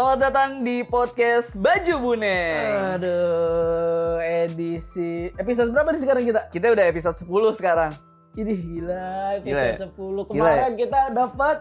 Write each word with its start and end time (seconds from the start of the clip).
Selamat 0.00 0.32
datang 0.32 0.64
di 0.64 0.80
podcast 0.80 1.60
Baju 1.60 1.94
Bune. 2.00 2.40
Aduh, 2.96 4.16
edisi 4.24 5.28
episode 5.36 5.68
berapa 5.76 5.92
nih 5.92 6.00
sekarang 6.00 6.24
kita? 6.24 6.40
Kita 6.48 6.72
udah 6.72 6.84
episode 6.88 7.20
10 7.20 7.28
sekarang. 7.60 7.92
Ini 8.32 8.48
gila, 8.48 9.44
Gila 9.44 9.60
ya? 9.60 9.76
episode 9.76 9.92
10 9.92 10.00
Gila 10.00 10.16
ya? 10.24 10.24
kemarin 10.32 10.72
kita 10.80 11.00
dapat 11.12 11.56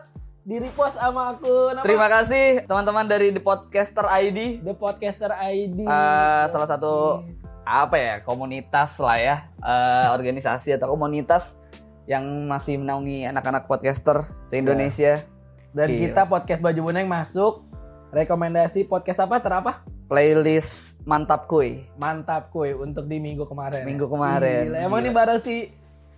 di 0.47 0.55
repost 0.55 0.95
sama 0.95 1.35
akun 1.35 1.75
apa? 1.75 1.83
Terima 1.83 2.07
kasih 2.07 2.63
teman-teman 2.63 3.11
dari 3.11 3.35
The 3.35 3.43
Podcaster 3.43 4.07
ID. 4.07 4.63
The 4.63 4.71
Podcaster 4.71 5.35
ID. 5.35 5.83
Eh, 5.83 6.43
salah 6.47 6.69
satu 6.71 7.27
apa 7.67 7.99
ya 7.99 8.23
komunitas 8.23 9.03
lah 9.03 9.19
ya 9.19 9.35
eh, 9.59 10.07
organisasi 10.15 10.79
atau 10.79 10.95
komunitas 10.95 11.59
yang 12.07 12.23
masih 12.47 12.79
menaungi 12.79 13.27
anak-anak 13.27 13.67
podcaster 13.67 14.23
se-Indonesia. 14.47 15.27
Dan 15.75 15.91
Gila. 15.91 15.99
kita 16.07 16.21
podcast 16.23 16.63
Baju 16.63 16.87
Buneng 16.87 17.03
masuk 17.11 17.67
rekomendasi 18.09 18.89
podcast 18.89 19.21
apa 19.21 19.37
terapa? 19.41 19.71
Playlist 20.09 20.97
mantap 21.05 21.45
kuy. 21.45 21.85
Mantap 21.95 22.49
kuy 22.49 22.73
untuk 22.73 23.05
di 23.05 23.21
minggu 23.21 23.45
kemarin. 23.45 23.85
Minggu 23.85 24.09
kemarin. 24.09 24.73
Gila, 24.73 24.77
emang 24.81 24.99
ini 25.05 25.11
bareng 25.13 25.41
si 25.41 25.55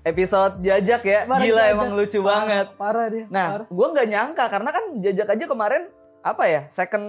Episode 0.01 0.65
jajak 0.65 1.05
ya. 1.05 1.19
bareng 1.29 1.45
Gila 1.45 1.61
Jajak. 1.61 1.75
emang 1.77 1.89
lucu 1.93 2.19
Parah, 2.19 2.31
banget. 2.33 2.67
Parah 2.73 3.05
dia. 3.11 3.25
Nah, 3.29 3.47
parah. 3.53 3.67
gue 3.69 3.87
nggak 3.93 4.07
nyangka 4.09 4.45
karena 4.49 4.69
kan 4.73 4.83
jajak 4.97 5.27
aja 5.29 5.45
kemarin 5.45 5.83
apa 6.21 6.43
ya 6.45 6.61
second 6.69 7.05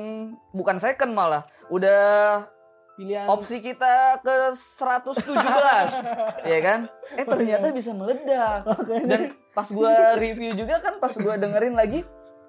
bukan 0.57 0.81
second 0.81 1.13
malah 1.13 1.45
udah 1.69 2.49
pilihan 2.97 3.29
opsi 3.29 3.61
kita 3.61 4.21
ke 4.25 4.57
117 4.57 5.21
ya 6.53 6.59
kan 6.65 6.81
eh 7.17 7.27
ternyata 7.29 7.69
bisa 7.77 7.93
meledak 7.93 8.65
dan 9.11 9.37
pas 9.53 9.69
gua 9.69 10.17
review 10.17 10.57
juga 10.57 10.81
kan 10.81 10.97
pas 10.97 11.13
gua 11.21 11.37
dengerin 11.37 11.77
lagi 11.77 12.01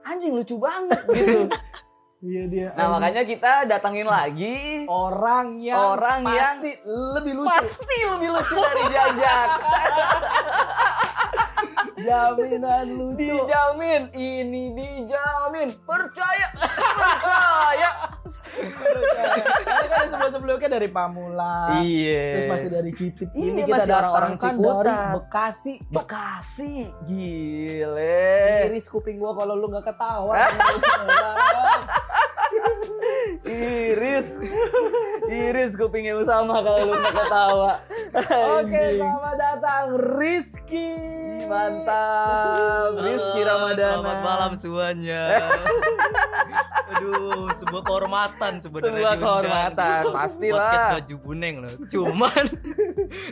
anjing 0.08 0.32
lucu 0.32 0.56
banget 0.56 1.04
gitu 1.12 1.52
Iya 2.24 2.44
dia. 2.48 2.70
nah 2.74 2.88
makanya 2.90 3.28
kita 3.28 3.68
datangin 3.68 4.08
lagi 4.08 4.88
orang 4.88 5.60
yang 5.60 5.76
Orang 5.76 6.24
yang 6.24 6.56
pasti 6.56 6.72
lebih 6.88 7.34
lucu. 7.36 7.52
pasti 7.52 7.98
lebih 8.08 8.30
lucu 8.32 8.56
dari 8.56 8.84
jajak 8.90 9.48
Jaminan 11.96 12.88
lucu. 12.90 13.16
dijamin 13.18 14.08
ini 14.14 14.72
dijamin 14.72 15.76
percaya 15.84 16.48
percaya 16.56 17.90
Karena 18.54 19.88
kan 19.90 20.06
sebelum-sebelumnya 20.12 20.70
dari 20.70 20.88
Pamula. 20.88 21.80
iya 21.80 22.36
Terus 22.36 22.48
masih 22.50 22.70
dari 22.70 22.92
Citip. 22.92 23.28
Iya, 23.30 23.44
Ini 23.46 23.62
kita 23.62 23.76
masih 23.78 23.94
orang-orang 23.94 24.32
datangkan 24.32 24.54
Ciputat. 24.54 24.84
dari 24.86 25.14
Bekasi. 25.14 25.74
Bekasi 25.90 26.74
gile 27.04 28.68
Iris 28.68 28.88
kuping 28.88 29.18
gua 29.18 29.32
kalau 29.34 29.54
lu 29.54 29.68
nggak 29.68 29.86
ketawa. 29.86 30.36
Iris 33.44 34.40
Iris 35.28 35.72
kupingnya 35.76 36.16
sama 36.24 36.60
kalau 36.60 36.90
lu 36.90 36.94
nggak 36.96 37.14
ketawa 37.14 37.72
Oke, 38.62 38.82
selamat 38.94 39.36
datang 39.36 39.86
Rizky. 39.98 40.90
mantap 41.44 42.94
Rizky 43.02 43.42
Halo, 43.42 43.50
Ramadana 43.68 43.90
Selamat 43.98 44.20
malam 44.22 44.52
semuanya. 44.54 45.22
Aduh, 46.94 47.50
sebuah 47.58 47.82
kehormatan 47.82 48.62
sebenarnya. 48.62 48.94
Sebuah 48.94 49.14
kehormatan, 49.18 50.02
pastilah. 50.14 50.62
Podcast 50.62 50.94
baju 50.94 51.16
buneng 51.20 51.56
loh. 51.66 51.74
Cuman 51.90 52.44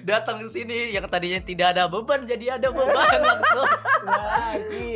datang 0.02 0.42
ke 0.42 0.48
sini 0.50 0.92
yang 0.92 1.06
tadinya 1.06 1.40
tidak 1.40 1.78
ada 1.78 1.86
beban 1.86 2.26
jadi 2.26 2.58
ada 2.58 2.74
beban 2.74 3.20
langsung. 3.30 3.70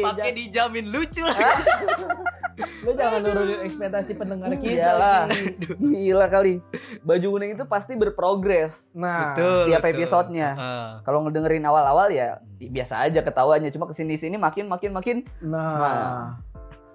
Pakai 0.02 0.34
dijamin 0.34 0.90
lucu 0.90 1.22
lah. 1.24 1.38
lu 2.56 2.96
jangan 2.96 3.20
nurunin 3.20 3.60
ekspektasi 3.68 4.16
pendengar 4.16 4.48
kita. 4.56 4.96
Iyalah. 4.96 5.28
Gila 5.76 6.32
kali 6.32 6.64
Baju 7.04 7.28
kuning 7.36 7.60
itu 7.60 7.68
pasti 7.68 8.00
berprogres 8.00 8.96
Nah, 8.96 9.36
Setiap 9.36 9.84
episodenya. 9.84 10.56
Ah. 10.56 10.92
Kalau 11.04 11.20
ngedengerin 11.28 11.68
awal-awal 11.68 12.08
ya 12.12 12.40
biasa 12.56 13.04
aja 13.04 13.20
ketawanya 13.20 13.68
Cuma 13.76 13.84
ke 13.90 13.94
sini-sini 13.94 14.40
makin 14.40 14.72
makin 14.72 14.96
makin 14.96 15.18
nah. 15.44 16.40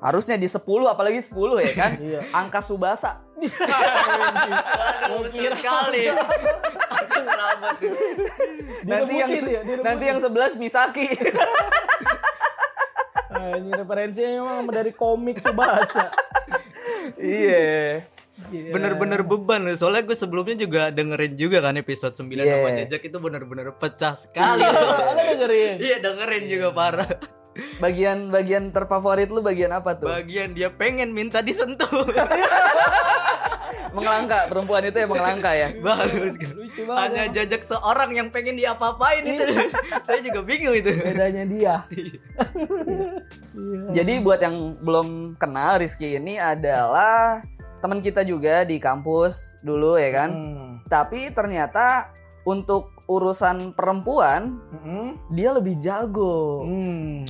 Harusnya 0.00 0.40
di 0.40 0.48
10 0.48 0.64
apalagi 0.88 1.20
10 1.20 1.36
ya 1.60 1.72
kan 1.76 1.92
Iya. 2.00 2.20
Angka 2.32 2.64
Subasa 2.64 3.20
betul 3.40 5.32
sekali. 5.56 6.02
Kerabat 7.20 7.74
tuh. 7.80 7.92
Nanti 8.84 9.14
yang 9.16 9.30
ya, 9.32 9.60
nanti 9.80 10.04
yang 10.08 10.18
11 10.20 10.60
Misaki 10.60 11.08
Ah, 13.30 13.54
ini 13.54 13.70
referensinya 13.70 14.42
memang 14.42 14.66
dari 14.68 14.90
komik 14.90 15.38
Subasa. 15.38 16.10
Iya 17.16 18.02
Iya. 18.48 18.72
Bener-bener 18.72 19.20
beban 19.20 19.68
loh. 19.68 19.76
Soalnya 19.76 20.08
gue 20.08 20.16
sebelumnya 20.16 20.56
juga 20.56 20.88
dengerin 20.88 21.36
juga 21.36 21.60
kan 21.60 21.76
episode 21.76 22.16
9 22.16 22.40
Iya. 22.40 22.56
sama 22.56 22.68
Jajak 22.72 23.02
itu 23.04 23.18
bener-bener 23.20 23.68
pecah 23.76 24.16
sekali. 24.16 24.64
Lo 24.64 25.12
dengerin? 25.12 25.76
Iya 25.76 25.96
dengerin 26.00 26.44
juga 26.48 26.68
parah. 26.72 27.10
Bagian-bagian 27.82 28.72
terfavorit 28.72 29.28
lu 29.28 29.44
bagian 29.44 29.74
apa 29.74 29.98
tuh? 29.98 30.08
Bagian 30.08 30.56
dia 30.56 30.72
pengen 30.72 31.12
minta 31.12 31.44
disentuh. 31.44 31.84
Mengelangka, 33.90 34.46
perempuan 34.46 34.82
itu 34.86 34.98
emang 35.02 35.20
langka 35.20 35.50
ya. 35.52 35.68
Bagus. 35.84 36.34
Lucu 36.38 36.82
banget. 36.86 37.00
Hanya 37.02 37.24
jajak 37.34 37.62
seorang 37.66 38.10
yang 38.14 38.28
pengen 38.30 38.54
diapa-apain 38.56 39.22
itu. 39.26 39.42
Saya 40.06 40.20
juga 40.22 40.40
bingung 40.46 40.74
itu. 40.76 40.90
Bedanya 40.94 41.44
dia. 41.46 41.74
Jadi 43.96 44.12
buat 44.22 44.40
yang 44.40 44.78
belum 44.80 45.36
kenal 45.36 45.82
Rizky 45.82 46.16
ini 46.16 46.38
adalah 46.38 47.42
teman 47.80 47.98
kita 47.98 48.22
juga 48.22 48.62
di 48.62 48.78
kampus 48.78 49.58
dulu 49.64 49.98
ya 49.98 50.10
kan. 50.24 50.30
Hmm. 50.30 50.70
Tapi 50.86 51.30
ternyata 51.34 52.10
untuk 52.46 52.94
urusan 53.10 53.74
perempuan 53.74 54.62
Mm-mm. 54.70 55.18
dia 55.34 55.50
lebih 55.50 55.76
jago. 55.82 56.62
Hmm. 56.62 57.26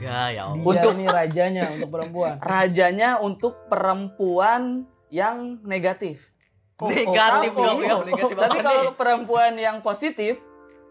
Enggak 0.00 0.28
ya. 0.32 0.44
Dia. 0.48 0.64
Untuk- 0.64 0.96
nih 0.96 1.08
rajanya 1.12 1.64
untuk 1.76 1.90
perempuan. 1.92 2.34
Rajanya 2.40 3.10
untuk 3.20 3.54
perempuan 3.68 4.88
yang 5.10 5.58
negatif. 5.66 6.30
Negatif 6.80 7.52
dong 7.52 7.84
ya, 7.84 8.00
negatif 8.00 8.36
tapi 8.40 8.58
kalau 8.64 8.88
nih? 8.88 8.96
perempuan 8.96 9.52
yang 9.60 9.84
positif, 9.84 10.40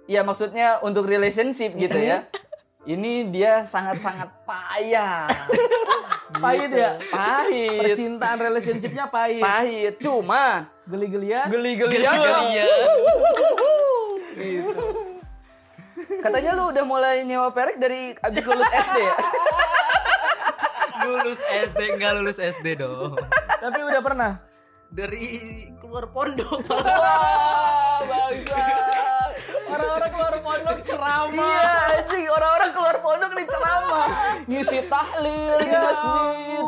ya 0.06 0.22
maksudnya 0.22 0.78
untuk 0.86 1.10
relationship 1.10 1.74
gitu 1.74 1.98
ya. 1.98 2.24
Ini 2.88 3.28
dia 3.28 3.68
sangat-sangat 3.68 4.48
payah. 4.48 5.28
Pahit 6.44 6.72
ya? 6.72 6.96
Pahit. 7.12 7.82
Percintaan 7.84 8.38
relationshipnya 8.40 9.10
pahit. 9.12 9.44
Pahit. 9.44 9.94
Cuma 10.00 10.70
Geli-gelian. 10.88 11.50
geli-gelian. 11.52 12.02
Geli-gelian. 12.06 12.68
Gitu. 14.40 14.88
Katanya 16.24 16.56
lu 16.56 16.72
udah 16.72 16.86
mulai 16.88 17.28
nyewa 17.28 17.52
perek 17.52 17.76
dari 17.76 18.16
abis 18.24 18.44
lulus 18.48 18.72
SD 18.72 18.98
ya? 19.04 19.16
Lulus 21.06 21.40
SD 21.40 21.96
enggak 21.96 22.12
lulus 22.20 22.40
SD 22.40 22.80
dong. 22.80 23.16
Tapi 23.60 23.80
udah 23.84 24.02
pernah. 24.04 24.32
Dari 24.90 25.70
keluar 25.78 26.10
pondok. 26.10 26.66
Wah, 26.74 28.02
bangsa. 28.04 29.19
Orang-orang 29.70 30.10
keluar 30.10 30.36
pondok 30.42 30.78
ceramah. 30.82 31.30
Iya, 31.32 31.74
anjing 31.94 32.26
orang-orang 32.28 32.72
keluar 32.74 32.96
pondok 33.00 33.32
nih 33.32 33.46
ceramah, 33.46 34.08
ngisi 34.46 34.80
tahlil 34.86 35.54
di 35.60 35.70
masjid. 35.70 36.64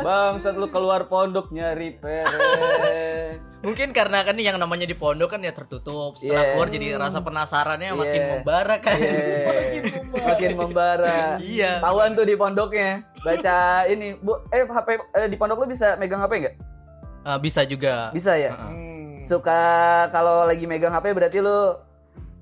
Bangsat 0.00 0.54
lu 0.56 0.66
keluar 0.68 1.06
pondok 1.06 1.52
nyari 1.52 1.94
perek. 1.94 3.38
Mungkin 3.60 3.92
karena 3.92 4.24
kan 4.24 4.32
yang 4.40 4.56
namanya 4.56 4.88
di 4.88 4.96
pondok 4.96 5.36
kan 5.36 5.44
ya 5.44 5.52
tertutup. 5.52 6.16
Setelah 6.16 6.40
Iya. 6.40 6.50
keluar 6.56 6.68
jadi 6.72 6.86
rasa 6.96 7.20
penasarannya 7.20 7.92
makin 7.92 8.22
Iya. 8.24 8.30
membara 8.32 8.76
kan. 8.80 8.96
Iya, 8.96 10.00
makin 10.16 10.50
membara. 10.56 11.18
Iya. 11.36 11.72
Tahuan 11.84 12.16
tuh 12.16 12.24
di 12.24 12.34
pondoknya. 12.40 13.04
Baca 13.20 13.84
ini, 13.84 14.16
Bu, 14.16 14.40
eh 14.48 14.64
HP 14.64 14.88
eh, 14.96 15.28
di 15.28 15.36
pondok 15.36 15.60
lu 15.60 15.68
bisa 15.68 15.92
megang 16.00 16.24
HP 16.24 16.32
enggak? 16.40 16.54
Ah, 17.20 17.36
bisa 17.36 17.60
juga. 17.68 18.08
Bisa 18.16 18.32
ya? 18.32 18.56
Hmm. 18.56 19.20
Suka 19.20 19.60
kalau 20.08 20.48
lagi 20.48 20.64
megang 20.64 20.96
HP 20.96 21.12
berarti 21.12 21.44
lu 21.44 21.76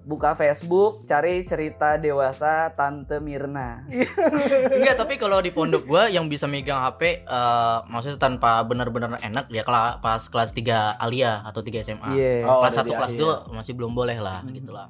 buka 0.08 0.32
Facebook, 0.32 1.04
cari 1.04 1.44
cerita 1.44 2.00
dewasa 2.00 2.72
Tante 2.72 3.20
Mirna. 3.20 3.84
Enggak, 4.76 4.96
tapi 4.96 5.20
kalau 5.20 5.44
di 5.44 5.52
pondok 5.52 5.84
gua 5.84 6.08
yang 6.08 6.32
bisa 6.32 6.48
megang 6.48 6.80
HP 6.80 7.28
eh, 7.28 7.78
maksudnya 7.84 8.16
tanpa 8.16 8.64
benar-benar 8.64 9.20
enak 9.20 9.52
ya 9.52 9.60
kela- 9.60 10.00
pas 10.00 10.24
kelas 10.24 10.56
3 10.56 10.96
Alia 10.96 11.44
atau 11.44 11.60
3 11.60 11.84
SMA. 11.84 12.08
Iya. 12.16 12.48
Oh, 12.48 12.64
kelas 12.64 12.72
udah 12.72 12.82
1 12.82 12.88
di 12.88 12.92
kelas 12.96 13.12
akhir. 13.12 13.52
2 13.52 13.56
masih 13.60 13.72
belum 13.76 13.92
boleh 13.92 14.16
lah 14.16 14.40
gitu 14.48 14.72
lah. 14.72 14.88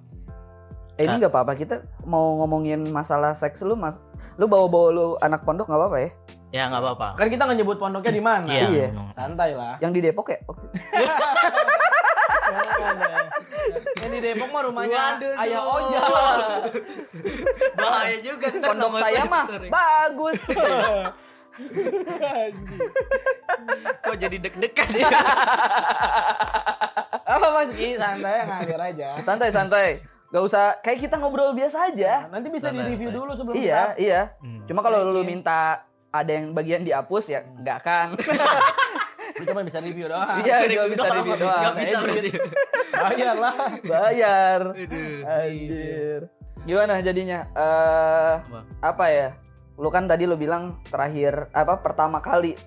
Eh, 0.94 1.06
ini 1.06 1.18
nggak 1.18 1.30
apa-apa 1.30 1.54
kita 1.54 1.82
mau 2.06 2.38
ngomongin 2.38 2.86
masalah 2.86 3.30
seks 3.30 3.62
lu 3.62 3.74
mas, 3.74 4.02
lu 4.34 4.46
bawa-bawa 4.46 4.88
lu 4.90 5.06
anak 5.18 5.42
pondok 5.42 5.66
nggak 5.66 5.78
apa-apa 5.78 5.98
ya? 5.98 6.10
Ya 6.48 6.62
nggak 6.70 6.82
apa-apa. 6.82 7.08
Kan 7.18 7.26
kita 7.26 7.42
nggak 7.42 7.58
nyebut 7.58 7.78
pondoknya 7.78 8.12
di 8.14 8.22
mana. 8.22 8.46
Iya. 8.46 8.66
Iya. 8.70 8.88
Santai 9.14 9.50
lah. 9.54 9.82
Yang 9.82 9.92
di 9.94 10.00
Depok 10.06 10.26
ya? 10.30 10.38
Yang 13.98 14.10
di 14.10 14.20
Depok 14.20 14.48
mah 14.48 14.62
rumahnya 14.64 15.02
Waduh, 15.16 15.32
Ayah. 15.36 15.62
Oja. 15.62 16.00
Bahaya 17.74 18.16
juga 18.20 18.46
Pondok 18.54 18.92
saya 18.96 19.22
mah 19.24 19.44
bagus. 19.68 20.40
Kok 24.00 24.14
jadi 24.16 24.36
deg-degan 24.38 24.90
ya? 24.94 25.08
Apa 27.24 27.46
Mas 27.50 27.70
Ki? 27.72 27.94
Santai 27.94 28.46
ngalir 28.46 28.80
aja. 28.80 29.08
Santai 29.20 29.50
santai. 29.50 29.88
Gak 30.28 30.44
usah 30.44 30.76
kayak 30.78 30.98
kita 31.02 31.16
ngobrol 31.16 31.52
biasa 31.52 31.88
aja. 31.88 32.28
Nanti 32.28 32.48
bisa 32.48 32.68
Santai, 32.68 32.84
di-review 32.84 33.08
santai. 33.10 33.20
dulu 33.24 33.32
sebelum 33.32 33.54
Iya, 33.56 33.82
kita. 33.90 33.98
iya. 33.98 34.20
Hmm. 34.38 34.60
Cuma 34.64 34.80
kalau 34.82 35.00
lu 35.02 35.24
minta 35.24 35.82
ada 36.08 36.30
yang 36.30 36.52
bagian 36.52 36.84
dihapus 36.84 37.24
ya 37.28 37.40
enggak 37.42 37.80
kan. 37.82 38.08
Lu 39.38 39.44
cuma 39.46 39.62
bisa 39.62 39.78
review 39.78 40.06
doang. 40.10 40.42
Iya, 40.42 40.56
cuma 40.66 40.86
bisa 40.90 41.06
doang, 41.06 41.16
review 41.22 41.36
doang. 41.38 41.74
bisa 41.78 41.96
Eh, 41.98 42.02
berarti. 42.02 42.30
Bayar 42.92 43.36
lah. 43.38 43.54
Bayar. 43.86 44.60
Anjir. 45.24 46.20
Gimana 46.66 47.00
jadinya? 47.00 47.46
Eh 47.54 48.34
Apa? 48.42 48.60
apa 48.82 49.04
ya? 49.08 49.28
Lu 49.78 49.88
kan 49.94 50.10
tadi 50.10 50.26
lu 50.26 50.34
bilang 50.34 50.82
terakhir 50.90 51.46
apa 51.54 51.78
pertama 51.78 52.18
kali 52.18 52.58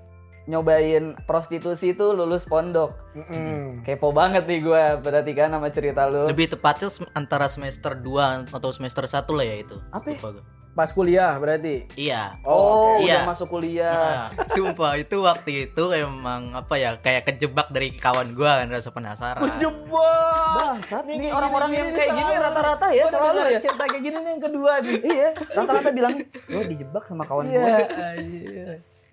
nyobain 0.49 1.13
prostitusi 1.29 1.93
itu 1.93 2.15
lulus 2.15 2.47
pondok. 2.49 2.95
Mm-mm. 3.13 3.85
Kepo 3.85 4.09
banget 4.09 4.47
nih 4.49 4.59
gua 4.63 4.97
berarti 4.97 5.31
kan 5.37 5.53
sama 5.53 5.69
cerita 5.69 6.09
lu. 6.09 6.25
Lebih 6.25 6.55
tepatnya 6.57 6.89
antara 7.13 7.45
semester 7.45 7.93
2 7.93 8.49
atau 8.49 8.69
semester 8.73 9.05
1 9.05 9.27
lah 9.37 9.45
ya 9.45 9.55
itu. 9.61 9.77
Apa 9.93 10.07
ya? 10.11 10.17
Lupa. 10.17 10.60
Pas 10.71 10.87
kuliah 10.87 11.35
berarti. 11.35 11.83
Iya. 11.93 12.39
Oh, 12.41 12.95
oke. 12.95 13.03
udah 13.03 13.03
Iya. 13.03 13.27
masuk 13.27 13.47
kuliah. 13.49 13.91
Nah, 13.91 14.47
sumpah 14.47 14.95
itu 14.95 15.19
waktu 15.19 15.51
itu 15.67 15.83
emang 15.91 16.53
apa 16.53 16.75
ya 16.75 16.95
kayak 16.95 17.27
kejebak 17.27 17.67
dari 17.69 17.91
kawan 17.93 18.31
gua 18.31 18.59
kan 18.59 18.71
rasa 18.71 18.89
penasaran. 18.89 19.41
Kejebak. 19.41 20.55
Bangsat 20.55 21.03
nih 21.05 21.15
Nih, 21.17 21.29
orang-orang 21.29 21.69
yang 21.71 21.87
kayak 21.89 22.11
gini 22.13 22.33
rata-rata 22.33 22.87
ya 22.89 23.03
Gua 23.03 23.11
selalu 23.11 23.39
ya. 23.49 23.59
Cerita 23.59 23.83
kayak 23.83 23.99
gini 24.01 24.17
nih 24.17 24.31
yang 24.31 24.41
kedua 24.41 24.71
nih. 24.79 24.97
Iya, 25.01 25.29
rata-rata 25.51 25.89
bilang, 25.97 26.15
"Lo 26.47 26.59
dijebak 26.63 27.03
sama 27.03 27.23
kawan 27.23 27.45
Iya. 27.45 27.59
gue." 27.59 27.75
anjir. 27.93 28.67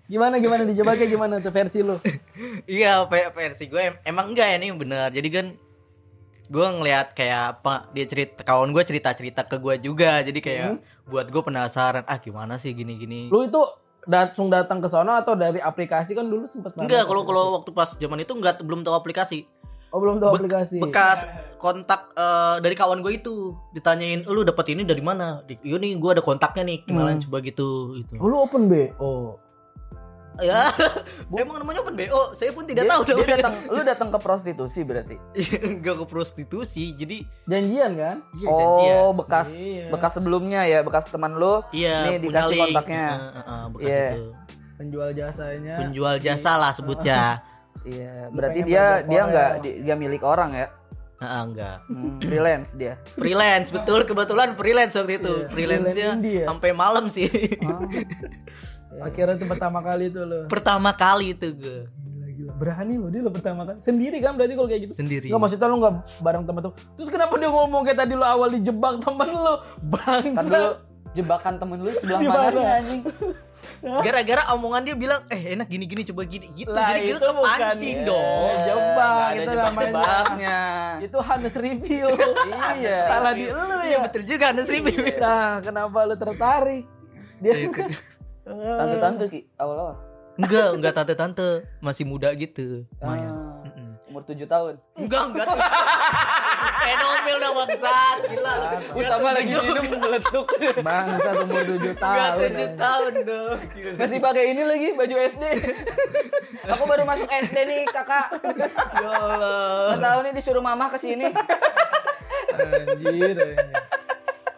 Gimana 0.07 0.35
gimana 0.37 0.63
dijebaknya 0.65 1.05
gimana 1.07 1.35
tuh 1.39 1.51
versi 1.51 1.83
lu? 1.83 1.99
Iya, 2.71 3.05
ve- 3.05 3.29
versi 3.31 3.67
gue 3.67 3.83
em- 3.83 4.01
emang 4.05 4.31
enggak 4.31 4.47
ya 4.47 4.57
nih 4.57 4.71
bener. 4.73 5.09
Jadi 5.11 5.29
kan 5.29 5.47
gue 6.49 6.67
ngelihat 6.67 7.13
kayak 7.13 7.61
apa 7.61 7.93
dia 7.93 8.05
cerita 8.05 8.41
kawan 8.41 8.73
gue 8.73 8.83
cerita 8.83 9.13
cerita 9.13 9.45
ke 9.45 9.57
gue 9.57 9.79
juga. 9.79 10.21
Jadi 10.21 10.41
kayak 10.41 10.81
buat 11.05 11.29
gue 11.29 11.43
penasaran. 11.43 12.05
Ah 12.05 12.17
gimana 12.17 12.57
sih 12.57 12.73
gini-gini? 12.73 13.29
Lu 13.29 13.45
itu 13.45 13.61
langsung 14.09 14.49
datang 14.49 14.81
ke 14.81 14.89
sono 14.89 15.13
atau 15.13 15.37
dari 15.37 15.61
aplikasi 15.61 16.17
kan 16.17 16.25
dulu 16.25 16.49
sempet. 16.49 16.73
Enggak, 16.75 17.05
kalau 17.05 17.23
kalau 17.23 17.45
waktu 17.61 17.71
pas 17.71 17.93
zaman 17.93 18.25
itu 18.25 18.33
enggak 18.33 18.61
belum 18.61 18.81
tahu 18.81 18.97
aplikasi. 18.97 19.45
Oh 19.89 20.01
belum 20.01 20.21
tahu 20.21 20.37
Be- 20.37 20.39
aplikasi. 20.45 20.77
Bekas 20.81 21.25
kontak 21.57 22.13
eh, 22.13 22.57
dari 22.61 22.73
kawan 22.73 23.01
gue 23.01 23.17
itu 23.17 23.57
ditanyain, 23.73 24.21
"Eh, 24.21 24.33
"Lu 24.33 24.45
dapat 24.45 24.73
ini 24.73 24.85
dari 24.85 25.01
mana?" 25.01 25.41
Di- 25.45 25.61
Iya 25.61 25.77
nih, 25.77 25.97
gue 25.97 26.11
ada 26.13 26.21
kontaknya 26.21 26.65
nih. 26.65 26.79
Gimana 26.85 27.17
Hmm. 27.17 27.23
coba 27.25 27.41
gitu 27.41 27.69
gitu. 27.97 28.17
Oh, 28.17 28.29
lu 28.29 28.37
open 28.37 28.69
B. 28.69 28.93
Oh. 28.97 29.41
Ya, 30.39 30.71
emang 31.37 31.59
namanya 31.59 31.83
open 31.83 31.95
BO. 31.95 32.31
Saya 32.33 32.51
pun 32.51 32.63
tidak 32.63 32.85
Dia, 32.85 32.93
tahu 32.93 33.01
dia 33.05 33.27
datang, 33.35 33.55
lu 33.67 33.81
datang 33.83 34.09
ke 34.09 34.19
prostitusi 34.19 34.81
berarti. 34.81 35.19
Enggak 35.69 35.99
ke 35.99 36.07
prostitusi. 36.07 36.93
Jadi 36.93 37.27
Janjian 37.45 37.93
kan? 37.93 38.17
iya 38.33 38.49
janjian. 38.49 38.97
oh, 38.97 39.11
bekas 39.13 39.49
Iya. 39.59 39.87
bekas 39.89 40.13
sebelumnya 40.13 40.63
ya, 40.63 40.81
bekas 40.81 41.05
teman 41.05 41.35
lu. 41.35 41.59
Iya, 41.71 41.97
Nih 42.09 42.17
punya 42.21 42.23
dikasih 42.41 42.55
link. 42.55 42.65
kontaknya. 42.71 43.07
Heeh, 43.09 43.33
heeh, 43.35 43.65
bekas 43.69 43.89
Iya. 43.89 44.07
itu. 44.09 44.25
Penjual 44.79 45.09
jasanya. 45.13 45.75
Penjual 45.77 46.15
jasa 46.19 46.53
lah 46.55 46.73
sebutnya. 46.73 47.23
Iya, 47.81 48.29
berarti 48.29 48.61
dia 48.63 49.01
dia 49.03 49.23
nggak 49.25 49.51
di- 49.59 49.79
dia 49.81 49.95
milik 49.95 50.21
orang 50.21 50.51
ya. 50.53 50.67
Heeh, 51.19 51.43
enggak. 51.45 51.79
Hmm, 51.85 52.19
freelance 52.21 52.75
dia. 52.75 52.95
Freelance 53.09 53.71
betul 53.71 54.03
kebetulan 54.03 54.55
freelance 54.55 54.93
waktu 54.93 55.17
itu. 55.17 55.35
Iya, 55.37 55.49
Freelance-nya 55.49 56.09
ya? 56.21 56.45
sampai 56.47 56.71
malam 56.73 57.07
sih. 57.09 57.31
Akhirnya 58.99 59.35
itu 59.37 59.47
pertama 59.47 59.79
kali 59.81 60.05
itu 60.09 60.21
lo. 60.25 60.39
Pertama 60.49 60.91
kali 60.93 61.37
itu 61.37 61.49
gue 61.53 61.81
Gila 61.87 62.29
gila. 62.33 62.51
Berani 62.57 62.95
lo 62.97 63.07
dia 63.09 63.21
lo 63.21 63.31
pertama 63.31 63.63
kali. 63.63 63.79
Sendiri 63.79 64.19
kan 64.19 64.33
berarti 64.35 64.55
kalau 64.57 64.69
kayak 64.69 64.83
gitu. 64.89 64.93
sendiri. 64.97 65.27
Enggak 65.29 65.41
maksudnya 65.45 65.69
lo 65.69 65.77
enggak 65.77 65.95
bareng 66.19 66.45
temen 66.45 66.61
tuh. 66.65 66.75
Terus 66.97 67.09
kenapa 67.09 67.33
dia 67.37 67.51
ngomong 67.53 67.83
kayak 67.85 67.99
tadi 68.01 68.15
lo 68.17 68.25
awal 68.25 68.49
dijebak 68.51 68.95
temen 69.01 69.29
lo? 69.31 69.55
Kan 69.61 70.35
Bangsa. 70.35 70.43
dulu 70.43 70.69
jebakan 71.13 71.55
temen 71.57 71.77
lu 71.81 71.91
sebelah 71.93 72.21
mana 72.21 72.61
anjing? 72.79 73.01
Gara-gara 73.79 74.43
omongan 74.55 74.83
dia 74.87 74.95
bilang, 74.95 75.19
"Eh, 75.31 75.55
enak 75.55 75.67
gini-gini 75.67 76.03
coba 76.07 76.23
gini." 76.27 76.47
Gitu. 76.55 76.71
Lah, 76.71 76.95
Jadi 76.95 77.01
kita 77.11 77.19
itu 77.19 77.27
bukan 77.31 77.59
kepancing 77.59 77.99
ya. 78.03 78.07
dong. 78.07 78.55
jebak, 78.59 78.95
Nggak 78.95 79.19
ada 79.19 79.39
itu 79.39 79.51
jebak-jebaknya. 79.51 80.59
Itu 81.03 81.19
Hannes 81.23 81.55
review. 81.59 82.07
Iya. 82.79 82.99
Salah 83.07 83.33
di 83.35 83.45
lu 83.51 83.59
Iya 83.59 83.91
ya. 83.91 83.99
betul 84.07 84.23
juga 84.27 84.45
Anda 84.55 84.63
sih. 84.63 84.79
Nah, 85.19 85.53
kenapa 85.63 85.99
lu 86.07 86.15
tertarik? 86.15 86.85
Dia 87.39 87.55
Tante-tante 88.49 89.25
Ki, 89.29 89.41
awal-awal. 89.61 89.97
Enggak, 90.39 90.69
enggak 90.79 90.93
tante-tante, 90.95 91.49
masih 91.83 92.07
muda 92.07 92.31
gitu. 92.33 92.87
Lumayan. 93.03 93.29
Ah, 93.35 94.07
umur 94.07 94.23
7 94.23 94.47
tahun. 94.47 94.75
Enggak, 94.95 95.23
enggak. 95.35 95.47
Pedofil 96.79 97.37
dah 97.37 97.53
bangsat, 97.53 98.19
gila. 98.31 98.55
Usama 98.95 99.29
lagi 99.35 99.53
minum 99.53 99.85
meletuk. 99.99 100.47
bangsa 100.81 101.31
umur 101.43 101.61
7 101.67 101.75
Enggak 101.75 101.99
tahun. 101.99 102.39
tujuh 102.39 102.71
tahun 102.79 103.13
dong. 103.27 103.59
Gila. 103.75 103.93
Masih 103.99 104.19
pakai 104.23 104.45
ini 104.55 104.63
lagi 104.63 104.89
baju 104.95 105.15
SD. 105.27 105.45
Aku 106.71 106.83
baru 106.87 107.03
masuk 107.05 107.29
SD 107.29 107.57
nih, 107.67 107.83
Kakak. 107.91 108.27
Ya 108.95 109.11
Allah. 109.11 109.99
Tahu 109.99 110.19
nih 110.23 110.33
disuruh 110.33 110.63
mama 110.63 110.87
ke 110.89 110.97
sini. 110.97 111.29
Anjir. 112.55 113.37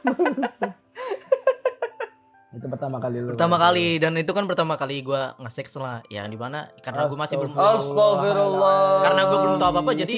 anjir. 0.05 0.71
Itu 2.51 2.67
pertama 2.67 2.99
kali 2.99 3.17
lu. 3.21 3.31
Pertama 3.33 3.57
kali 3.57 3.87
dan 3.97 4.13
itu 4.15 4.33
kan 4.33 4.45
pertama 4.45 4.75
kali 4.75 5.01
gua 5.01 5.39
nge-sex 5.39 5.71
lah. 5.77 6.03
Ya 6.07 6.27
di 6.27 6.35
mana 6.35 6.67
karena 6.81 7.07
gua 7.07 7.19
masih 7.21 7.39
belum 7.39 7.55
Astagfirullah. 7.55 9.03
karena 9.03 9.21
gua 9.25 9.39
belum 9.39 9.57
tahu 9.57 9.71
apa-apa 9.71 9.93
jadi 9.95 10.17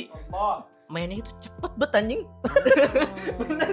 mainnya 0.88 1.20
itu 1.20 1.32
cepet 1.40 1.73
bet 1.75 1.93
anjing. 1.93 2.20
Bener. 3.40 3.69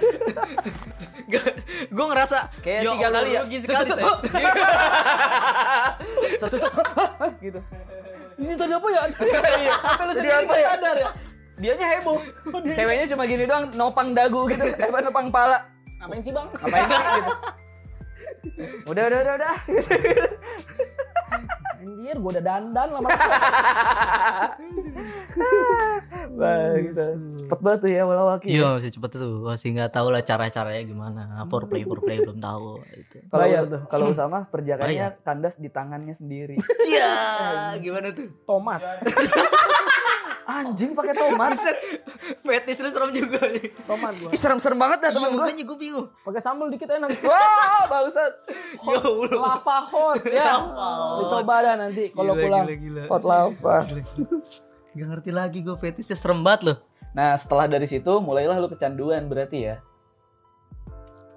gue 1.86 2.06
ngerasa 2.06 2.50
Kayak 2.58 2.80
"Ya 2.80 2.90
tiga 2.90 3.08
kali 3.08 3.30
ya. 3.30 3.40
rugi 3.40 3.58
sekali 3.60 3.88
saya. 3.88 4.12
Satu 6.36 6.56
satu 6.58 6.80
Hah? 6.96 7.30
gitu. 7.38 7.60
Ini 8.34 8.52
tadi 8.56 8.72
apa 8.72 8.88
ya? 8.88 9.02
Iya. 9.60 9.74
Apa 9.76 10.02
lu 10.02 10.12
sendiri 10.12 10.32
apa 10.34 10.42
nggak 10.42 10.58
ya? 10.58 10.68
sadar 10.70 10.96
ya? 10.96 11.10
Dianya 11.60 11.86
heboh. 11.92 12.18
Ceweknya 12.66 13.06
cuma 13.06 13.22
gini 13.24 13.44
doang, 13.44 13.64
nopang 13.74 14.16
dagu 14.16 14.48
gitu, 14.48 14.64
eh 14.64 14.88
apa, 14.88 14.98
nopang 15.04 15.28
pala. 15.28 15.60
Ngapain 16.00 16.24
sih, 16.24 16.32
Bang? 16.32 16.48
Ngapain 16.50 16.82
sih 16.82 16.96
gitu. 17.20 17.32
Udah, 18.88 19.02
udah, 19.08 19.18
udah, 19.22 19.34
udah. 19.40 19.54
Anjir, 21.80 22.16
gua 22.20 22.30
udah 22.36 22.44
dandan 22.44 22.88
lama. 22.92 23.08
Bangsa. 26.30 27.04
Cepet 27.40 27.58
banget 27.60 27.78
tuh 27.80 27.90
ya 27.90 28.00
awal-awal 28.04 28.36
Ki. 28.40 28.52
Iya 28.52 28.76
masih 28.76 28.90
cepet 28.92 29.10
tuh 29.16 29.44
masih 29.44 29.68
nggak 29.72 29.92
tahu 29.92 30.12
lah 30.12 30.20
cara 30.20 30.52
caranya 30.52 30.82
gimana 30.84 31.20
foreplay 31.48 31.84
foreplay 31.84 32.20
belum 32.20 32.38
tahu 32.40 32.84
itu. 32.84 33.16
Kalau 33.28 33.44
Bayar 33.44 33.64
tuh. 33.64 33.80
kalau 33.88 34.04
Usama 34.12 34.44
perjakaannya 34.48 35.24
kandas 35.24 35.56
di 35.56 35.68
tangannya 35.72 36.12
sendiri. 36.12 36.56
Iya 36.84 37.10
gimana 37.80 38.12
tuh? 38.12 38.28
Tomat. 38.44 38.80
Anjing 40.50 40.90
pakai 40.98 41.14
tomat. 41.14 41.54
Fetis 42.42 42.82
lu 42.82 42.90
serem 42.90 43.10
juga 43.14 43.38
nih. 43.46 43.70
Tomat 43.86 44.14
gua. 44.18 44.30
Ih, 44.34 44.40
serem-serem 44.40 44.74
banget 44.74 44.98
dah 45.06 45.10
Iya 45.10 45.16
temen 45.22 45.30
gua. 45.30 45.40
makanya 45.46 45.64
gue 45.64 45.78
bingung. 45.78 46.06
Pakai 46.26 46.40
sambal 46.42 46.66
dikit 46.74 46.90
enak. 46.90 47.08
Wah, 47.22 47.82
bangsat. 47.86 48.32
Ya 48.82 48.98
Allah. 48.98 49.38
Lava 49.38 49.78
hot 49.86 50.22
ya. 50.26 50.52
Dicoba 51.22 51.54
dah 51.62 51.74
nanti 51.78 52.10
kalau 52.10 52.34
pulang. 52.34 52.66
gila, 52.66 52.74
gila. 52.76 53.02
Hot 53.06 53.22
lava. 53.22 53.76
Gak 54.90 55.06
ngerti 55.06 55.30
lagi 55.30 55.58
gue 55.62 55.76
fetisnya 55.78 56.18
serem 56.18 56.42
banget 56.42 56.74
loh. 56.74 56.78
Nah, 57.14 57.38
setelah 57.38 57.70
dari 57.70 57.86
situ 57.86 58.10
mulailah 58.18 58.58
lu 58.58 58.66
kecanduan 58.66 59.30
berarti 59.30 59.70
ya. 59.70 59.76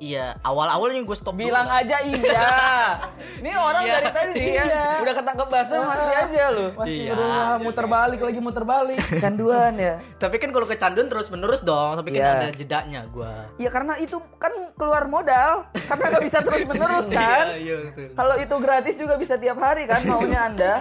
Iya 0.04 0.36
awal-awalnya 0.44 1.00
gue 1.00 1.16
stop 1.16 1.32
dulu 1.32 1.48
Bilang 1.48 1.64
lah. 1.64 1.80
aja 1.80 1.98
iya. 2.04 2.52
Ini 3.40 3.52
orang 3.54 3.84
Iya. 3.84 3.94
dari 3.94 4.10
tadi 4.12 4.46
ya, 4.52 4.64
udah 5.00 5.14
ketangkep 5.14 5.48
basah 5.48 5.80
masih 5.82 6.14
aja 6.18 6.44
lu. 6.50 6.66
Masih 6.76 6.92
Iya. 7.00 7.12
berusaha 7.14 7.54
muter 7.58 7.86
balik 7.88 8.20
lagi 8.20 8.40
muter 8.40 8.64
balik. 8.64 9.00
Kecanduan 9.14 9.74
ya. 9.76 9.96
Tapi 10.18 10.36
kan 10.38 10.50
kalau 10.52 10.68
kecanduan 10.68 11.08
terus 11.08 11.28
menerus 11.30 11.62
dong. 11.62 11.96
Tapi 11.96 12.10
kan 12.12 12.20
Iya. 12.20 12.32
ada 12.38 12.50
jedanya 12.52 13.02
gue. 13.06 13.34
Ya 13.58 13.70
karena 13.70 13.96
itu 13.98 14.20
kan 14.36 14.52
keluar 14.74 15.08
modal, 15.08 15.72
karena 15.72 16.04
nggak 16.10 16.24
bisa 16.24 16.40
terus 16.42 16.64
menerus 16.64 17.08
kan. 17.16 17.46
Iya 17.54 17.76
betul. 17.88 18.08
Kalau 18.12 18.36
itu 18.36 18.56
gratis 18.60 18.96
juga 18.98 19.16
bisa 19.16 19.36
tiap 19.36 19.56
hari 19.58 19.88
kan 19.88 20.04
maunya 20.04 20.40
anda. 20.44 20.74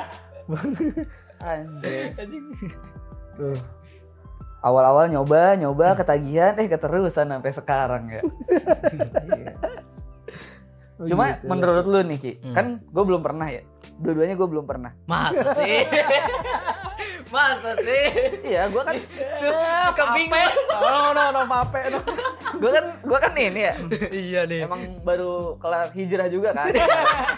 Anjir. 1.39 2.11
Tuh. 3.33 3.59
Awal-awal 4.63 5.11
nyoba, 5.11 5.59
nyoba 5.59 5.99
ketagihan, 5.99 6.55
eh 6.55 6.71
keterusan 6.71 7.27
sampai 7.27 7.51
sekarang 7.51 8.05
ya. 8.15 8.23
Iya. 10.93 11.01
Oh, 11.01 11.09
Cuma 11.09 11.25
gitu. 11.33 11.47
menurut 11.47 11.85
lu 11.85 12.01
nih 12.03 12.17
Ki, 12.17 12.33
Hmm. 12.39 12.53
kan 12.53 12.67
gue 12.81 13.05
belum 13.05 13.21
pernah 13.21 13.49
ya. 13.49 13.63
Dua-duanya 13.97 14.35
gue 14.35 14.47
belum 14.47 14.65
pernah. 14.65 14.93
Masa 15.05 15.57
sih? 15.57 15.83
Masa 17.35 17.73
sih? 17.79 18.05
Iya, 18.45 18.69
gue 18.69 18.83
kan 18.83 18.95
Suka 19.89 20.05
bingung. 20.13 20.53
No 20.71 21.11
no 21.11 21.25
no 21.31 21.43
pape 21.45 21.81
no. 21.89 21.99
gue 22.53 22.69
kan 22.71 22.85
gue 23.01 23.19
kan 23.19 23.33
ini 23.33 23.61
ya 23.63 23.75
iya 24.13 24.41
nih. 24.45 24.69
emang 24.69 25.01
baru 25.01 25.57
kelar 25.57 25.89
hijrah 25.91 26.29
juga 26.29 26.53
kan 26.53 26.69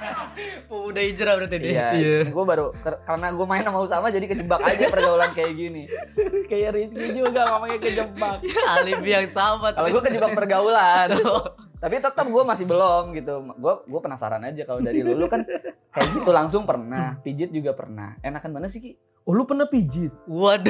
Pemuda 0.69 1.01
hijrah 1.01 1.39
berarti 1.39 1.57
dia. 1.57 1.95
iya 1.95 2.19
gue 2.27 2.45
baru 2.45 2.75
karena 3.01 3.31
gue 3.31 3.47
main 3.47 3.63
sama 3.63 3.79
Usama 3.79 4.11
jadi 4.11 4.27
kejebak 4.27 4.59
aja 4.61 4.91
pergaulan 4.91 5.31
kayak 5.31 5.55
gini 5.55 5.87
Kayak 6.51 6.75
Rizky 6.75 7.15
juga 7.15 7.47
ngomongnya 7.47 7.79
kejebak. 7.79 8.43
Alibi 8.75 9.11
yang 9.13 9.31
sama. 9.31 9.71
kalau 9.71 9.89
gue 9.89 10.03
kejebak 10.03 10.35
pergaulan 10.35 11.09
tapi 11.85 12.01
tetap 12.01 12.25
gue 12.25 12.43
masih 12.43 12.65
belum 12.65 13.13
gitu 13.13 13.33
gue 13.53 13.75
gue 13.85 14.01
penasaran 14.01 14.41
aja 14.41 14.65
kalau 14.65 14.81
dari 14.81 15.05
lu 15.05 15.13
lu 15.13 15.29
kan 15.29 15.45
kayak 15.91 16.09
gitu 16.11 16.31
langsung 16.31 16.65
pernah 16.65 17.21
pijit 17.21 17.53
juga 17.53 17.73
pernah 17.73 18.17
enakan 18.19 18.51
mana 18.51 18.67
sih 18.67 18.81
ki 18.81 18.93
Oh 19.23 19.33
lu 19.33 19.45
pernah 19.45 19.65
pijit? 19.65 20.13
Waduh. 20.25 20.69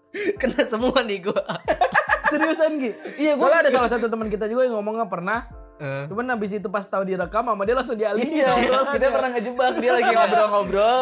Kena 0.40 0.64
semua 0.64 1.00
nih 1.00 1.20
gua. 1.22 1.36
Seriusan 2.30 2.76
Gi? 2.76 2.96
iya 3.18 3.32
gue 3.32 3.40
Soalnya 3.40 3.60
ada 3.60 3.70
salah 3.70 3.90
satu 3.90 4.06
teman 4.06 4.28
kita 4.28 4.44
juga 4.44 4.64
yang 4.64 4.76
ngomongnya 4.76 5.04
pernah 5.06 5.48
Eh. 5.76 6.04
Cuman 6.06 6.28
habis 6.28 6.52
itu 6.52 6.68
pas 6.68 6.80
tahu 6.82 7.04
direkam 7.04 7.40
sama 7.42 7.64
dia 7.64 7.72
langsung 7.72 7.96
dialihin 7.96 8.28
Iya, 8.38 8.52
obrolannya. 8.52 8.92
kita 8.92 9.06
pernah 9.10 9.28
ngejebak 9.30 9.72
dia 9.76 9.90
lagi 9.90 10.10
ngobrol-ngobrol, 10.12 11.00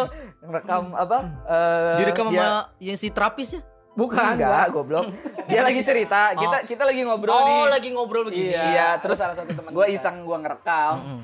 rekam 0.49 0.83
apa? 0.93 1.19
eh, 1.45 1.97
Direkam 1.99 2.27
dia- 2.29 2.39
sama 2.39 2.79
yang 2.79 2.95
si 2.95 3.09
terapis 3.11 3.49
ya? 3.53 3.61
Bukan 3.99 4.39
enggak, 4.39 4.71
goblok. 4.71 5.11
Dia 5.45 5.61
lagi 5.61 5.83
cerita, 5.83 6.31
kita 6.39 6.63
kita 6.65 6.83
lagi 6.85 7.03
ngobrol 7.03 7.29
Oh, 7.29 7.43
nih. 7.67 7.67
lagi 7.69 7.89
ngobrol 7.91 8.23
begini. 8.23 8.55
Iya, 8.55 9.03
terus 9.03 9.19
salah 9.19 9.35
satu 9.35 9.51
teman 9.51 9.75
gue 9.75 9.87
iseng 9.91 10.23
gue 10.23 10.39
ngerekam. 10.39 10.95
Mm. 11.03 11.23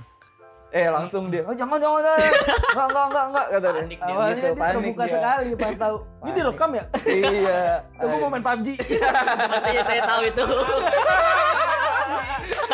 Eh 0.74 0.90
langsung 0.90 1.30
dia, 1.30 1.46
oh 1.46 1.54
jangan 1.54 1.78
jangan, 1.78 2.02
jangan. 2.02 2.18
enggak 2.18 2.86
enggak 2.90 3.04
enggak 3.06 3.24
enggak 3.24 3.46
kata 3.46 3.62
dia. 3.62 3.78
Panik 3.78 4.00
dia. 4.00 4.10
Awalnya 4.10 4.34
Gitu, 4.34 4.42
dia 4.42 4.52
panik 4.52 4.74
terbuka 4.74 4.98
dia. 5.00 5.14
sekali 5.14 5.46
pas 5.54 5.74
tahu. 5.86 5.96
Ini 6.18 6.30
direkam 6.34 6.70
ya? 6.72 6.84
Iya. 7.06 7.60
Tuh 8.02 8.06
gue 8.10 8.18
mau 8.18 8.28
main 8.28 8.42
PUBG. 8.42 8.66
Sepertinya 8.74 9.82
saya 9.86 10.02
tahu 10.02 10.22
itu. 10.24 10.44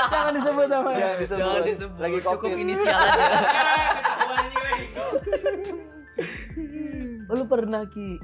Jangan 0.01 0.33
disebut 0.33 0.67
namanya. 0.67 0.97
Jangan 0.99 1.19
disebut. 1.21 1.41
Jangan 1.45 1.63
disebut. 1.63 1.99
Lagi 2.01 2.17
Cukup 2.25 2.41
COVID. 2.49 2.63
inisial 2.65 2.97
aja. 2.97 3.27
Oh, 7.29 7.35
lu 7.37 7.45
pernah 7.45 7.83
Ki. 7.87 8.17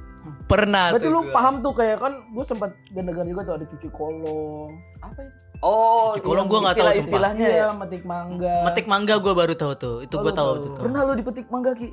Pernah 0.46 0.94
Berarti 0.94 1.02
tuh 1.02 1.10
lu 1.10 1.20
gua. 1.20 1.32
paham 1.34 1.54
tuh 1.58 1.72
kayak 1.74 1.98
kan 1.98 2.12
gue 2.24 2.44
sempat 2.44 2.70
dengar 2.88 3.26
juga 3.26 3.42
tuh 3.42 3.54
ada 3.54 3.66
cuci 3.66 3.88
kolong. 3.90 4.70
Apa 5.00 5.20
itu? 5.20 5.34
Oh, 5.58 6.12
Cuci 6.12 6.22
kolong 6.22 6.46
gua 6.46 6.58
nggak 6.62 6.74
tahu, 6.74 6.80
istilah- 6.80 6.94
sumpah. 6.94 7.10
Istilahnya 7.10 7.46
ya. 7.46 7.56
Iya, 7.56 7.66
metik 7.74 8.02
mangga. 8.04 8.56
Metik 8.62 8.86
mangga 8.86 9.14
gue 9.16 9.32
baru 9.32 9.52
tahu 9.52 9.72
tuh. 9.74 9.96
Itu 10.00 10.14
Oh, 10.14 10.22
gue 10.22 10.32
tahu 10.32 10.50
tahu. 10.52 10.64
tuh. 10.70 10.74
Pernah 10.80 11.00
lu 11.02 11.12
dipetik 11.14 11.46
mangga 11.48 11.72
ki? 11.72 11.90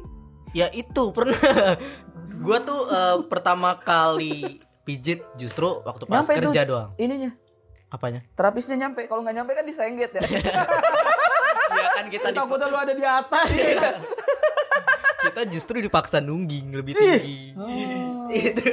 Ya 0.51 0.69
itu 0.69 1.03
pernah. 1.09 1.33
gue 2.45 2.57
tuh 2.61 2.79
eh, 2.87 3.17
pertama 3.25 3.73
kali 3.75 4.59
pijit 4.83 5.23
justru 5.33 5.81
waktu 5.81 6.03
pas 6.05 6.21
Nyampe 6.21 6.33
kerja 6.37 6.61
doang. 6.63 6.89
Ininya. 6.95 7.31
Apanya? 7.87 8.21
Terapisnya 8.31 8.75
nyampe, 8.75 9.05
kalau 9.05 9.21
nggak 9.21 9.33
nyampe 9.33 9.53
kan 9.53 9.63
disengget 9.63 10.11
ya. 10.11 10.21
Iya 11.73 11.89
kan 11.91 12.05
kita 12.07 12.29
di, 12.29 12.37
Takutnya 12.37 12.67
lu 12.67 12.77
ada 12.77 12.93
di 12.93 13.01
atas. 13.01 13.49
kita 15.23 15.41
justru 15.47 15.79
dipaksa 15.79 16.19
nungging 16.19 16.73
lebih 16.73 16.93
tinggi. 16.93 17.55
Itu. 18.29 18.69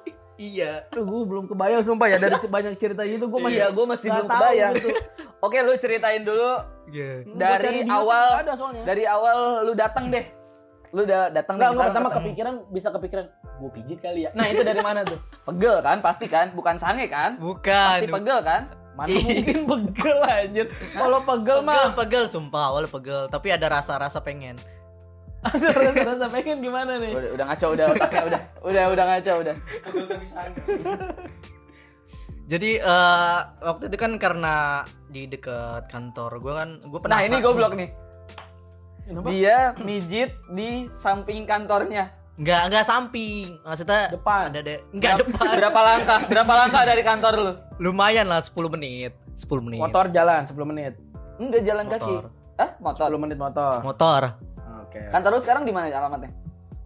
iya. 0.52 0.84
Tuh 0.90 1.04
gue 1.04 1.20
belum 1.24 1.44
kebayang 1.48 1.82
sumpah 1.82 2.06
ya 2.10 2.16
dari 2.18 2.36
banyak 2.36 2.74
cerita 2.76 3.02
itu 3.02 3.24
gue 3.24 3.40
masih 3.40 3.56
Iya, 3.56 3.66
gue 3.70 3.84
masih 3.86 4.06
nggak 4.08 4.18
belum 4.18 4.28
tahu 4.28 4.40
kebayang. 4.40 4.72
gitu. 4.76 4.88
Oke, 5.44 5.56
lu 5.60 5.72
ceritain 5.76 6.22
dulu 6.24 6.50
Iya. 6.92 7.24
Cari 7.24 7.40
dari 7.40 7.80
awal 7.88 8.24
nggak 8.28 8.42
ada 8.44 8.52
soalnya. 8.54 8.82
dari 8.84 9.04
awal 9.08 9.36
lu 9.64 9.72
datang 9.72 10.04
deh. 10.12 10.24
Lu 10.94 11.02
udah 11.02 11.26
datang 11.26 11.58
misalnya 11.58 11.90
pertama 11.90 12.08
ketemu. 12.08 12.18
kepikiran 12.22 12.54
bisa 12.70 12.88
kepikiran 12.94 13.24
gue 13.54 13.70
pijit 13.74 13.98
kali 13.98 14.20
ya. 14.26 14.30
Nah, 14.34 14.46
itu 14.46 14.62
dari 14.62 14.78
mana 14.78 15.02
tuh? 15.02 15.18
pegel 15.48 15.76
kan 15.82 15.98
pasti 15.98 16.26
kan, 16.30 16.54
bukan 16.54 16.76
sange 16.78 17.06
kan? 17.10 17.34
Bukan. 17.40 17.98
Pasti 17.98 18.06
pegel 18.06 18.38
kan? 18.42 18.62
Mana 18.94 19.10
mungkin 19.10 19.58
pegel 19.66 20.18
anjir. 20.22 20.66
Kalau 20.94 21.18
pegel 21.26 21.58
Pegel, 21.62 21.66
mah 21.66 21.98
pegel 21.98 22.24
sumpah 22.30 22.70
awalnya 22.70 22.90
pegel, 22.94 23.26
tapi 23.26 23.50
ada 23.50 23.66
rasa-rasa 23.66 24.22
pengen. 24.22 24.54
Rasa-rasa 25.44 26.26
pengen 26.32 26.64
gimana 26.64 26.96
nih? 26.96 27.12
Udah, 27.12 27.30
udah 27.36 27.44
ngaco 27.52 27.66
udah 27.76 27.84
otaknya 27.92 28.22
udah. 28.24 28.40
Udah 28.64 28.84
udah 28.90 29.04
ngaco 29.12 29.32
udah. 29.44 29.56
Jadi 32.44 32.70
eh 32.76 33.38
waktu 33.64 33.84
itu 33.88 33.96
kan 33.96 34.12
karena 34.20 34.84
di 35.08 35.24
dekat 35.24 35.88
kantor 35.88 36.42
gue 36.42 36.52
kan 36.52 36.68
gue 36.84 36.98
Nah, 37.08 37.20
ini 37.24 37.36
goblok 37.40 37.72
nih. 37.76 37.88
Kenapa? 39.04 39.28
Dia 39.28 39.76
mijit 39.84 40.32
di 40.52 40.88
samping 40.96 41.44
kantornya. 41.44 42.08
Nggak 42.34 42.62
nggak 42.66 42.84
samping, 42.88 43.62
maksudnya 43.62 44.10
Depan. 44.10 44.50
Ada 44.50 44.60
deh, 44.64 44.78
nggak 44.90 45.14
depan. 45.22 45.54
Berapa 45.54 45.80
langkah? 45.86 46.20
Berapa 46.26 46.52
langkah 46.66 46.82
dari 46.82 47.02
kantor 47.06 47.32
lu? 47.38 47.52
Lumayan 47.78 48.26
lah 48.26 48.42
10 48.42 48.74
menit, 48.74 49.14
10 49.38 49.62
menit. 49.62 49.78
Motor 49.78 50.10
jalan 50.10 50.42
10 50.42 50.50
menit. 50.66 50.98
Enggak 51.38 51.62
jalan 51.62 51.86
kaki. 51.86 52.10
Motor. 52.10 52.24
Ah, 52.58 52.70
motor. 52.82 53.06
10 53.06 53.22
menit 53.22 53.38
motor. 53.38 53.76
Motor 53.86 54.20
Oke. 54.94 55.10
Kantor 55.10 55.30
lu 55.32 55.40
sekarang 55.40 55.62
di 55.62 55.72
mana 55.72 55.90
alamatnya? 55.90 56.30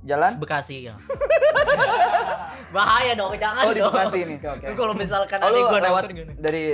Jalan? 0.01 0.41
Bekasi 0.41 0.89
ya. 0.89 0.97
Bahaya 2.75 3.13
dong, 3.13 3.33
jangan 3.35 3.63
Oh, 3.63 3.73
di 3.73 3.81
dong. 3.81 3.93
Bekasi 3.93 4.19
nih. 4.25 4.37
Lu 4.41 4.73
Kalau 4.75 4.95
misalkan 4.95 5.39
Oh, 5.39 5.47
ada 5.47 5.53
lu 5.55 5.61
gue 5.67 5.81
lewat 5.83 6.03
gimana? 6.07 6.33
dari 6.39 6.65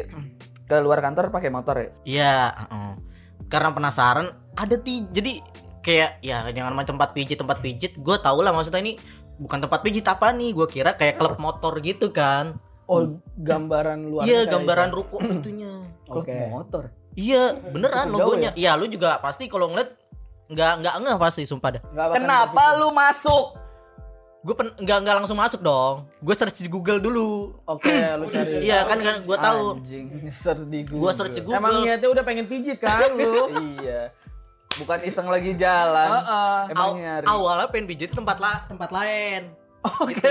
ke 0.64 0.76
luar 0.78 0.98
kantor 1.00 1.28
pakai 1.28 1.50
motor 1.50 1.74
ya? 1.76 1.88
Iya, 2.04 2.34
heeh. 2.56 2.90
karena 3.44 3.70
penasaran 3.70 4.26
ada 4.54 4.74
ti 4.76 5.04
jadi 5.06 5.38
kayak 5.78 6.10
ya 6.20 6.48
jangan 6.48 6.72
macam 6.72 6.96
tempat 6.96 7.12
pijit 7.12 7.36
tempat 7.36 7.60
pijit 7.60 7.92
gue 7.94 8.16
tau 8.16 8.40
lah 8.40 8.50
maksudnya 8.50 8.80
ini 8.80 8.96
bukan 9.36 9.60
tempat 9.60 9.78
pijit 9.78 10.02
apa 10.02 10.32
nih 10.32 10.50
gue 10.50 10.64
kira 10.66 10.96
kayak 10.96 11.18
klub 11.18 11.36
motor 11.36 11.76
gitu 11.78 12.08
kan 12.08 12.56
Oh, 12.84 13.04
gambaran 13.34 14.00
luar. 14.06 14.24
iya 14.24 14.44
gambaran 14.44 14.90
ruko 14.90 15.16
itunya 15.20 15.70
Klub 16.04 16.20
Oke. 16.20 16.36
motor. 16.48 16.82
iya 17.14 17.52
beneran 17.52 18.08
Cukup 18.08 18.16
logonya 18.18 18.50
iya 18.54 18.74
lu 18.74 18.84
juga 18.86 19.16
pasti 19.18 19.44
kalau 19.44 19.68
ngeliat 19.68 19.92
nggak 20.46 20.72
nggak 20.78 20.94
ngeh 21.00 21.16
pasti 21.16 21.42
sumpah 21.42 21.70
dah 21.72 21.82
Kenapa 22.10 22.76
lu 22.76 22.90
masuk? 22.90 23.56
gue 24.44 24.52
pen- 24.52 24.76
nggak 24.76 24.98
nggak 25.00 25.14
langsung 25.16 25.40
masuk 25.40 25.60
dong 25.60 26.04
gue 26.20 26.34
search 26.34 26.60
di 26.60 26.68
Google 26.68 27.00
dulu 27.00 27.56
Oke, 27.64 27.88
lu 28.20 28.28
cari. 28.28 28.60
iya 28.60 28.84
kan 28.84 29.00
kan 29.00 29.24
gue 29.24 29.36
tahu 29.40 29.80
Anjing, 29.80 30.06
search 30.44 30.68
di 30.68 30.84
Google. 30.84 31.00
gue 31.00 31.12
search 31.16 31.32
di 31.32 31.40
Google 31.40 31.64
Emang 31.64 31.74
niatnya 31.80 32.08
udah 32.10 32.20
pengen 32.22 32.44
pijit 32.44 32.76
kan 32.76 33.08
lu? 33.10 33.48
iya. 33.80 34.12
Bukan 34.74 35.00
iseng 35.00 35.30
lagi 35.30 35.54
jalan. 35.54 36.10
Heeh. 36.10 36.58
Emang 36.68 36.88
Aw- 36.88 36.96
nyari. 36.98 37.24
awalnya 37.24 37.70
pengen 37.70 37.86
pijit 37.88 38.10
di 38.10 38.16
tempat 38.18 38.36
la 38.36 38.68
tempat 38.68 38.90
lain 38.90 39.48
Oke. 39.84 40.16
Gitu. 40.16 40.28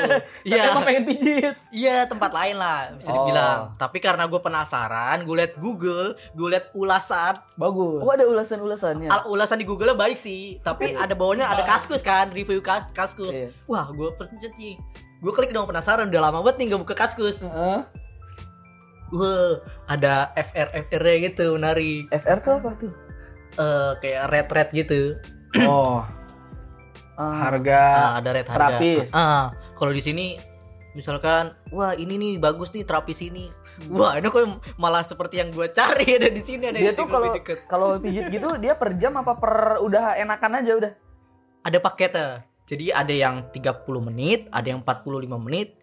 Iya. 0.50 0.56
Iya. 0.58 0.64
Emang 0.74 0.86
pengen 0.86 1.04
pijit. 1.06 1.56
Iya 1.70 2.10
tempat 2.10 2.34
lain 2.34 2.58
lah 2.58 2.90
bisa 2.98 3.14
Oh. 3.14 3.22
dibilang. 3.22 3.78
Tapi 3.78 3.98
karena 4.02 4.26
gue 4.26 4.42
penasaran, 4.42 5.22
gue 5.22 5.36
liat 5.38 5.54
Google, 5.62 6.18
gue 6.34 6.48
liat 6.50 6.74
ulasan. 6.74 7.38
Bagus. 7.54 8.02
Oh, 8.02 8.10
ada 8.10 8.26
ulasan-ulasannya. 8.26 9.14
Al 9.14 9.30
ulasan 9.30 9.62
di 9.62 9.68
Google 9.70 9.94
baik 9.94 10.18
sih, 10.18 10.58
tapi 10.66 10.98
ada 10.98 11.14
bawahnya 11.14 11.46
ada 11.46 11.62
kaskus 11.62 12.02
kan, 12.02 12.34
review 12.34 12.66
kas 12.66 12.90
kaskus. 12.90 13.34
Iya. 13.34 13.54
Wah 13.70 13.86
gue 13.94 14.10
pencet 14.18 14.58
nih. 14.58 14.82
Gue 15.22 15.32
klik 15.32 15.54
dong 15.54 15.70
penasaran, 15.70 16.10
udah 16.10 16.22
lama 16.34 16.42
banget 16.44 16.58
nih 16.60 16.66
gak 16.74 16.82
buka 16.84 16.96
kaskus. 16.98 17.46
Heeh. 17.46 17.80
Wah 19.14 19.62
ada 19.86 20.34
FR 20.34 20.90
FR 20.90 21.04
gitu 21.22 21.54
menarik. 21.54 22.10
FR 22.10 22.42
tuh 22.42 22.58
apa 22.58 22.70
tuh? 22.82 22.92
Eh 23.54 23.92
kayak 24.02 24.24
red 24.34 24.48
red 24.50 24.70
gitu. 24.74 25.02
Oh, 25.70 26.02
Ah, 27.14 27.46
harga 27.46 27.80
Ah, 27.80 28.12
ada 28.18 28.30
red 28.32 28.44
harga. 28.44 28.58
terapis. 28.74 29.10
Ah, 29.12 29.50
kalau 29.74 29.90
di 29.90 30.00
sini 30.00 30.38
misalkan, 30.92 31.54
wah 31.70 31.94
ini 31.94 32.16
nih 32.16 32.32
bagus 32.38 32.70
nih 32.70 32.82
terapis 32.82 33.22
ini. 33.22 33.50
Wah 33.88 34.16
ini 34.16 34.26
kok 34.28 34.46
malah 34.76 35.02
seperti 35.02 35.38
yang 35.38 35.50
gue 35.50 35.66
cari 35.68 36.06
ada 36.18 36.28
di 36.28 36.40
sini 36.40 36.68
ada 36.68 36.78
dia 36.78 36.90
di 36.90 36.96
tuh 36.96 37.06
kalau 37.08 37.34
kalau 37.66 37.88
pijit 37.98 38.30
gitu 38.30 38.58
dia 38.58 38.74
per 38.74 38.94
jam 38.96 39.14
apa 39.16 39.34
per 39.34 39.54
udah 39.80 40.14
enakan 40.16 40.60
aja 40.60 40.74
udah. 40.76 40.94
ada 41.62 41.78
paketnya. 41.80 42.30
Jadi 42.64 42.90
ada 42.90 43.12
yang 43.12 43.50
30 43.50 43.64
menit, 44.04 44.48
ada 44.48 44.68
yang 44.68 44.80
45 44.80 45.10
menit, 45.38 45.76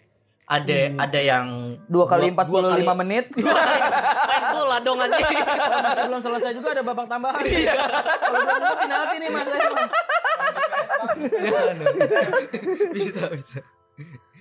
ada 0.45 0.77
ada 0.99 1.21
yang 1.21 1.47
Dua 1.85 2.05
kali 2.05 2.31
dua 2.31 2.43
45 2.43 2.73
kali- 2.73 2.99
menit. 2.99 3.25
main 4.29 4.45
bola 4.51 4.77
dong. 4.81 4.99
Kalau 5.03 5.81
masih 5.81 6.03
belum 6.07 6.21
selesai 6.21 6.51
juga 6.53 6.69
ada 6.73 6.83
babak 6.83 7.07
tambahan. 7.07 7.43
Iya. 7.43 7.75
Kalau 8.19 8.39
belum 8.41 8.77
penalti 8.79 9.17
nih 9.19 9.29
Mas. 9.29 9.47
Mas. 11.01 11.15
bisa 12.97 13.23
bisa. 13.33 13.61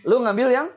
Lu 0.03 0.19
ngambil 0.23 0.49
yang 0.51 0.67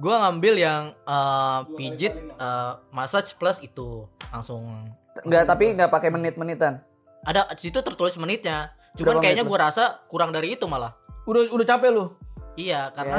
Gua 0.00 0.22
ngambil 0.24 0.54
yang 0.56 0.82
eh, 0.94 1.60
pijit 1.74 2.14
eh, 2.14 2.72
massage 2.94 3.34
plus 3.34 3.58
itu 3.60 4.06
langsung 4.30 4.88
enggak 5.26 5.44
tapi 5.44 5.74
enggak 5.74 5.90
pakai 5.90 6.08
menit-menitan. 6.14 6.80
ada 7.20 7.44
di 7.52 7.68
situ 7.68 7.84
tertulis 7.84 8.16
menitnya. 8.16 8.72
Cuman 8.96 9.20
Berapa 9.20 9.22
kayaknya 9.28 9.44
menit, 9.44 9.52
gua 9.52 9.66
rasa 9.68 10.00
kurang 10.08 10.32
dari 10.32 10.56
itu 10.56 10.64
malah. 10.64 10.96
Udah 11.28 11.52
udah 11.52 11.66
capek 11.68 11.90
lu. 11.92 12.16
Iya, 12.56 12.88
karena 12.96 13.14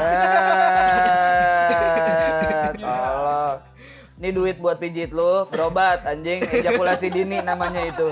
Ya. 2.82 2.98
Tolong. 3.06 3.58
Ini 4.22 4.28
duit 4.30 4.56
buat 4.58 4.78
pijit 4.78 5.10
lu, 5.10 5.46
berobat 5.50 6.06
anjing, 6.06 6.46
ejakulasi 6.46 7.10
dini 7.10 7.42
namanya 7.42 7.82
itu. 7.86 8.06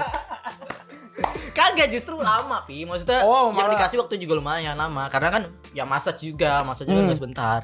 Kagak 1.50 1.88
justru 1.88 2.16
lama, 2.16 2.62
Pi. 2.62 2.82
Maksudnya 2.82 3.22
Oh, 3.22 3.48
yang 3.48 3.66
malah- 3.66 3.74
dikasih 3.74 3.98
waktu 3.98 4.16
juga 4.16 4.34
lumayan 4.34 4.74
lama 4.74 5.06
karena 5.06 5.28
kan 5.30 5.42
ya 5.70 5.82
massage 5.82 6.24
juga, 6.24 6.62
massage 6.62 6.86
juga 6.86 6.98
Hmm. 6.98 7.06
nggak 7.06 7.18
sebentar. 7.18 7.60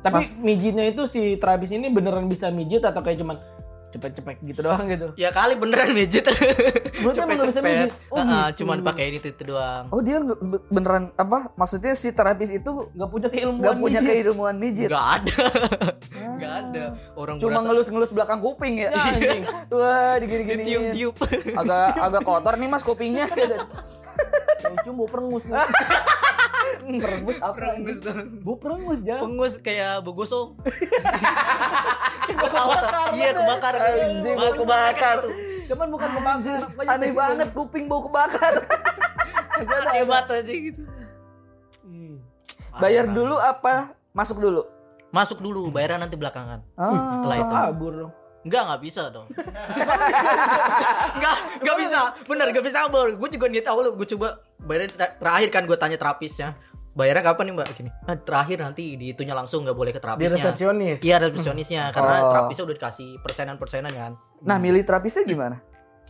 Tapi 0.00 0.34
mijitnya 0.36 0.84
itu 0.84 1.06
si 1.06 1.36
terapis 1.36 1.70
ini 1.70 1.86
beneran 1.86 2.26
bisa 2.26 2.48
mijit 2.48 2.80
atau 2.80 2.98
kayak 2.98 3.18
cuman 3.18 3.38
cepet-cepet 3.92 4.40
gitu 4.42 4.60
doang 4.62 4.88
gitu. 4.88 5.12
Ya 5.14 5.28
kali 5.28 5.52
beneran 5.54 5.92
mijit. 5.92 6.24
Berarti 6.24 7.20
emang 7.20 7.44
Cepet-cepet. 7.44 7.62
mijit? 7.62 7.90
Oh, 8.08 8.16
Heeh, 8.16 8.26
gitu. 8.48 8.58
cuman 8.58 8.78
pakai 8.82 9.04
ini 9.06 9.18
itu, 9.18 9.28
itu 9.30 9.44
doang. 9.46 9.84
Oh 9.88 10.00
dia 10.00 10.16
beneran 10.66 11.12
apa? 11.14 11.52
Maksudnya 11.54 11.92
si 11.92 12.08
terapis 12.10 12.48
itu 12.50 12.70
Gak 12.88 13.08
punya 13.08 13.28
keilmuan 13.28 13.60
nggak 13.60 13.76
punya 13.78 14.00
mijit. 14.00 14.10
keilmuan 14.16 14.54
mijit. 14.56 14.88
Enggak 14.88 15.06
ada. 15.20 15.36
Enggak 16.52 16.68
ada. 16.68 16.84
Orang 17.16 17.36
Cuma 17.36 17.50
berasa- 17.50 17.66
ngelus-ngelus 17.66 18.10
belakang 18.12 18.40
kuping 18.40 18.74
ya. 18.76 18.88
anjing. 18.92 19.42
Wah, 19.72 20.14
digini-gini. 20.20 20.60
ditiup-tiup. 20.60 21.14
Agak 21.60 21.86
agak 21.96 22.22
kotor 22.22 22.54
nih 22.56 22.68
Mas 22.68 22.84
kupingnya. 22.84 23.24
Yang 24.62 24.74
cium 24.84 24.94
bau 24.94 25.08
perengus 25.08 25.42
nih. 25.48 25.56
Merebus 26.82 27.38
apa? 27.40 27.78
Pengus 27.78 27.98
dong. 27.98 28.18
Bau 28.42 28.56
perengus 28.58 28.98
jangan. 29.00 29.22
Pengus 29.24 29.52
kayak. 29.58 30.02
Gue 30.02 30.26
tahu 32.50 32.70
tuh. 32.76 32.90
Iya 33.14 33.30
kebakar. 33.32 33.74
Anjing, 33.74 34.36
bau 34.36 34.52
kebakar. 34.54 35.16
tuh. 35.24 35.32
Cuman 35.72 35.88
bukan 35.90 36.10
kebakar. 36.12 36.60
apa 36.68 36.80
Aneh 36.86 37.10
banget 37.12 37.48
kuping 37.50 37.84
bau 37.86 38.02
kebakar. 38.02 38.52
Hebat 39.94 40.26
aja 40.28 40.52
gitu. 40.52 40.82
Hmm. 41.86 42.18
Bayar 42.78 43.06
dulu 43.06 43.36
apa 43.38 43.94
masuk 44.12 44.38
dulu? 44.38 44.62
Masuk 45.12 45.38
dulu, 45.38 45.68
bayaran 45.68 46.00
nanti 46.00 46.16
belakangan. 46.16 46.64
Ah, 46.74 47.20
Setelah 47.20 47.36
itu. 47.36 47.52
Kabur 47.52 47.92
dong. 47.94 48.12
Enggak, 48.42 48.62
enggak 48.66 48.80
bisa 48.82 49.02
dong. 49.08 49.26
Enggak, 51.14 51.36
enggak 51.62 51.76
bisa. 51.78 52.00
Bener, 52.26 52.46
enggak 52.50 52.64
bisa, 52.64 52.78
Bor. 52.88 53.08
Gue 53.14 53.28
juga 53.30 53.46
nggak 53.46 53.62
tahu 53.62 53.78
lu. 53.82 53.90
Gue 53.94 54.08
coba 54.08 54.28
bayar 54.58 54.88
terakhir 55.20 55.48
kan 55.50 55.62
gue 55.62 55.76
tanya 55.76 55.94
terapisnya. 55.94 56.56
Bayarnya 56.92 57.24
kapan 57.24 57.44
nih, 57.48 57.54
Mbak? 57.56 57.68
Gini. 57.72 57.90
"Ah, 58.04 58.16
terakhir 58.16 58.58
nanti 58.60 59.00
di 59.00 59.16
itunya 59.16 59.32
langsung 59.32 59.64
nggak 59.64 59.72
boleh 59.72 59.92
ke 59.92 60.00
Di 60.00 60.04
terapisnya. 60.04 60.36
resepsionis. 60.36 60.98
Iya, 61.00 61.16
resepsionisnya 61.20 61.82
karena 61.88 62.14
Oh. 62.18 62.30
terapisnya 62.30 62.64
udah 62.66 62.76
dikasih 62.76 63.08
persenan-persenan 63.20 63.92
kan. 63.92 64.12
Nah, 64.42 64.56
milih 64.58 64.84
terapisnya 64.84 65.24
gimana? 65.24 65.56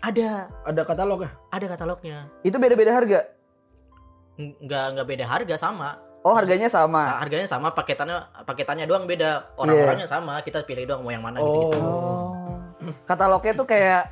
Ada, 0.02 0.50
Ada 0.66 0.82
katalog 0.82 1.22
ya? 1.22 1.30
ada 1.48 1.66
katalognya. 1.68 2.26
Itu 2.42 2.58
beda-beda 2.58 2.90
harga. 2.90 3.20
Enggak 4.34 4.84
enggak 4.90 5.06
beda 5.06 5.24
harga 5.28 5.54
sama. 5.54 6.02
Oh, 6.22 6.32
harganya 6.32 6.66
sama. 6.66 7.02
Sa- 7.04 7.18
Harganya 7.18 7.46
sama, 7.46 7.68
paketannya 7.70 8.14
paketannya 8.40 8.86
doang 8.86 9.04
beda. 9.04 9.54
Orang-orangnya 9.54 10.06
sama, 10.06 10.38
kita 10.40 10.62
pilih 10.62 10.84
doang 10.84 11.02
mau 11.02 11.10
yang 11.10 11.20
mana 11.20 11.36
gitu. 11.36 11.74
Oh. 11.74 12.30
Katalognya 13.02 13.52
tuh 13.52 13.66
kayak 13.66 14.02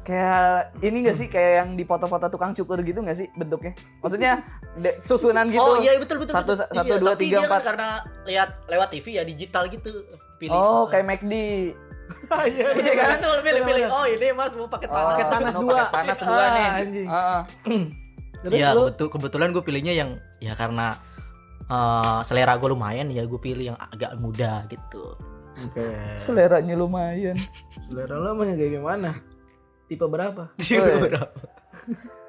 kayak 0.00 0.72
ini 0.80 1.04
gak 1.04 1.14
sih 1.14 1.26
kayak 1.26 1.52
yang 1.56 1.68
di 1.74 1.82
foto-foto 1.82 2.26
tukang 2.28 2.50
cukur 2.52 2.78
gitu 2.80 2.98
gak 3.00 3.14
sih 3.14 3.26
bentuknya? 3.32 3.74
Maksudnya 3.98 4.46
susunan 4.96 5.46
gitu. 5.46 5.60
Oh 5.60 5.76
iya 5.76 5.94
betul 5.96 6.18
betul. 6.18 6.32
Satu 6.32 6.54
betul. 6.54 6.66
satu 6.70 6.86
Iya, 6.88 6.98
dua 6.98 7.12
tapi 7.12 7.22
tiga 7.24 7.30
dia 7.32 7.40
kan 7.40 7.50
empat. 7.50 7.62
karena 7.64 7.88
lihat 8.24 8.48
lewat 8.66 8.88
TV 8.88 9.06
ya 9.12 9.24
digital 9.24 9.66
gitu. 9.66 9.90
Pilih. 10.36 10.54
Oh, 10.54 10.86
kayak 10.86 11.04
McD. 11.10 11.34
Iya. 12.30 12.66
Iya 12.80 12.92
kan? 12.96 13.08
Betul, 13.18 13.36
pilih 13.40 13.62
pilih. 13.64 13.84
Oh, 13.88 14.04
ini 14.04 14.26
Mas 14.32 14.54
mau 14.54 14.66
paket 14.66 14.86
Oh, 14.86 14.94
panas. 14.96 15.10
Paket 15.12 15.26
panas 15.28 15.54
dua. 15.62 15.74
paket 15.74 15.90
panas 15.92 16.18
dua 16.20 16.38
Ah, 16.38 16.48
nih. 16.48 16.66
anjing. 16.76 17.06
Heeh. 17.06 17.40
Terus 18.40 18.56
Iya, 18.56 18.68
lu 18.72 18.88
betul 18.88 19.08
kebetulan 19.10 19.48
gue 19.50 19.60
pilihnya 19.60 19.92
yang 19.92 20.10
ya 20.38 20.54
karena 20.54 20.96
eh, 21.70 22.18
selera 22.22 22.54
gue 22.54 22.68
lumayan 22.68 23.06
ya 23.08 23.22
gue 23.22 23.38
pilih 23.38 23.70
yang 23.70 23.78
agak 23.78 24.14
muda 24.16 24.66
gitu. 24.66 25.14
Oke. 25.50 25.86
Seleranya 26.16 26.74
lumayan. 26.74 27.34
Selera 27.86 28.14
lo 28.14 28.34
emangnya 28.34 28.54
kayak 28.56 28.72
gimana? 28.76 29.10
Tipe 29.86 30.06
berapa? 30.14 30.54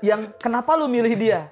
yang 0.01 0.33
kenapa 0.35 0.73
lu 0.73 0.85
milih 0.85 1.13
dia? 1.13 1.49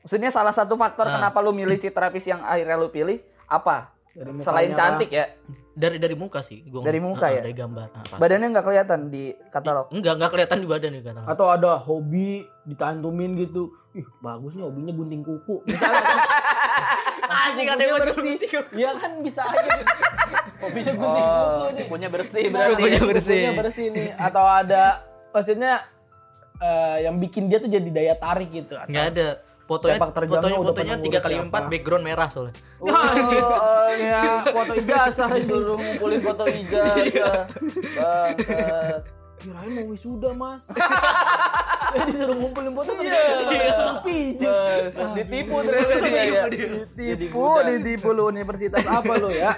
Maksudnya 0.00 0.28
salah 0.28 0.52
satu 0.52 0.76
faktor 0.76 1.08
Ah. 1.08 1.16
kenapa 1.16 1.40
lu 1.40 1.52
milih 1.52 1.76
si 1.76 1.88
terapis 1.88 2.24
yang 2.24 2.40
akhirnya 2.40 2.76
lu 2.76 2.88
pilih 2.88 3.16
apa? 3.44 3.96
Dari 4.10 4.30
mukanya 4.30 4.44
Selain 4.44 4.70
cantik 4.70 5.10
ya, 5.10 5.26
Dari 5.74 5.98
dari 5.98 6.14
muka 6.14 6.38
sih, 6.38 6.62
gua 6.64 6.86
Dari 6.86 7.02
muka 7.02 7.26
Ah, 7.26 7.34
ya? 7.34 7.42
Dari 7.42 7.50
gambar. 7.52 7.88
Ah, 7.88 8.04
pasti. 8.04 8.20
badannya 8.20 8.46
nggak 8.46 8.62
kelihatan 8.62 9.00
di 9.08 9.24
katalog. 9.48 9.90
Enggak, 9.90 10.12
enggak 10.14 10.30
kelihatan 10.30 10.58
di 10.60 10.68
badan 10.68 10.90
nih 10.92 11.02
kata. 11.02 11.20
Atau 11.26 11.46
ada 11.48 11.74
hobi 11.74 12.28
ditantumin 12.62 13.34
gitu. 13.34 13.74
Ih, 13.90 14.06
bagus 14.20 14.54
nih 14.54 14.62
hobinya 14.62 14.92
gunting 14.92 15.24
kuku. 15.24 15.66
Misalnya 15.66 15.98
Anjing 17.24 17.68
ada 17.68 17.82
yang 17.82 17.98
bersih. 17.98 18.34
Iya 18.72 18.90
kan 18.94 19.10
bisa 19.20 19.42
aja. 19.42 19.70
Hobinya 20.60 20.92
gunting 20.92 21.24
kuku 21.24 21.68
nih. 21.72 21.86
punya 21.88 22.08
bersih 22.08 22.44
berarti. 22.48 22.72
Kukunya 22.74 23.00
bersih. 23.02 23.40
Kukunya 23.40 23.52
bersih 23.56 23.86
nih. 23.90 24.08
Atau 24.16 24.44
ada 24.44 24.84
maksudnya 25.30 25.72
eh, 26.58 26.96
yang 27.02 27.16
bikin 27.18 27.48
dia 27.48 27.58
tuh 27.58 27.68
jadi 27.68 27.88
daya 27.88 28.14
tarik 28.14 28.50
gitu. 28.50 28.74
Atau- 28.74 28.88
Enggak 28.88 29.06
ada. 29.12 29.28
Fotonya 29.64 29.96
fotonya 29.96 30.28
udah 30.28 30.68
fotonya 30.68 30.94
tiga 31.00 31.18
ngurus 31.18 31.24
kali 31.24 31.34
empat 31.40 31.62
background 31.72 32.04
merah 32.04 32.28
soalnya. 32.28 32.52
Oh, 32.84 32.92
oh, 32.92 33.88
Ya, 33.96 34.44
foto 34.44 34.72
ijazah 34.76 35.28
disuruh 35.40 35.76
ngumpulin 35.80 36.20
foto 36.20 36.44
ijazah. 36.44 37.48
Bangsat. 37.96 39.23
Kirain 39.44 39.68
mau 39.70 39.84
wisuda 39.86 40.32
mas 40.32 40.72
Saya 40.72 42.00
disuruh 42.08 42.32
ngumpulin 42.34 42.72
foto 42.72 42.90
Iya 42.96 43.20
Sama 43.70 43.94
pijit 44.00 44.48
Bangsat. 44.48 45.12
Ditipu 45.14 45.54
ternyata 45.60 45.96
dia 46.00 46.24
ya. 46.24 46.42
Ditipu 46.90 47.44
Ditipu 47.60 48.08
lu 48.10 48.24
universitas 48.26 48.80
apa 48.82 49.12
lu 49.14 49.28
ya 49.28 49.52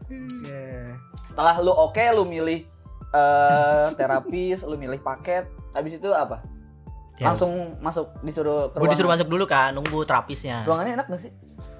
Oke 0.00 0.60
Setelah 1.20 1.60
lu 1.60 1.70
oke, 1.70 2.00
lu 2.10 2.24
milih 2.24 2.64
eh 3.08 3.86
terapis, 3.94 4.60
lu 4.62 4.76
milih 4.76 4.98
paket, 4.98 5.44
habis 5.70 5.92
itu 5.94 6.08
apa? 6.10 6.44
Ya. 7.16 7.28
Langsung 7.28 7.52
masuk 7.78 8.12
disuruh 8.20 8.68
ke 8.68 8.76
Gue 8.76 8.84
disuruh 8.86 9.08
ruangan. 9.08 9.16
masuk 9.18 9.28
dulu 9.28 9.44
kan, 9.44 9.72
nunggu 9.72 9.98
terapisnya. 10.02 10.60
Ruangannya 10.62 10.92
enak 10.94 11.06
gak 11.06 11.22
sih? 11.22 11.32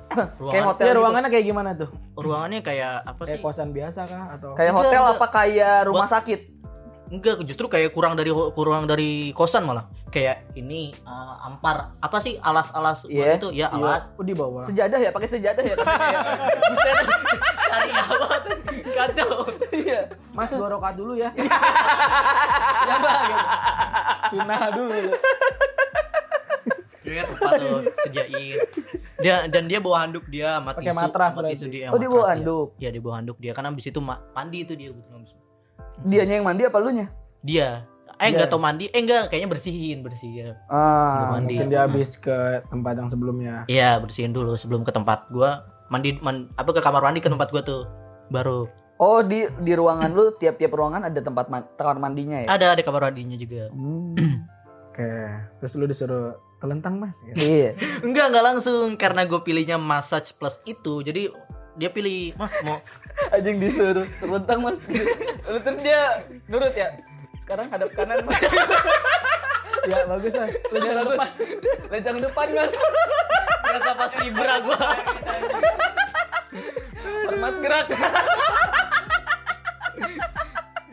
kayak 0.09 0.33
Ruangan- 0.35 0.66
hotel. 0.66 0.83
Ya 0.83 0.88
gitu. 0.88 0.98
ruangannya 0.98 1.31
kayak 1.31 1.46
gimana 1.46 1.70
tuh? 1.74 1.88
Ruangannya 2.14 2.61
kayak 2.62 2.92
apa 3.04 3.22
sih? 3.22 3.28
Kayak 3.31 3.40
kosan 3.42 3.68
biasa 3.70 4.00
kah? 4.04 4.24
Atau 4.31 4.50
Kayak 4.52 4.72
hotel 4.74 5.00
enggak. 5.02 5.14
apa 5.14 5.26
kayak 5.31 5.76
rumah 5.85 6.09
sakit? 6.09 6.40
Enggak, 7.09 7.40
justru 7.40 7.66
kayak 7.66 7.90
kurang 7.90 8.12
dari 8.14 8.29
kurang 8.53 8.85
dari 8.85 9.33
kosan 9.33 9.64
malah. 9.64 9.88
Kayak 10.09 10.44
ini 10.55 10.92
eh, 10.92 11.35
ampar 11.40 11.97
apa 11.97 12.18
sih 12.18 12.37
alas-alas 12.38 13.03
buat 13.03 13.12
Iya. 13.12 13.37
itu? 13.37 13.49
Ya 13.51 13.66
alas. 13.68 14.12
Oh 14.12 14.23
di 14.23 14.33
bawah 14.33 14.61
Sejadah 14.61 14.97
ya, 14.99 15.09
pakai 15.09 15.25
sejadah 15.27 15.62
ya. 15.62 15.73
ya. 16.14 16.21
Buset. 16.62 16.97
Cari 17.64 17.90
apa 17.90 18.14
tuh? 18.38 18.57
Kacau. 18.90 19.33
Iya. 19.71 20.01
Mas 20.31 20.51
dua 20.51 20.68
rokat 20.68 20.94
dulu 20.94 21.12
ya 21.14 21.33
Ya 22.88 22.97
bang. 22.99 23.31
Sunnah 24.29 24.62
dulu 24.71 25.01
Dia 27.01 27.25
tempat 27.25 27.53
tuh 27.57 27.81
sediain. 27.99 28.59
Dia 29.18 29.35
dan 29.49 29.64
dia 29.64 29.81
bawa 29.81 30.05
handuk 30.05 30.29
dia 30.29 30.61
sama 30.61 30.77
Pakai 30.77 30.92
matras 30.92 31.33
berarti. 31.33 31.57
tisu 31.57 31.66
dia. 31.68 31.88
Oh, 31.88 31.97
dia 31.97 32.07
bawa 32.07 32.27
handuk. 32.29 32.77
Iya, 32.77 32.88
dia 32.92 33.01
bawa 33.01 33.14
handuk 33.16 33.37
dia 33.38 33.53
kan 33.53 33.64
habis 33.64 33.88
itu 33.88 33.97
ma- 33.99 34.21
mandi 34.31 34.61
itu 34.61 34.77
dia 34.77 34.92
kebetulan. 34.92 35.25
Dianya 36.02 36.38
yang 36.38 36.46
mandi 36.46 36.62
apa 36.62 36.78
lu 36.78 36.90
nya? 36.90 37.06
Dia 37.42 37.87
eh 38.18 38.34
enggak 38.34 38.50
tau 38.50 38.58
mandi, 38.58 38.90
eh 38.90 38.98
enggak 38.98 39.30
kayaknya 39.30 39.46
bersihin, 39.46 40.02
bersih 40.02 40.32
ya. 40.34 40.50
Ah, 40.66 41.38
mandi. 41.38 41.54
Mungkin 41.54 41.70
dia 41.70 41.87
habis 41.87 42.18
ke 42.18 42.34
tempat 42.66 42.98
yang 42.98 43.06
sebelumnya 43.06 43.62
Iya, 43.70 44.02
bersihin 44.02 44.34
dulu 44.34 44.58
sebelum 44.58 44.82
ke 44.82 44.90
tempat 44.90 45.30
gua 45.30 45.62
mandi 45.87 46.18
man- 46.18 46.50
apa 46.58 46.74
ke 46.74 46.82
kamar 46.82 46.98
mandi 47.00 47.22
ke 47.22 47.30
tempat 47.30 47.48
gua 47.48 47.62
tuh. 47.62 47.87
Baru 48.28 48.66
Oh 48.98 49.22
di 49.22 49.46
di 49.62 49.72
ruangan 49.78 50.11
lu 50.11 50.34
tiap-tiap 50.34 50.74
ruangan 50.74 51.06
ada 51.06 51.22
tempat 51.22 51.46
man- 51.46 51.70
kamar 51.78 52.02
mandinya 52.02 52.42
ya? 52.42 52.50
ada 52.50 52.74
ada 52.74 52.82
kamar 52.82 53.06
mandinya 53.06 53.38
juga. 53.38 53.70
Hmm. 53.70 54.18
Oke 54.90 55.14
Terus 55.62 55.72
lu 55.78 55.87
disuruh 55.87 56.34
telentang 56.58 56.98
mas 56.98 57.22
ya? 57.22 57.34
iya. 57.38 57.70
Enggak, 58.06 58.34
enggak 58.34 58.44
langsung 58.44 58.98
karena 58.98 59.22
gue 59.22 59.38
pilihnya 59.38 59.78
massage 59.78 60.34
plus 60.34 60.58
itu. 60.64 61.06
Jadi 61.06 61.30
dia 61.78 61.88
pilih, 61.88 62.34
"Mas, 62.34 62.54
mau 62.66 62.82
Anjing 63.34 63.58
disuruh 63.62 64.06
terlentang 64.18 64.58
mas. 64.62 64.78
Lalu 65.46 65.58
terus 65.62 65.78
dia 65.82 66.00
nurut 66.50 66.74
ya. 66.74 66.90
Sekarang 67.38 67.70
hadap 67.70 67.90
kanan 67.94 68.20
mas. 68.26 68.38
Ya 69.88 70.04
bagus 70.04 70.34
mas 70.36 70.52
Lencang 70.74 71.00
depan. 71.06 71.28
Lencang 71.88 72.18
depan 72.20 72.46
mas. 72.52 72.72
berasa 73.62 73.90
pas 73.94 74.12
vibra 74.18 74.54
gua." 74.66 74.80
Hormat 77.28 77.54
gerak. 77.62 77.86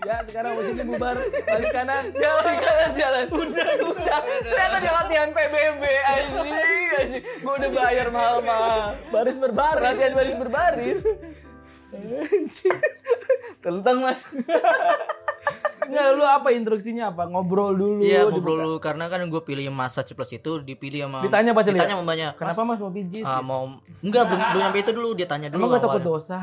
Ya 0.05 0.21
sekarang 0.21 0.51
musiknya 0.53 0.85
bubar 0.85 1.17
Balik 1.17 1.71
kanan 1.73 2.03
Jalan 2.13 2.55
jalan 2.61 2.89
jalan. 2.93 3.25
Udah 3.33 3.69
udah. 3.89 4.19
Ternyata 4.45 4.77
dia 4.77 4.93
latihan 4.93 5.29
PBB 5.33 5.83
anjing. 5.83 6.53
anjing. 6.93 7.21
Gua 7.41 7.53
udah 7.57 7.69
bayar 7.73 8.07
mahal-mahal. 8.13 9.01
Baris 9.09 9.37
berbaris 9.41 9.81
Latihan 9.81 10.13
baris 10.13 10.35
berbaris. 10.37 11.01
Tentang 13.65 13.97
mas. 14.05 14.21
Nggak, 15.85 16.07
lu 16.17 16.23
apa 16.25 16.47
instruksinya 16.51 17.13
apa? 17.13 17.29
Ngobrol 17.29 17.71
dulu. 17.77 18.01
Iya, 18.01 18.25
ngobrol 18.27 18.65
dulu 18.65 18.77
karena 18.81 19.05
kan 19.09 19.21
gue 19.25 19.41
pilih 19.41 19.63
yang 19.69 19.75
massage 19.77 20.11
plus 20.17 20.31
itu 20.33 20.61
dipilih 20.61 21.05
sama 21.05 21.23
Ditanya 21.25 21.51
pasti 21.53 21.71
ditanya 21.73 21.95
sama 21.97 22.05
banyak. 22.05 22.31
Kenapa 22.37 22.61
mas 22.65 22.79
mau 22.81 22.91
pijit? 22.91 23.23
Ah, 23.23 23.41
mau 23.41 23.77
enggak 24.01 24.23
belum 24.27 24.41
belum 24.53 24.63
sampai 24.65 24.81
itu 24.81 24.91
dulu 24.91 25.09
dia 25.13 25.27
tanya 25.29 25.47
dulu. 25.49 25.65
Emang 25.69 25.81
takut 25.81 26.03
dosa? 26.03 26.37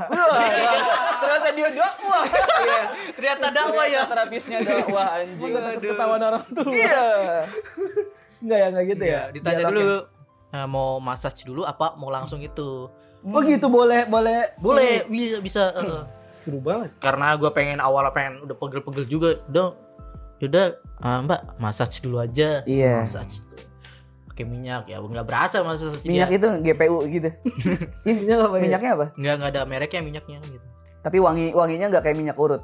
Ternyata 1.23 1.49
dia 1.55 1.69
dakwah. 1.71 2.25
Iya. 2.63 2.83
Ternyata 3.15 3.47
dakwah 3.51 3.87
ya. 3.87 4.01
Terapisnya 4.07 4.59
dakwah 4.63 5.07
anjing. 5.19 5.53
Ketahuan 5.83 6.21
orang 6.23 6.45
tuh? 6.51 6.67
Iya. 6.71 7.05
Enggak 8.43 8.59
ya, 8.59 8.67
enggak 8.71 8.85
gitu 8.91 9.05
ya? 9.05 9.11
Iya, 9.11 9.21
ditanya 9.35 9.65
dulu 9.71 9.97
eh, 10.53 10.67
mau 10.69 11.01
massage 11.01 11.43
dulu 11.49 11.63
apa 11.65 11.97
mau 11.97 12.13
langsung 12.13 12.39
itu. 12.43 12.91
Oh 13.23 13.41
gitu 13.47 13.71
boleh, 13.71 14.05
boleh. 14.11 14.59
Boleh, 14.59 15.07
bisa 15.07 15.39
bisa 15.39 15.63
eh, 15.79 16.03
Seru 16.43 16.59
banget. 16.59 16.91
karena 16.99 17.33
gue 17.33 17.47
pengen 17.49 17.79
awal 17.79 18.11
pengen 18.11 18.43
udah 18.43 18.53
pegel-pegel 18.53 19.07
juga 19.07 19.29
udah 19.47 19.67
udah 20.43 20.65
ah, 20.99 21.23
mbak 21.23 21.41
massage 21.57 21.99
dulu 21.99 22.19
aja 22.19 22.67
Iya. 22.67 23.01
massage 23.01 23.39
itu 23.39 23.55
pakai 24.27 24.43
minyak 24.43 24.85
ya 24.87 24.99
nggak 24.99 25.23
berasa 25.23 25.63
massage 25.63 26.03
Minyak 26.03 26.31
itu 26.33 26.49
GPU 26.63 26.99
gitu. 27.07 27.31
Ih, 28.09 28.17
Minyak 28.19 28.39
apa 28.43 28.57
ya? 28.57 28.63
Minyaknya 28.65 28.91
apa? 28.93 29.07
nggak 29.15 29.35
nggak 29.37 29.51
ada 29.51 29.61
mereknya 29.63 30.01
minyaknya 30.01 30.39
gitu 30.43 30.67
Tapi 30.99 31.17
wangi 31.19 31.53
wanginya 31.53 31.87
nggak 31.89 32.03
kayak 32.03 32.17
minyak 32.17 32.35
urut. 32.37 32.63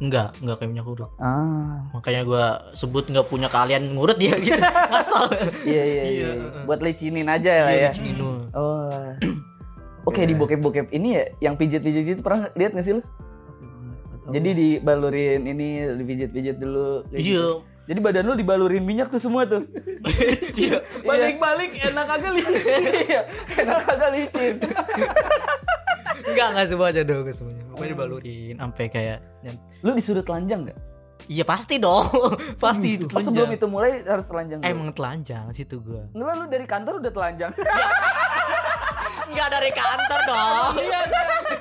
nggak 0.00 0.40
nggak 0.40 0.56
kayak 0.56 0.70
minyak 0.72 0.88
urut 0.88 1.12
Ah. 1.20 1.84
makanya 1.92 2.24
gue 2.24 2.44
sebut 2.72 3.04
nggak 3.04 3.28
punya 3.28 3.46
kalian 3.46 3.92
ngurut 3.92 4.16
ya 4.16 4.32
gitu 4.34 4.56
ngasal 4.90 5.28
Iya 5.62 5.82
iya 5.84 6.04
iya. 6.08 6.28
Buat 6.64 6.80
licinin 6.80 7.28
aja 7.28 7.50
lah 7.60 7.70
ya. 7.70 7.80
Iya, 7.86 7.90
Cino. 7.92 8.48
Oh. 8.50 8.88
Oke 10.10 10.22
di 10.22 10.34
bokep-bokep 10.34 10.90
ini 10.90 11.08
ya 11.12 11.22
yang 11.40 11.54
pijit-pijit 11.54 12.04
itu 12.10 12.20
pernah 12.20 12.50
lihat 12.52 12.74
nggak 12.74 12.82
sih 12.82 12.92
lu? 12.92 13.02
Jadi 14.28 14.50
dibalurin 14.52 15.42
ini 15.44 15.68
dipijit-pijit 15.92 16.56
dulu. 16.56 17.06
iya 17.10 17.18
gitu. 17.20 17.62
Jadi 17.82 17.98
badan 17.98 18.22
lu 18.24 18.34
dibalurin 18.34 18.82
minyak 18.82 19.08
tuh 19.08 19.18
semua 19.18 19.42
tuh. 19.44 19.66
Iya. 20.52 20.82
Balik-balik 21.00 21.70
enak 21.80 22.06
agak 22.10 22.30
lihat. 22.32 22.52
Iya, 23.00 23.20
enak 23.56 23.78
kagak 23.80 24.10
licin. 24.12 24.54
nggak 26.22 26.48
nggak 26.48 26.66
semua 26.68 26.86
aja 26.88 27.02
dong 27.02 27.22
nggak 27.22 27.34
semuanya 27.34 27.62
pokoknya 27.66 27.90
dibalurin 27.90 28.54
sampai 28.56 28.84
kayak 28.86 29.18
Lu 29.80 29.90
disuruh 29.92 30.22
telanjang 30.22 30.60
nggak? 30.62 30.78
iya 31.26 31.42
pasti 31.42 31.76
dong 31.76 32.06
pasti 32.62 32.96
itu 32.96 33.04
Oh, 33.08 33.18
sebelum 33.18 33.50
itu 33.50 33.66
mulai 33.66 34.02
harus 34.02 34.26
telanjang. 34.26 34.58
dulu? 34.58 34.68
emang 34.68 34.88
telanjang 34.90 35.44
situ 35.50 35.78
gue 35.78 36.02
Enggak 36.12 36.34
lu 36.34 36.44
dari 36.46 36.66
kantor 36.66 36.94
udah 36.98 37.10
telanjang. 37.10 37.50
nggak 39.30 39.48
dari 39.48 39.70
kantor 39.70 40.20
dong 40.26 40.72
Iya, 40.80 41.00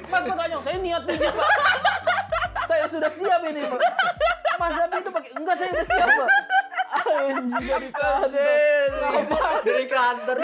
Mas 0.10 0.23
Batanyong, 0.25 0.63
saya 0.65 0.77
niat 0.82 1.03
pijit, 1.05 1.29
Pak. 1.29 1.49
saya 2.65 2.86
sudah 2.89 3.10
siap 3.10 3.41
ini, 3.45 3.62
Pak. 3.62 3.79
Mas 4.58 4.73
Dabi 4.75 4.97
itu 4.99 5.12
pakai 5.13 5.32
enggak 5.38 5.55
saya 5.55 5.69
sudah 5.71 5.88
siap, 5.88 6.10
Pak. 6.10 6.29
Anjing 7.10 7.65
dari 7.69 7.89
kantor. 7.93 8.29
dari 9.62 9.86
kantor 9.86 10.38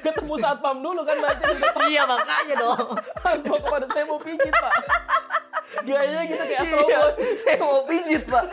Ketemu 0.00 0.34
satpam 0.40 0.80
dulu 0.80 1.04
kan 1.04 1.16
berarti 1.20 1.44
iya 1.92 2.08
makanya 2.08 2.54
dong 2.56 2.96
langsung 3.20 3.60
kepada 3.60 3.86
saya 3.92 4.04
mau 4.08 4.16
pijit, 4.16 4.52
Pak. 4.52 4.72
Gayanya 5.84 6.22
gitu 6.26 6.42
kayak 6.42 6.60
Astro 6.64 6.82
Iya, 6.88 7.00
saya 7.44 7.58
mau 7.60 7.84
pijit, 7.84 8.24
Pak. 8.24 8.44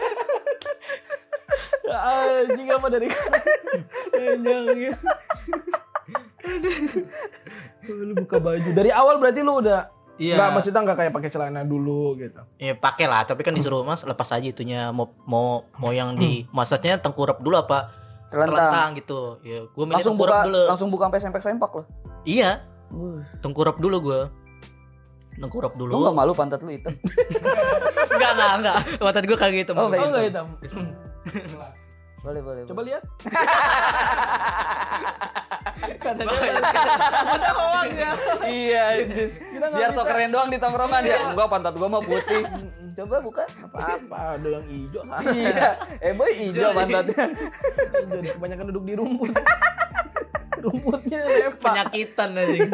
Anjing 1.88 2.68
apa 2.68 2.88
dari 2.92 3.08
kantor. 3.08 3.44
Anjing. 4.14 4.96
Lu 7.90 8.14
buka 8.14 8.38
baju. 8.38 8.70
Dari 8.72 8.90
awal 8.90 9.18
berarti 9.18 9.40
lu 9.40 9.60
udah 9.60 9.80
Iya. 10.18 10.34
Enggak, 10.34 10.50
maksudnya 10.52 10.82
enggak 10.82 10.98
kayak 10.98 11.12
pakai 11.14 11.30
celana 11.30 11.62
dulu 11.62 12.18
gitu. 12.18 12.42
ya 12.58 12.74
pakai 12.74 13.06
lah 13.06 13.22
tapi 13.22 13.42
kan 13.42 13.54
disuruh 13.54 13.82
mas 13.82 14.02
lepas 14.02 14.26
aja 14.28 14.42
itunya 14.42 14.90
mau 14.90 15.14
mau 15.24 15.62
mau 15.78 15.94
yang 15.94 16.18
di 16.18 16.42
massage-nya 16.50 16.98
tengkurap 16.98 17.38
dulu 17.38 17.54
apa 17.56 17.94
Telentang. 18.28 18.58
telentang 18.58 18.90
gitu 18.98 19.20
ya 19.40 19.64
gue 19.64 19.72
milih 19.78 19.94
Langsung 19.94 20.18
tengkurap 20.18 20.34
buka 20.34 20.46
dulu 20.50 20.62
langsung 20.66 20.90
buka 20.90 21.04
sampai 21.06 21.22
sempak-sempak 21.22 21.70
loh. 21.72 21.86
iya 22.24 22.66
Uh, 22.88 23.20
tengkurap 23.46 23.78
dulu 23.78 23.98
gue 24.02 24.22
tengkurap 25.38 25.76
lu 25.76 25.86
dulu 25.86 26.02
gak 26.02 26.16
malu 26.18 26.34
pantat 26.34 26.58
lu 26.66 26.74
hitam? 26.74 26.98
enggak 28.10 28.32
enggak 28.34 28.52
enggak 28.58 28.76
mata 28.98 29.20
gue 29.22 29.38
kayak 29.38 29.54
gitu 29.60 29.72
Oh, 29.72 29.78
Oh, 29.78 29.86
enggak 29.86 30.10
enggak 30.10 30.26
hitam. 30.26 30.46
boleh, 32.18 32.42
boleh. 32.42 32.62
Coba 32.66 32.74
boleh. 32.74 32.90
lihat. 32.90 33.04
Katanya 35.98 36.36
kata 37.28 37.52
hoax 37.52 37.90
ya. 37.94 38.12
Iya, 38.44 38.84
nggak 39.54 39.70
Biar 39.74 39.90
so 39.92 40.04
keren 40.04 40.30
doang 40.30 40.48
di 40.48 40.58
tongkrongan 40.58 41.02
ya. 41.02 41.18
Enggak, 41.28 41.48
pantat 41.48 41.74
gua 41.74 41.90
mah 41.90 42.02
putih. 42.02 42.44
Coba 42.94 43.16
buka. 43.20 43.44
Apa 43.62 44.34
ada 44.34 44.48
yang 44.50 44.66
hijau 44.66 45.02
sana. 45.04 45.28
Iya. 45.28 45.70
Eh 46.00 46.12
boy 46.12 46.32
hijau 46.34 46.70
pantatnya. 46.72 47.26
Hijau 47.30 48.34
kebanyakan 48.34 48.66
duduk 48.68 48.84
di 48.84 48.94
rumput. 48.94 49.32
Rumputnya 50.58 51.20
lepak. 51.22 51.62
penyakitan 51.64 52.34
aja 52.34 52.66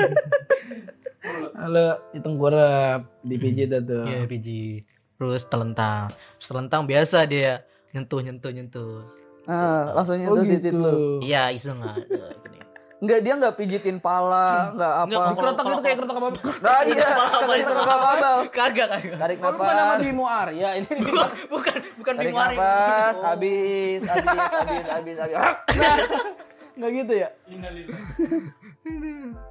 Halo, 1.53 1.87
di 2.09 2.19
tengkurap, 2.19 2.99
dipijit 3.21 3.69
itu. 3.69 3.99
iya 4.03 4.23
biji 4.23 4.83
terus 5.13 5.43
telentang 5.45 6.07
Terus 6.35 6.47
telentang 6.49 6.83
biasa 6.83 7.23
dia 7.23 7.63
nyentuh 7.91 8.19
nyentuh 8.19 8.51
nyentuh 8.51 8.99
Ah, 9.43 9.91
langsung 9.93 10.15
Oh 10.21 10.35
nyentuh 10.35 10.43
titit 10.45 10.71
gitu. 10.71 10.79
lu. 10.79 11.19
iya 11.19 11.47
iseng 11.49 11.79
gini 11.79 12.59
Enggak, 13.03 13.19
dia 13.19 13.33
enggak 13.35 13.55
pijitin 13.59 13.97
pala, 13.99 14.71
enggak 14.71 14.93
apa. 14.95 15.03
Enggak, 15.03 15.19
kalau- 15.19 15.35
Kerotak 15.35 15.65
itu 15.67 15.81
kayak 15.83 15.97
kerotak 15.99 16.15
apa? 16.15 16.27
Nah, 16.63 16.79
iya, 16.87 17.07
Apa 17.11 17.27
kagak 17.35 17.57
itu? 17.59 17.67
itu 17.67 17.83
kabel. 17.83 18.37
kagak 18.47 18.87
kagak 18.87 19.17
Tarik 19.19 19.37
Kalau 19.37 19.57
bukan 19.59 19.75
nama. 19.75 19.93
Bimo 19.99 20.23
Arya 20.23 20.69
ini. 20.73 20.87
bukan 21.53 21.77
bukan 21.99 22.13
Tarik 22.15 22.31
Bimo 22.31 22.39
Arya. 22.39 22.55
nafas, 22.55 23.15
habis, 23.19 24.01
habis, 24.07 24.39
habis, 24.55 24.85
habis, 24.87 25.15
habis. 25.19 25.35
Enggak 26.79 26.91
gitu 26.95 27.13
ya? 27.13 27.29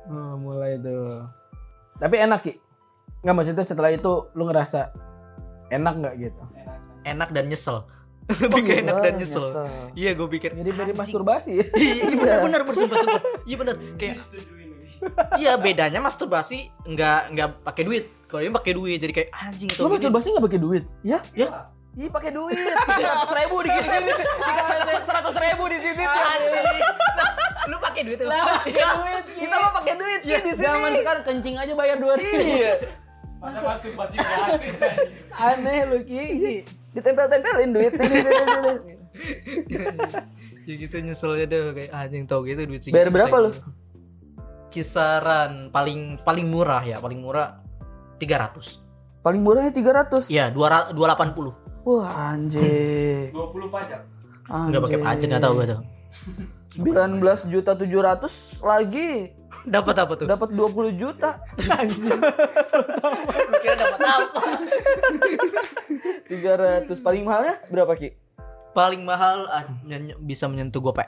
Oh, 0.08 0.34
mulai 0.36 0.80
tuh. 0.80 1.28
Tapi 1.96 2.16
enak, 2.18 2.40
Ki. 2.40 2.56
Enggak 3.20 3.34
maksudnya 3.36 3.62
setelah 3.62 3.92
itu 3.92 4.32
lu 4.32 4.42
ngerasa 4.44 4.90
enak 5.68 5.94
nggak 5.94 6.14
gitu? 6.18 6.42
enak 7.02 7.28
dan 7.30 7.50
nyesel 7.50 7.82
lebih 8.24 8.62
ke 8.62 8.72
enak 8.80 8.94
dan 8.96 9.12
nyesel. 9.16 9.42
nyesel. 9.42 9.66
iya 9.92 10.10
gue 10.12 10.28
pikir 10.30 10.50
Jadi 10.52 10.70
dari 10.70 10.92
masturbasi. 10.92 11.52
ya? 11.52 11.64
iya 11.76 11.92
iya, 11.92 12.06
bener 12.08 12.38
bener 12.40 12.60
bersumpah 12.64 12.96
sumpah. 12.98 13.20
Iya 13.42 13.56
bener. 13.56 13.74
Kayak 13.94 14.16
iya 15.34 15.52
bedanya 15.56 15.98
masturbasi 15.98 16.58
nggak 16.84 17.20
nggak 17.30 17.48
pakai 17.62 17.82
duit. 17.82 18.04
Kalau 18.24 18.40
ini 18.40 18.50
pakai 18.50 18.72
duit 18.72 18.96
jadi 18.96 19.12
kayak 19.12 19.28
anjing 19.30 19.68
itu 19.68 19.80
Lu 19.80 19.90
masturbasi 19.90 20.26
nggak 20.30 20.44
pakai 20.44 20.60
duit? 20.60 20.84
Ya, 21.02 21.18
ya? 21.32 21.68
Ih 21.92 22.08
pakai 22.08 22.32
duit, 22.32 22.56
seratus 22.96 23.32
ribu 23.36 23.56
di 23.60 23.68
gini, 23.68 24.00
dikasih 24.16 25.04
seratus 25.04 25.36
ribu 25.36 25.64
di 25.68 25.76
titik. 25.76 26.08
anjing. 26.08 26.80
Lu 27.62 27.76
pakai 27.76 28.02
duit 28.02 28.16
tuh 28.16 28.32
Iya. 28.32 28.88
duit, 28.96 29.24
Kita 29.36 29.56
mah 29.60 29.72
pakai 29.76 29.94
duit 29.94 30.20
Ki, 30.24 30.32
di 30.32 30.52
sini. 30.52 30.64
Zaman 30.64 30.90
sekarang 30.96 31.22
kencing 31.22 31.54
aja 31.54 31.72
bayar 31.76 32.00
dua 32.00 32.16
Iya, 32.16 32.72
Masa 33.36 33.58
masturbasi 33.60 34.16
gratis 34.16 34.76
Aneh 35.30 35.80
lu 35.84 35.98
Ki. 36.00 36.64
Ditempel-tempelin 36.92 37.70
duit. 37.72 37.92
Ini, 37.96 38.04
ini, 38.04 38.30
ini, 38.30 38.70
ini. 38.88 38.94
ya 40.68 40.74
gitu 40.78 40.96
nyeselnya 41.04 41.44
deh 41.44 41.60
kayak 41.76 41.90
anjing 41.92 42.24
tau 42.24 42.40
gitu 42.46 42.64
duit 42.64 42.80
segitu 42.80 42.96
Bayar 42.96 43.10
berapa 43.12 43.36
lu? 43.44 43.50
gitu. 43.52 43.68
kisaran 44.72 45.68
paling 45.68 46.16
paling 46.24 46.48
murah 46.48 46.80
ya 46.80 46.96
paling 46.96 47.20
murah 47.20 47.60
300 48.16 48.80
Paling 49.22 49.42
murahnya 49.44 49.70
300 49.70 50.32
iya 50.32 50.48
200 50.50 50.96
280 50.96 51.84
Wah 51.84 52.30
anjir 52.32 53.34
20 53.34 53.74
pajak. 53.74 54.00
Nggak 54.48 54.80
pakai 54.86 54.98
pajak 55.02 55.26
nggak 55.28 55.42
tahu 55.42 55.52
gue 55.58 55.66
tuh. 55.74 55.80
19 56.78 57.52
juta 57.52 57.72
700 57.76 58.64
lagi 58.64 59.34
dapat 59.64 59.94
apa 59.98 60.12
tuh? 60.18 60.26
Dapat 60.26 60.48
20 60.54 61.00
juta. 61.00 61.38
Kira 63.62 63.74
dapat 63.78 64.00
apa? 64.00 64.40
300 66.28 66.90
paling 66.98 67.22
mahalnya 67.22 67.60
berapa 67.68 67.92
Ki? 67.94 68.10
paling 68.72 69.04
mahal 69.04 69.44
ah, 69.52 69.68
bisa 70.18 70.48
menyentuh 70.48 70.80
gope 70.80 71.04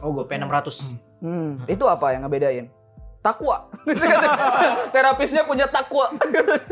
oh 0.00 0.12
gope 0.12 0.32
600 0.32 1.08
Hmm, 1.18 1.58
itu 1.66 1.82
apa 1.82 2.14
yang 2.14 2.22
ngebedain? 2.22 2.70
Takwa. 3.28 3.68
Terapisnya 4.94 5.44
punya 5.44 5.68
takwa. 5.68 6.08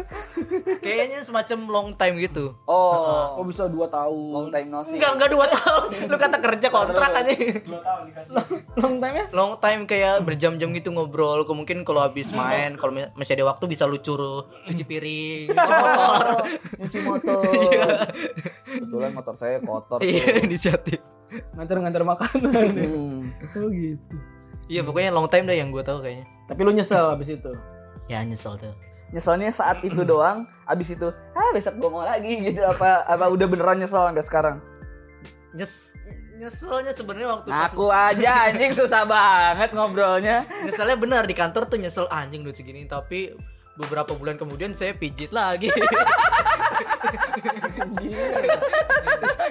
kayaknya 0.82 1.20
semacam 1.20 1.58
long 1.66 1.88
time 1.92 2.16
gitu 2.18 2.54
Oh, 2.64 3.36
Oh 3.36 3.44
bisa 3.44 3.66
dua 3.66 3.86
tahun. 3.86 4.30
long 4.32 4.48
time 4.48 4.68
no 4.68 4.80
see. 4.80 4.96
enggak 4.96 5.12
enggak 5.12 5.30
dua 5.30 5.46
tahun 5.46 5.86
lu 6.10 6.16
kata 6.16 6.36
kerja 6.38 6.68
kontrak 6.70 7.10
aja 7.12 7.32
2 7.34 7.66
tahun 7.66 8.02
dikasih 8.06 8.32
Long 8.76 8.96
time 8.96 9.14
ya? 9.14 9.24
long 9.32 9.52
time 9.58 9.80
kayak 9.84 10.22
berjam-jam 10.22 10.68
gitu 10.70 10.88
ngobrol 10.90 11.42
mungkin 11.46 11.82
kalau 11.82 12.00
habis 12.00 12.30
main 12.30 12.76
kalau 12.76 12.94
masih 13.12 13.34
ada 13.34 13.44
waktu 13.46 13.64
bisa 13.66 13.84
lu 13.84 13.98
curu 13.98 14.46
cuci 14.64 14.82
piring 14.82 15.46
cuci 15.50 15.72
motor 15.74 16.24
nyuci 16.78 16.98
motor. 17.02 17.42
Kebetulan 18.66 19.10
motor 19.12 19.34
saya 19.34 19.58
kotor. 19.60 19.98
iya 20.00 20.40
inisiatif 20.40 21.00
Nganter-nganter 21.52 22.06
makanan. 22.06 22.70
Hmm. 22.70 23.20
oh 23.56 23.68
gitu. 23.68 24.16
Iya 24.66 24.82
pokoknya 24.82 25.10
long 25.14 25.28
time 25.30 25.46
deh 25.46 25.56
yang 25.58 25.70
gue 25.70 25.82
tahu 25.82 26.02
kayaknya. 26.02 26.26
Tapi 26.46 26.60
lu 26.62 26.72
nyesel 26.74 27.10
abis 27.10 27.28
itu. 27.34 27.52
ya 28.06 28.22
nyesel 28.22 28.54
tuh. 28.54 28.74
Nyeselnya 29.10 29.50
saat 29.54 29.82
itu 29.86 30.02
doang, 30.02 30.46
abis 30.66 30.98
itu, 30.98 31.10
ah 31.34 31.50
besok 31.54 31.78
gue 31.78 31.90
mau 31.90 32.02
lagi 32.02 32.50
gitu. 32.50 32.62
Apa 32.62 33.06
apa 33.06 33.24
udah 33.30 33.46
beneran 33.46 33.78
nyesel 33.78 34.02
sampai 34.02 34.22
sekarang. 34.26 34.56
Nyes 35.54 35.94
nyeselnya 36.36 36.92
sebenarnya 36.92 37.28
waktu 37.32 37.48
pas 37.48 37.72
Aku 37.72 37.88
aja 37.88 38.52
anjing 38.52 38.76
susah 38.76 39.08
banget 39.08 39.72
ngobrolnya. 39.72 40.44
nyeselnya 40.68 40.96
benar 41.00 41.22
di 41.24 41.32
kantor 41.32 41.64
tuh 41.64 41.80
nyesel 41.80 42.06
anjing 42.12 42.44
lucu 42.44 42.60
gini 42.60 42.84
tapi 42.84 43.32
beberapa 43.76 44.12
bulan 44.16 44.36
kemudian 44.36 44.72
saya 44.72 44.92
pijit 44.96 45.32
lagi 45.32 45.68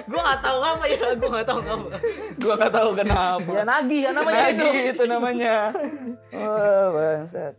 gue 0.06 0.20
nggak 0.22 0.40
tahu 0.40 0.58
apa 0.62 0.84
ya 0.86 1.06
gue 1.20 1.28
nggak 1.28 1.46
tahu 1.46 1.60
apa 1.62 1.88
Gua 2.36 2.54
nggak 2.54 2.74
tahu 2.74 2.90
kenapa. 2.94 3.48
Ya 3.50 3.62
nagih 3.64 4.00
ya 4.06 4.10
namanya 4.12 4.44
itu. 4.52 4.66
Lagi 4.66 4.80
itu 4.92 5.04
namanya. 5.08 5.54
Oh, 6.36 6.86
bangsat. 6.92 7.54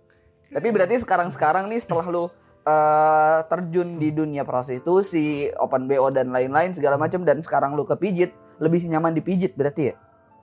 Tapi 0.54 0.68
berarti 0.70 1.02
sekarang-sekarang 1.02 1.66
nih 1.66 1.82
setelah 1.82 2.06
lu 2.06 2.30
eh, 2.62 3.40
terjun 3.50 3.98
di 3.98 4.14
dunia 4.14 4.46
prostitusi, 4.46 5.50
open 5.58 5.90
BO 5.90 6.14
dan 6.14 6.30
lain-lain 6.30 6.78
segala 6.78 6.96
macam 6.96 7.26
dan 7.26 7.42
sekarang 7.42 7.74
lu 7.74 7.84
kepijit, 7.84 8.38
lebih 8.62 8.86
nyaman 8.86 9.18
dipijit 9.18 9.58
berarti 9.58 9.92
ya? 9.92 9.96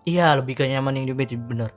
Iya 0.05 0.27
lebih 0.37 0.59
ke 0.59 0.65
nyaman 0.67 0.99
yang 0.99 1.07
di 1.07 1.15
bener. 1.39 1.71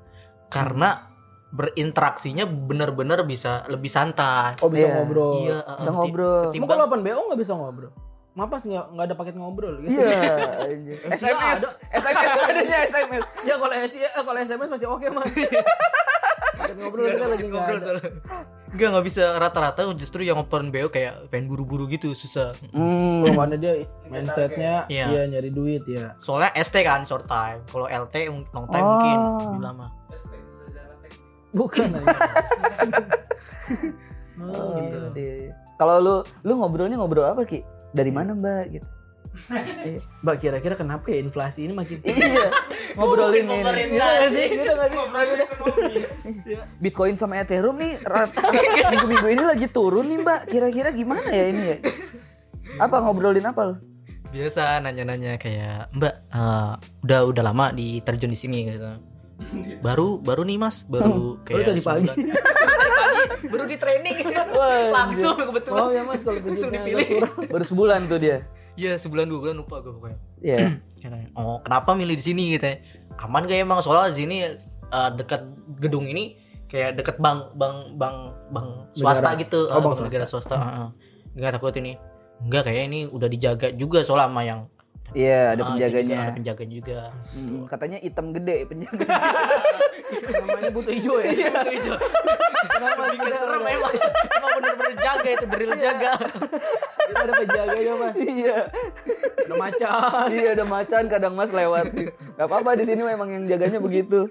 Karena 0.49 1.07
berinteraksinya 1.47 2.43
bener-bener 2.43 3.23
bisa 3.23 3.63
lebih 3.71 3.87
santai. 3.87 4.59
Oh 4.59 4.67
bisa 4.67 4.87
Iya. 4.89 4.95
ngobrol. 4.99 5.35
Iya, 5.45 5.59
Bisa 5.79 5.91
ngobrol. 5.93 6.27
Emang 6.27 6.47
Ketimbang 6.51 6.69
kalau 6.73 6.83
open 6.89 7.01
BO 7.05 7.19
nggak 7.31 7.39
bisa 7.39 7.53
ngobrol? 7.55 7.91
Mapas 8.37 8.69
nggak 8.69 8.85
nggak 8.93 9.05
ada 9.09 9.15
paket 9.17 9.33
ngobrol 9.33 9.81
gitu. 9.81 9.97
Iya. 9.97 10.13
anjir. 10.61 10.97
SMS, 11.09 11.59
SMS 11.89 12.29
adanya 12.37 12.77
SMS. 12.85 13.25
ya 13.49 13.55
kalau 13.57 13.73
S 13.73 13.93
eh, 13.97 14.11
kalau 14.13 14.37
SMS 14.37 14.69
masih 14.69 14.87
oke 14.87 15.07
mas. 15.09 15.25
paket 16.57 16.77
ngobrol 16.77 17.09
kita 17.09 17.25
lagi 17.25 17.45
nggak 17.49 17.57
Ngobrol 17.57 17.79
ada. 17.81 18.09
Enggak 18.67 18.87
nggak 18.93 19.05
bisa 19.05 19.23
rata-rata 19.41 19.81
justru 19.95 20.21
yang 20.21 20.37
open 20.37 20.69
BO 20.69 20.93
kayak 20.93 21.33
pengen 21.33 21.49
buru-buru 21.49 21.89
gitu 21.89 22.13
susah. 22.13 22.53
Hmm. 22.69 23.25
Pokoknya 23.25 23.57
dia 23.63 23.73
mindsetnya 24.05 24.85
Iya. 24.85 25.05
iya 25.09 25.21
nyari 25.25 25.49
duit 25.49 25.81
ya. 25.89 26.13
Soalnya 26.21 26.53
ST 26.53 26.77
kan 26.85 27.09
short 27.09 27.25
time. 27.25 27.65
Kalau 27.65 27.89
LT 27.89 28.15
long 28.53 28.69
time 28.69 28.85
Oh. 28.85 28.89
mungkin 28.93 29.17
lebih 29.49 29.61
lama. 29.65 29.87
Bukan 31.57 31.89
aja. 31.97 32.15
Oh, 34.37 34.77
gitu. 34.77 34.97
Kalau 35.77 35.95
lu 35.97 36.15
lu 36.45 36.53
ngobrolnya 36.53 37.01
ngobrol 37.01 37.25
apa 37.25 37.41
Ki? 37.41 37.65
Dari 37.91 38.11
mana 38.11 38.31
Mbak 38.33 38.65
gitu? 38.71 38.87
Iya. 39.85 40.01
Mbak 40.25 40.35
kira-kira 40.41 40.73
kenapa 40.73 41.05
ya 41.07 41.21
inflasi 41.21 41.69
ini 41.69 41.73
makin 41.73 42.01
tinggi? 42.01 42.25
iya. 42.25 42.49
Ngobrolin 42.97 43.45
ini. 43.45 43.61
pemerintah. 43.61 44.09
Gitu 44.25 44.71
nggak 44.73 44.89
sih? 44.89 44.97
Sih? 45.85 46.57
Bitcoin 46.81 47.13
sama 47.13 47.37
Ethereum 47.37 47.77
nih 47.77 48.01
rat- 48.01 48.33
minggu-minggu 48.91 49.27
ini 49.29 49.43
lagi 49.45 49.67
turun 49.69 50.09
nih 50.09 50.19
Mbak. 50.19 50.41
Kira-kira 50.49 50.89
gimana 50.89 51.29
ya 51.29 51.45
ini 51.53 51.61
ya? 51.63 51.77
Apa 52.81 52.97
ngobrolin 52.99 53.45
apa 53.45 53.61
lu? 53.61 53.75
Biasa 54.27 54.81
nanya-nanya 54.81 55.37
kayak 55.37 55.93
Mbak 55.93 56.15
eh, 56.27 56.71
udah 57.05 57.19
udah 57.29 57.43
lama 57.45 57.69
di 57.71 58.01
terjun 58.01 58.33
di 58.33 58.39
sini 58.39 58.67
gitu. 58.67 58.89
Baru 59.79 60.17
baru 60.17 60.41
nih 60.41 60.57
Mas, 60.57 60.81
baru 60.81 61.37
kayak 61.45 61.69
tadi 61.69 61.81
pagi. 61.85 62.09
Pagi 62.89 63.47
baru 63.47 63.65
di 63.65 63.77
training. 63.77 64.17
Langsung 64.97 65.35
kebetulan. 65.35 65.79
Oh 65.79 65.89
ya 65.89 66.01
mas 66.01 66.21
kalau 66.21 66.39
Langsung 66.39 66.69
dipilih. 66.69 67.07
Baru 67.47 67.63
sebulan 67.63 68.05
tuh 68.05 68.17
dia. 68.17 68.37
Iya, 68.73 68.93
sebulan 68.95 69.25
dua 69.25 69.39
bulan 69.41 69.55
lupa 69.57 69.81
gue 69.81 69.89
pokoknya. 69.89 70.19
Iya. 70.39 70.57
Katanya, 71.01 71.27
Oh, 71.33 71.57
kenapa 71.59 71.93
milih 71.93 72.13
di 72.13 72.23
sini 72.23 72.43
gitu 72.51 72.65
ya? 72.65 72.77
Aman 73.19 73.45
gak 73.45 73.57
emang 73.57 73.81
soalnya 73.81 74.13
di 74.13 74.19
sini 74.19 74.37
eh, 74.43 75.09
dekat 75.13 75.41
gedung 75.77 76.05
ini 76.05 76.37
kayak 76.67 76.95
deket 76.95 77.17
bank 77.17 77.55
bank 77.55 77.95
bank 77.95 78.17
bank 78.51 78.67
swasta 78.93 79.33
Negara. 79.33 79.41
gitu. 79.41 79.59
Oh, 79.65 79.77
Eh, 79.77 79.81
bank 79.81 79.97
negara 79.99 80.25
swasta. 80.25 80.55
heeh. 80.55 80.87
Enggak 81.33 81.51
takut 81.55 81.73
ini. 81.73 81.97
Enggak 82.37 82.63
kayak 82.65 82.83
ini 82.85 82.99
udah 83.05 83.25
dijaga 83.25 83.67
juga 83.71 84.01
soalnya 84.01 84.29
sama 84.29 84.41
yang 84.41 84.59
Iya, 85.15 85.55
ada 85.55 85.61
ah, 85.63 85.67
penjaganya. 85.71 86.19
Ada 86.19 86.35
penjaganya 86.35 86.75
juga. 86.83 86.99
Hmm, 87.31 87.63
katanya 87.63 87.97
hitam 88.03 88.35
gede 88.35 88.57
penjaga. 88.67 89.07
Namanya 90.35 90.71
butuh 90.75 90.91
hijau 90.91 91.15
ya. 91.23 91.31
Itu 91.31 91.69
itu. 91.79 91.93
Kenapa 92.67 93.01
bikin 93.15 93.31
serem 93.31 93.63
emang? 93.63 93.93
Emang 94.03 94.51
bener-bener 94.59 94.95
jaga 94.99 95.29
itu 95.31 95.45
beril 95.47 95.71
jaga. 95.79 96.11
Kita 97.07 97.23
ada 97.23 97.33
penjaganya 97.39 97.93
mas. 97.95 98.15
iya. 98.19 98.57
Ada 99.47 99.55
macan. 99.55 100.27
Iya, 100.27 100.49
ada 100.59 100.65
macan 100.67 101.03
kadang 101.07 101.33
Mas 101.39 101.51
lewat. 101.55 101.85
Gak 102.35 102.47
apa-apa 102.51 102.75
di 102.75 102.83
sini 102.83 103.01
memang 103.07 103.31
yang 103.31 103.43
jaganya 103.47 103.79
begitu. 103.79 104.27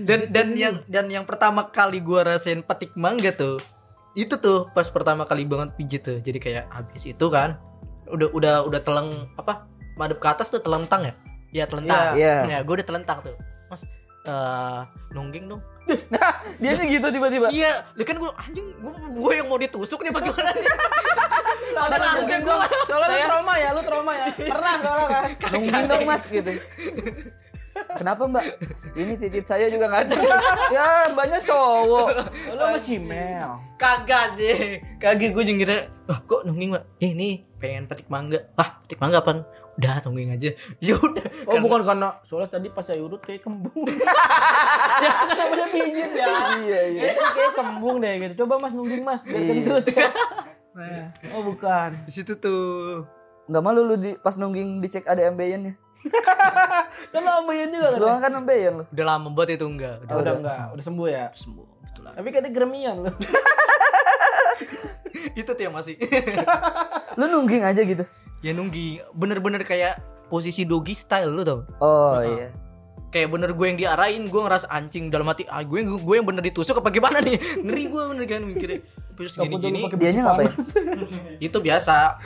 Dan 0.00 0.20
dan 0.32 0.48
yang 0.56 0.74
dan 0.88 1.06
yang 1.12 1.24
pertama 1.28 1.68
kali 1.68 2.00
gua 2.00 2.24
rasain 2.24 2.64
petik 2.64 2.96
mangga 2.96 3.34
tuh 3.34 3.60
itu 4.16 4.34
tuh 4.40 4.72
pas 4.72 4.88
pertama 4.88 5.28
kali 5.28 5.44
banget 5.44 5.76
pijit 5.76 6.02
tuh. 6.02 6.18
Jadi 6.24 6.38
kayak 6.40 6.64
habis 6.72 7.04
itu 7.04 7.26
kan 7.28 7.60
udah 8.08 8.32
udah 8.32 8.54
udah 8.64 8.80
teleng 8.80 9.28
apa? 9.36 9.68
Madep 10.00 10.18
ke 10.18 10.28
atas 10.28 10.48
tuh 10.48 10.64
telentang 10.64 11.04
ya? 11.04 11.14
Iya 11.52 11.64
telentang. 11.68 12.16
Iya. 12.16 12.36
Ya, 12.48 12.58
gue 12.64 12.74
udah 12.80 12.86
telentang 12.88 13.20
tuh. 13.20 13.36
Mas 13.68 13.84
eh 14.26 14.80
nungging 15.12 15.52
dong. 15.52 15.62
Dianya 16.58 16.84
gitu 16.88 17.06
tiba-tiba. 17.12 17.46
Iya, 17.54 17.86
lu 17.94 18.02
kan 18.02 18.16
gue 18.18 18.30
anjing, 18.42 18.66
gue 18.74 18.92
gue 18.92 19.32
yang 19.38 19.46
mau 19.46 19.60
ditusuk 19.60 20.02
nih 20.02 20.10
bagaimana 20.10 20.50
nih? 20.50 20.66
Dan 21.76 22.00
harusnya 22.00 22.38
gue 22.40 22.56
Soalnya 22.88 23.12
lu 23.12 23.28
trauma 23.28 23.54
ya, 23.60 23.68
lu 23.70 23.82
trauma 23.84 24.12
ya. 24.16 24.26
Pernah 24.32 24.74
soalnya 24.80 25.06
kan. 25.12 25.24
Nungging 25.54 25.84
dong 25.86 26.04
Mas 26.08 26.24
gitu. 26.26 26.50
Kenapa 27.96 28.22
Mbak? 28.28 28.44
Ini 28.96 29.12
titik 29.20 29.44
saya 29.44 29.68
juga 29.68 29.88
nggak 29.88 30.02
ada. 30.08 30.16
ya 30.74 30.86
banyak 31.12 31.42
cowok. 31.44 32.08
Lu 32.54 32.60
sama 32.60 32.78
si 32.80 32.96
Mel. 33.00 33.66
kagak 33.76 34.40
deh 34.40 34.80
kagak 34.96 35.36
gue 35.36 35.44
juga 35.44 35.52
ngira 35.52 35.78
wah 36.08 36.16
kok 36.24 36.48
nungging 36.48 36.72
mbak 36.72 36.84
eh 36.96 37.12
nih 37.12 37.44
pengen 37.60 37.84
petik 37.84 38.08
mangga 38.08 38.48
ah 38.56 38.80
petik 38.80 38.96
mangga 38.96 39.20
apa 39.20 39.44
udah 39.76 40.00
nungging 40.08 40.32
aja 40.32 40.50
ya 40.88 40.96
udah 40.96 41.26
Oh 41.46 41.60
bukan 41.60 41.84
karena 41.84 42.16
soalnya 42.24 42.56
tadi 42.56 42.72
pas 42.72 42.82
saya 42.82 42.98
urut 43.04 43.22
kayak 43.22 43.46
kembung. 43.46 43.86
ya 45.04 45.10
kan 45.14 45.28
namanya 45.30 45.66
pijit 45.70 46.10
ya. 46.10 46.26
Iya, 46.58 46.80
iya. 46.90 47.02
Itu 47.14 47.22
kayak 47.22 47.52
kembung 47.54 47.96
deh 48.02 48.12
gitu. 48.18 48.32
Coba 48.42 48.58
mas 48.58 48.74
nungging 48.74 49.06
mas 49.06 49.22
biar 49.22 49.42
kentut. 49.46 49.84
Nah, 50.76 51.08
oh 51.32 51.40
bukan. 51.46 51.90
di 52.04 52.12
situ 52.12 52.36
tuh 52.36 53.06
Nggak 53.46 53.62
malu 53.62 53.80
lu 53.86 53.94
di 53.94 54.18
pas 54.18 54.34
nungging 54.34 54.82
dicek 54.82 55.06
ada 55.06 55.22
ambeien-nya. 55.30 55.78
Kan 57.12 57.20
lo 57.20 57.30
ambeien 57.38 57.68
juga 57.68 57.88
kan? 57.88 57.98
Lu 57.98 58.06
kan 58.18 58.32
ambeien 58.34 58.72
lu. 58.74 58.84
udah 58.86 59.04
lama 59.06 59.28
banget 59.30 59.56
itu 59.56 59.66
enggak 59.66 59.96
udah 60.02 60.10
Oh, 60.10 60.20
udah 60.20 60.34
enggak, 60.36 60.58
udah 60.72 60.84
sembuh 60.84 61.08
ya. 61.08 61.24
sembuh 61.32 61.66
betul 61.82 62.02
lah 62.02 62.12
Tapi 62.14 62.28
katanya 62.30 62.52
gremian 62.52 62.96
lo. 63.00 63.10
itu 65.34 65.48
tuh 65.48 65.62
yang 65.62 65.72
masih 65.72 65.94
Lu 67.14 67.24
nungging 67.26 67.62
aja 67.62 67.82
gitu. 67.82 68.04
ya 68.40 68.52
nungging 68.52 69.00
bener-bener 69.12 69.62
kayak 69.62 69.98
posisi 70.26 70.62
doggy 70.62 70.92
style 70.92 71.30
lu 71.30 71.42
tau 71.42 71.64
Oh 71.78 72.20
iya. 72.20 72.52
kayak 73.08 73.28
bener 73.28 73.50
gue 73.50 73.66
yang 73.66 73.76
diarahin 73.76 74.26
gue 74.26 74.38
ngerasa 74.38 74.68
anjing 74.68 75.08
dalam 75.08 75.26
hati 75.26 75.46
ah, 75.46 75.60
gue 75.60 75.80
gue 75.82 76.14
yang 76.14 76.24
bener 76.24 76.42
ditusuk 76.42 76.76
apa 76.76 76.90
gimana 76.90 77.18
nih 77.18 77.38
ngeri 77.64 77.84
gue 77.86 78.02
bener 78.06 78.24
kan 78.26 78.42
mikirnya 78.42 78.78
terus 79.14 79.32
gini 79.34 79.56
gini 79.56 79.80
Dianya 79.88 80.22
ngapain? 80.26 80.52
itu 81.38 81.56
biasa 81.56 82.20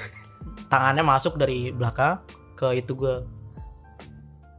tangannya 0.67 1.05
masuk 1.05 1.37
dari 1.37 1.71
belakang 1.71 2.19
ke 2.53 2.75
itu 2.75 2.93
gue 2.93 3.15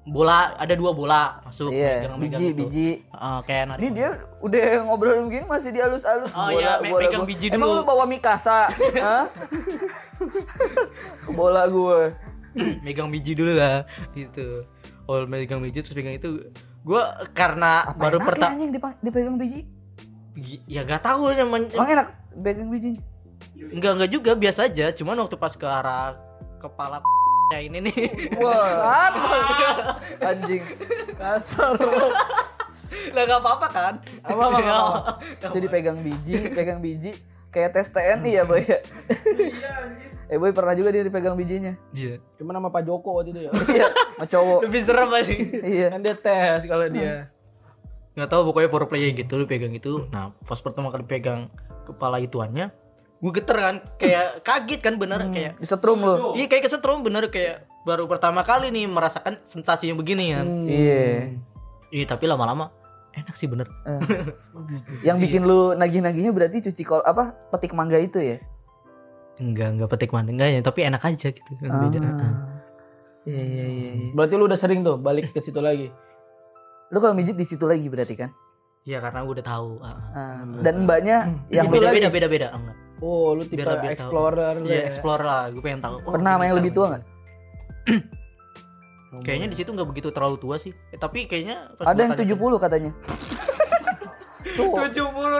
bola 0.04 0.58
ada 0.58 0.74
dua 0.74 0.92
bola 0.92 1.40
masuk 1.44 1.70
Iya, 1.70 2.10
megang-megang 2.10 2.40
biji 2.40 2.48
itu. 2.48 2.58
biji. 2.60 2.90
Ah, 3.12 3.38
kayak 3.40 3.64
narik 3.70 3.80
Ini 3.80 3.90
dia 3.94 4.10
udah 4.40 4.64
ngobrol 4.82 5.14
begini 5.24 5.46
masih 5.46 5.70
dihalus-halus 5.70 6.32
Oh 6.32 6.50
iya, 6.52 6.82
me- 6.82 6.90
pegang 6.92 7.22
gua. 7.22 7.30
biji 7.30 7.48
Emang 7.48 7.70
dulu. 7.70 7.78
lu 7.78 7.86
bawa 7.86 8.06
Mikasa? 8.06 8.66
Hah? 8.98 9.26
bola 11.28 11.64
gue. 11.66 12.02
megang 12.84 13.08
biji 13.08 13.32
dulu 13.32 13.54
lah 13.54 13.88
gitu 14.12 14.68
oh 15.06 15.24
megang 15.24 15.62
biji 15.62 15.80
terus 15.80 15.94
pegang 15.94 16.12
itu 16.14 16.52
gue 16.82 17.04
karena 17.32 17.88
baru 17.94 18.18
Enak 18.18 18.20
ya 18.20 18.28
pertama 18.28 18.52
anjing 18.52 18.72
dipegang 19.00 19.38
biji. 19.38 19.62
ya 20.66 20.82
gak 20.82 21.00
tahu 21.02 21.32
namanya 21.32 21.72
Emang 21.72 21.90
enak 21.90 22.08
pegang 22.34 22.68
bijinya. 22.68 23.00
enggak 23.62 23.92
enggak 23.94 24.12
juga 24.12 24.32
biasa 24.34 24.66
aja 24.66 24.90
cuman 24.92 25.22
waktu 25.22 25.38
pas 25.38 25.54
ke 25.54 25.64
arah 25.64 26.18
kepala 26.58 27.00
ya 27.52 27.60
ini 27.60 27.78
nih 27.82 27.96
Wah, 28.38 29.04
anjing. 30.24 30.64
Kasar. 31.14 31.76
lah 33.12 33.24
gak 33.26 33.40
apa-apa 33.40 33.68
kan 33.68 33.94
Apa, 34.22 34.44
apa, 34.46 34.58
apa, 34.58 35.50
Jadi 35.50 35.68
pegang 35.68 36.00
biji, 36.00 36.50
pegang 36.50 36.80
biji 36.80 37.12
kayak 37.48 37.74
tes 37.74 37.88
TNI 37.88 38.32
ya, 38.32 38.44
Boy 38.44 38.64
ya. 38.64 38.80
eh, 40.26 40.38
Boy 40.38 40.52
pernah 40.52 40.72
juga 40.72 40.90
dia 40.90 41.04
dipegang 41.04 41.36
bijinya. 41.36 41.76
iya 41.92 42.24
Cuma 42.36 42.52
nama 42.52 42.68
Pak 42.68 42.82
Joko 42.82 43.12
waktu 43.14 43.32
itu 43.32 43.42
ya. 43.44 43.52
Iya, 43.70 43.88
sama 43.92 44.26
cowok. 44.26 44.60
lebih 44.64 44.82
serem 44.82 45.10
sih 45.22 45.40
Iya. 45.62 45.88
Kan 45.90 46.00
dia 46.00 46.16
tes 46.16 46.64
kalau 46.64 46.88
dia. 46.88 47.28
nggak 48.12 48.28
tahu 48.28 48.42
pokoknya 48.46 48.68
pro 48.68 48.86
play 48.86 49.12
gitu 49.14 49.34
lu 49.34 49.46
pegang 49.46 49.72
itu 49.72 50.04
nah 50.10 50.36
pas 50.42 50.60
pertama 50.60 50.88
kali 50.88 51.04
pegang 51.06 51.48
kepala 51.82 52.20
ituannya 52.20 52.68
gue 53.22 53.32
geter 53.32 53.54
kan 53.56 53.76
kayak 53.96 54.26
kaget 54.48 54.82
kan 54.82 54.96
bener 54.98 55.22
kayak 55.30 55.54
Disetrum 55.58 56.02
lu. 56.02 56.34
iya 56.34 56.46
kayak 56.46 56.66
kesetrum 56.66 57.02
bener 57.02 57.30
kayak 57.30 57.70
baru 57.82 58.06
pertama 58.06 58.42
kali 58.42 58.70
nih 58.70 58.86
merasakan 58.86 59.38
sensasi 59.42 59.90
yang 59.90 59.98
begini 59.98 60.34
kan 60.34 60.46
Iya. 60.66 61.38
iya 61.90 62.06
tapi 62.06 62.26
lama-lama 62.26 62.74
enak 63.12 63.36
sih 63.36 63.46
bener 63.46 63.70
Eh. 63.84 64.02
Yang 65.08 65.18
bikin 65.22 65.42
lu 65.44 65.74
nagih-nagihnya 65.74 66.32
berarti 66.32 66.64
cuci 66.64 66.82
kol 66.82 67.02
apa 67.02 67.36
petik 67.50 67.72
mangga 67.72 67.98
itu 67.98 68.18
ya? 68.18 68.38
enggak 69.38 69.74
enggak 69.74 69.90
petik 69.90 70.14
mana 70.14 70.30
enggak 70.30 70.50
ya 70.50 70.60
tapi 70.62 70.86
enak 70.86 71.02
aja 71.02 71.28
gitu 71.30 71.52
kan 71.58 71.72
beda 71.82 71.98
Ah. 72.00 72.62
Iya 73.22 73.42
iya 73.44 73.66
iya. 73.68 73.90
iya. 73.92 74.10
Berarti 74.14 74.34
lu 74.34 74.46
udah 74.46 74.58
sering 74.58 74.82
tuh 74.82 74.98
balik 74.98 75.30
ke 75.30 75.38
situ 75.38 75.58
lagi. 75.58 75.90
Lu 76.90 76.98
kalau 76.98 77.14
mijit 77.14 77.34
di 77.34 77.46
situ 77.46 77.66
lagi 77.66 77.86
berarti 77.86 78.14
kan? 78.16 78.30
Iya 78.82 78.98
karena 78.98 79.22
gue 79.22 79.34
udah 79.38 79.46
tahu 79.46 79.70
ah, 79.78 79.94
ah. 79.94 79.98
Ah, 80.12 80.42
dan 80.60 80.86
mbaknya 80.86 81.18
yang 81.50 81.70
beda 81.70 81.90
lagi 81.90 82.02
beda 82.02 82.10
beda 82.10 82.28
beda 82.28 82.48
enggak 82.50 82.78
Oh, 83.02 83.34
lu 83.34 83.44
tipe 83.44 83.60
Biar 83.60 83.82
tahu. 83.82 83.90
explorer 83.90 84.54
lu 84.56 84.66
Iya 84.66 84.78
ya. 84.78 84.84
explore 84.86 85.22
lah 85.22 85.50
gue 85.50 85.58
pengen 85.60 85.82
tahu 85.82 85.96
oh, 86.00 86.12
pernah 86.12 86.38
gini 86.38 86.54
lebih 86.54 86.72
tua 86.72 86.86
nggak? 86.92 87.04
kayaknya 89.22 89.48
di 89.48 89.58
situ 89.58 89.68
nggak 89.68 89.84
begitu 89.86 90.08
terlalu 90.08 90.38
tua 90.38 90.56
sih 90.56 90.70
eh, 90.70 90.96
tapi 90.96 91.26
kayaknya 91.26 91.74
pas 91.76 91.90
Ada 91.90 92.00
yang 92.00 92.12
tanya- 92.16 92.32
70 92.32 92.58
katanya. 92.60 92.92
Cuk, 94.52 94.74
70 94.76 94.92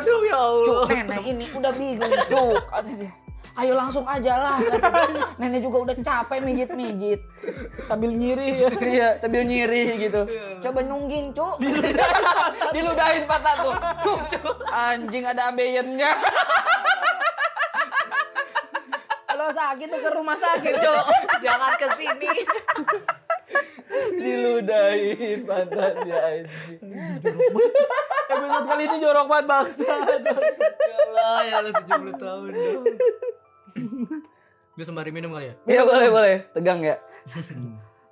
dong 0.02 0.24
ya 0.24 0.36
Allah. 0.36 0.66
cuk, 0.66 0.88
nenek 0.90 1.24
ini 1.28 1.46
udah 1.52 1.72
bingung, 1.74 2.14
cuk. 2.32 2.56
Kata 2.64 2.92
dia. 2.94 3.12
Ayo 3.54 3.76
langsung 3.76 4.08
aja 4.08 4.40
lah. 4.40 4.56
Nenek 5.42 5.60
juga 5.62 5.84
udah 5.84 5.96
capek 5.98 6.40
mijit-mijit. 6.40 7.20
Sambil 7.84 8.16
nyiri 8.16 8.50
ya. 8.56 8.70
Iya, 8.72 9.08
sambil 9.20 9.44
nyiri 9.44 10.00
gitu. 10.00 10.24
Coba 10.64 10.80
nungging, 10.82 11.36
cuk. 11.36 11.60
Diludahin 12.72 13.28
patah 13.28 13.56
tuh. 13.60 13.76
Cuk, 14.00 14.20
cuk. 14.32 14.56
Anjing 14.66 15.28
ada 15.28 15.52
ambeyennya. 15.52 16.12
Kalau 19.42 19.58
sakit 19.58 19.88
tuh 19.90 20.02
ke 20.06 20.10
rumah 20.14 20.38
sakit, 20.38 20.74
Cok. 20.78 21.06
Jangan 21.50 21.72
ke 21.74 21.88
sini. 21.98 22.30
Diludahin 24.22 25.40
pantatnya 25.50 26.18
anjing. 26.22 26.78
Episode 28.30 28.66
kali 28.70 28.84
ini 28.86 28.98
jorok 29.02 29.26
banget 29.26 29.46
bangsa. 29.50 29.94
Ya 29.98 30.94
Allah, 31.10 31.38
ya 31.42 31.56
Allah 31.58 31.74
70 31.74 32.22
tahun 32.22 32.50
dong. 32.54 32.86
Gue 34.78 34.86
sembari 34.86 35.10
minum 35.10 35.34
kali 35.34 35.50
ya? 35.50 35.56
Iya 35.66 35.82
boleh 35.90 36.08
boleh. 36.14 36.36
Tegang 36.54 36.86
ya. 36.86 37.02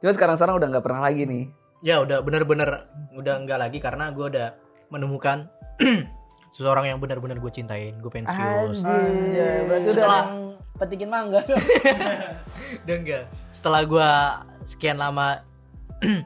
Cuma 0.01 0.09
sekarang-sekarang 0.09 0.57
udah 0.57 0.67
nggak 0.73 0.85
pernah 0.89 1.05
lagi 1.05 1.29
nih. 1.29 1.45
Ya 1.85 2.01
udah 2.01 2.25
bener-bener 2.25 2.89
udah 3.13 3.37
enggak 3.37 3.61
lagi 3.61 3.77
karena 3.77 4.09
gue 4.09 4.25
udah 4.33 4.57
menemukan 4.89 5.45
seseorang 6.57 6.89
yang 6.89 6.97
benar-benar 6.97 7.37
gue 7.37 7.51
cintain. 7.53 7.93
Gue 8.01 8.09
pengen 8.09 8.33
serius. 8.33 8.81
Ya, 8.81 9.61
berarti 9.69 9.85
udah 9.85 9.93
Setelah- 9.93 10.25
yang 10.25 10.48
petikin 10.79 11.11
mangga. 11.11 11.43
Udah 12.87 12.95
enggak. 12.95 13.23
Setelah 13.51 13.81
gue 13.83 14.09
sekian 14.63 14.97
lama 14.97 15.43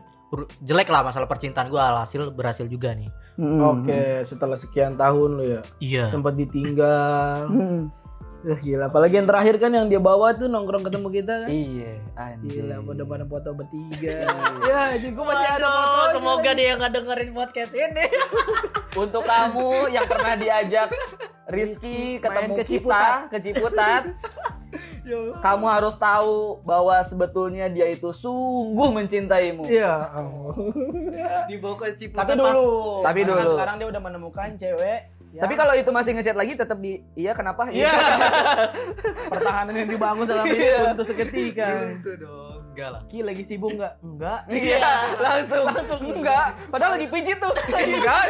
jelek 0.68 0.90
lah 0.90 1.02
masalah 1.06 1.26
percintaan 1.26 1.70
gue 1.70 1.82
alhasil 1.82 2.30
berhasil 2.30 2.70
juga 2.70 2.94
nih. 2.94 3.10
Oke, 3.42 4.22
setelah 4.22 4.54
sekian 4.54 4.94
tahun 4.94 5.30
lu 5.42 5.46
ya. 5.58 5.62
Iya. 5.82 6.06
Sempat 6.14 6.38
ditinggal. 6.38 7.50
Hmm. 7.50 7.90
Eh, 8.44 8.60
gila, 8.60 8.92
apalagi 8.92 9.16
yang 9.16 9.28
terakhir 9.28 9.56
kan 9.56 9.72
yang 9.72 9.88
dia 9.88 10.04
bawa 10.04 10.36
tuh 10.36 10.52
nongkrong 10.52 10.84
ketemu 10.84 11.08
kita 11.16 11.34
kan. 11.48 11.50
Iya, 11.50 11.92
anjing. 12.20 12.52
Gila, 12.68 12.76
pada 12.84 13.04
pada 13.08 13.24
foto 13.24 13.50
bertiga. 13.56 14.28
ya, 14.68 14.82
jadi 15.00 15.10
gue 15.16 15.26
masih 15.26 15.48
ada 15.48 15.68
foto. 15.72 16.20
semoga 16.20 16.52
dia 16.52 16.72
nggak 16.76 16.92
dengerin 16.92 17.32
podcast 17.32 17.72
ini. 17.72 18.06
Untuk 19.08 19.24
kamu 19.24 19.96
yang 19.96 20.04
pernah 20.04 20.36
diajak 20.36 20.92
Rizky 21.48 22.20
ketemu 22.20 22.54
ke 22.60 22.64
kita 22.68 23.32
ke 23.32 23.38
Ciputat, 23.40 24.04
kamu 25.46 25.66
harus 25.68 25.96
tahu 25.96 26.60
bahwa 26.68 27.00
sebetulnya 27.00 27.72
dia 27.72 27.88
itu 27.88 28.12
sungguh 28.12 28.92
mencintaimu. 28.92 29.64
Iya. 29.72 30.12
Dibawa 31.48 31.76
ke 31.80 31.88
Ciputat 31.96 32.28
Tapi 32.28 32.40
dulu. 32.40 33.00
Tapi 33.04 33.20
Karena 33.24 33.40
dulu. 33.40 33.52
sekarang 33.56 33.76
dia 33.80 33.88
udah 33.88 34.02
menemukan 34.04 34.48
cewek. 34.60 35.13
Yang 35.34 35.50
Tapi 35.50 35.58
kalau 35.58 35.74
itu 35.74 35.90
masih 35.90 36.14
ngechat 36.14 36.38
lagi 36.38 36.54
tetap 36.54 36.78
di 36.78 37.02
iya 37.18 37.34
kenapa? 37.34 37.66
Iya. 37.74 37.90
pertahanan 39.34 39.74
yang 39.74 39.90
dibangun 39.90 40.30
selama 40.30 40.46
ini 40.46 40.94
untuk 40.94 41.10
seketika. 41.10 41.90
Itu 41.90 42.22
dong, 42.22 42.70
enggak 42.70 42.90
lah. 42.94 43.02
Ki 43.10 43.26
lagi 43.26 43.42
sibuk 43.42 43.74
nggak? 43.74 43.98
Enggak. 44.06 44.46
Iya, 44.46 44.94
langsung 45.18 45.66
langsung 45.74 46.06
enggak. 46.06 46.54
Padahal 46.70 47.02
lagi 47.02 47.10
pijit 47.10 47.42
tuh. 47.42 47.50
Enggak. 47.82 48.24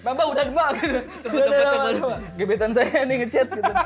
Bamba 0.00 0.32
udah 0.32 0.44
mbak. 0.48 0.80
Sebut 1.20 1.44
sebut 1.44 1.92
sebut. 2.00 2.16
Gebetan 2.40 2.72
saya 2.72 3.04
nih 3.04 3.16
ngechat 3.20 3.52
gitu. 3.52 3.72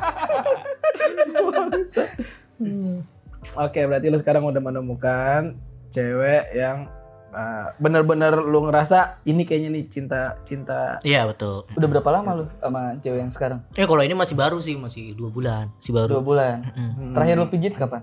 Oke, 3.66 3.80
berarti 3.82 4.06
lu 4.14 4.18
sekarang 4.22 4.46
udah 4.46 4.62
menemukan 4.62 5.58
cewek 5.90 6.54
yang 6.54 6.86
uh, 7.34 7.74
bener-bener 7.82 8.38
lu 8.38 8.70
ngerasa 8.70 9.20
ini 9.26 9.42
kayaknya 9.42 9.74
nih 9.74 9.84
cinta 9.90 10.38
cinta 10.46 11.02
Iya 11.02 11.26
betul. 11.26 11.66
Udah 11.74 11.88
berapa 11.90 12.08
lama 12.14 12.30
lu 12.38 12.44
sama 12.62 12.94
cewek 13.02 13.18
yang 13.18 13.32
sekarang? 13.34 13.60
Eh 13.74 13.84
kalau 13.84 14.02
ini 14.06 14.14
masih 14.14 14.38
baru 14.38 14.62
sih, 14.62 14.78
masih 14.78 15.12
dua 15.18 15.28
bulan, 15.34 15.74
masih 15.76 15.92
baru. 15.92 16.10
Dua 16.18 16.24
bulan. 16.24 16.56
Mm. 16.72 17.12
Terakhir 17.12 17.34
lu 17.36 17.46
pijit 17.50 17.74
kapan? 17.74 18.02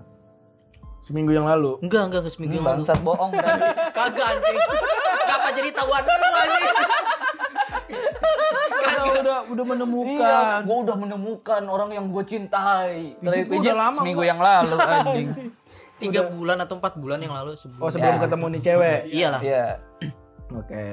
seminggu 1.02 1.34
yang 1.34 1.50
lalu. 1.50 1.82
Enggak, 1.82 2.06
enggak, 2.06 2.20
enggak 2.22 2.34
seminggu 2.38 2.54
yang 2.62 2.66
lalu. 2.66 2.86
Bangsat 2.86 3.02
bohong 3.02 3.34
berarti. 3.34 3.62
Kagak 3.98 4.26
anjing. 4.38 4.58
Kenapa 5.18 5.48
jadi 5.50 5.70
tahuan 5.74 6.02
lu 6.06 6.28
anjing? 6.38 6.70
Udah 9.22 9.38
udah 9.46 9.64
Iya, 9.64 9.70
menemukan. 9.78 10.58
gue 10.66 10.76
udah 10.82 10.96
menemukan 10.98 11.62
orang 11.70 11.90
yang 11.94 12.10
gue 12.10 12.24
cintai. 12.26 13.14
Terakhir 13.22 13.46
pijit 13.46 13.70
udah 13.70 13.74
lama, 13.78 13.98
seminggu 14.02 14.22
gua. 14.22 14.30
yang 14.34 14.40
lalu 14.42 14.74
anjing. 14.78 15.28
Tiga 16.02 16.22
bulan 16.26 16.58
atau 16.58 16.74
empat 16.76 16.94
bulan 16.98 17.18
yang 17.22 17.34
lalu 17.34 17.54
sebelum. 17.54 17.82
Oh, 17.82 17.90
sebelum 17.90 18.16
Ya. 18.18 18.22
ketemu 18.26 18.44
nih 18.48 18.60
cewek. 18.62 18.98
Iyalah. 19.08 19.40
Iya, 19.42 19.64
Oke. 20.60 20.84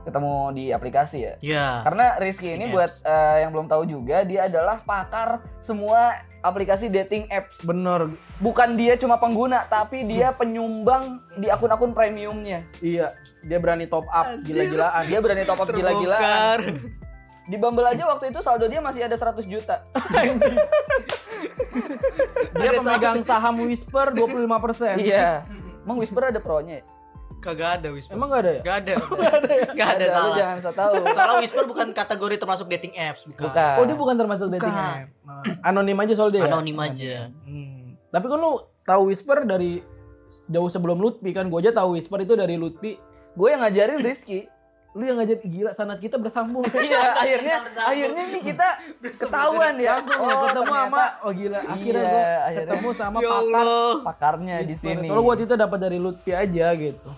ketemu 0.00 0.32
di 0.56 0.64
aplikasi 0.72 1.18
ya. 1.20 1.34
Iya. 1.44 1.66
Karena 1.84 2.16
Rizky 2.16 2.56
ini 2.56 2.64
Dating 2.64 2.72
buat 2.72 2.90
eh, 3.04 3.36
yang 3.44 3.50
belum 3.52 3.66
tahu 3.68 3.82
juga 3.84 4.24
dia 4.24 4.48
adalah 4.48 4.80
pakar 4.80 5.44
semua 5.60 6.16
aplikasi 6.40 6.88
dating 6.88 7.28
apps. 7.28 7.60
Bener. 7.60 8.08
Bukan 8.40 8.80
dia 8.80 8.96
cuma 8.96 9.20
pengguna, 9.20 9.68
tapi 9.68 10.08
dia 10.08 10.32
penyumbang 10.32 11.20
di 11.36 11.52
akun-akun 11.52 11.92
premiumnya. 11.92 12.64
Iya, 12.80 13.12
dia 13.44 13.60
berani 13.60 13.84
top 13.84 14.08
up 14.08 14.24
gila-gilaan. 14.40 15.04
Dia 15.04 15.20
berani 15.20 15.44
top 15.44 15.60
up 15.60 15.68
gila-gilaan. 15.68 16.60
Di 17.50 17.58
Bumble 17.58 17.82
aja 17.84 18.06
waktu 18.06 18.30
itu 18.30 18.38
saldo 18.38 18.70
dia 18.70 18.78
masih 18.78 19.02
ada 19.02 19.18
100 19.18 19.42
juta. 19.44 19.82
Dia 22.54 22.70
pemegang 22.72 23.20
saham 23.22 23.66
Whisper 23.66 24.14
25%. 24.14 25.02
iya. 25.02 25.42
Emang 25.82 25.98
Whisper 25.98 26.30
ada 26.30 26.38
pro-nya 26.38 26.78
ya? 26.78 26.84
Kagak 27.40 27.80
ada 27.80 27.88
Whisper. 27.90 28.12
Emang 28.12 28.28
gak 28.28 28.44
ada 28.44 28.52
ya? 28.52 28.62
Gak 28.62 28.76
ada. 28.84 28.92
Gak 29.80 29.88
ada 29.96 30.04
lu 30.04 30.12
salah. 30.12 30.36
jangan 30.36 30.56
so 30.60 30.70
tahu. 30.70 30.92
Soalnya 31.08 31.36
Whisper 31.40 31.64
bukan 31.64 31.86
kategori 31.90 32.34
termasuk 32.36 32.66
dating 32.68 32.94
apps, 32.94 33.24
bukan. 33.24 33.48
Bukan. 33.48 33.74
Oh, 33.80 33.84
dia 33.88 33.96
bukan 33.96 34.14
termasuk 34.14 34.46
dating 34.52 34.68
Bukan. 34.68 34.76
app. 34.76 35.08
Nah, 35.24 35.42
Anonim 35.64 35.96
aja 35.96 36.12
soal 36.12 36.28
dia. 36.28 36.44
ya? 36.44 36.52
Anonim 36.52 36.76
aja. 36.76 37.32
Hmm. 37.42 37.96
Tapi 38.12 38.26
kan 38.28 38.38
lu 38.38 38.52
tahu 38.84 39.02
Whisper 39.08 39.42
dari 39.42 39.80
jauh 40.46 40.68
sebelum 40.68 41.00
Lutfi 41.00 41.32
kan? 41.32 41.48
Gue 41.48 41.64
aja 41.64 41.72
tahu 41.72 41.96
Whisper 41.96 42.20
itu 42.20 42.36
dari 42.36 42.60
Lutfi. 42.60 43.00
Gue 43.32 43.48
yang 43.50 43.64
ngajarin 43.64 44.04
Rizky. 44.04 44.44
Lu 44.90 45.06
yang 45.06 45.22
ngajak 45.22 45.38
gila 45.40 45.70
sanat 45.70 46.02
kita 46.02 46.18
bersambung. 46.18 46.66
iya, 46.82 47.14
akhirnya 47.14 47.56
akhirnya 47.78 48.24
nih 48.26 48.42
kita 48.42 48.68
ketahuan 49.00 49.74
ya. 49.78 50.02
Langsung 50.02 50.18
Oh, 50.18 50.26
ketemu 50.26 50.50
ternyata 50.50 50.74
sama 50.74 51.04
oh 51.22 51.30
gila 51.30 51.58
akhirnya 51.62 52.02
Iya, 52.02 52.10
gua 52.10 52.26
akhirnya. 52.42 52.66
ketemu 52.66 52.88
sama 52.90 53.16
Ya 53.16 53.28
pakar 53.30 53.66
pakarnya 54.02 54.56
di 54.66 54.74
sini. 54.74 55.06
Soalnya 55.06 55.22
waktu 55.24 55.42
itu 55.46 55.54
dapat 55.54 55.78
dari 55.78 55.98
Lutfi 55.98 56.32
aja 56.34 56.66
gitu. 56.74 57.10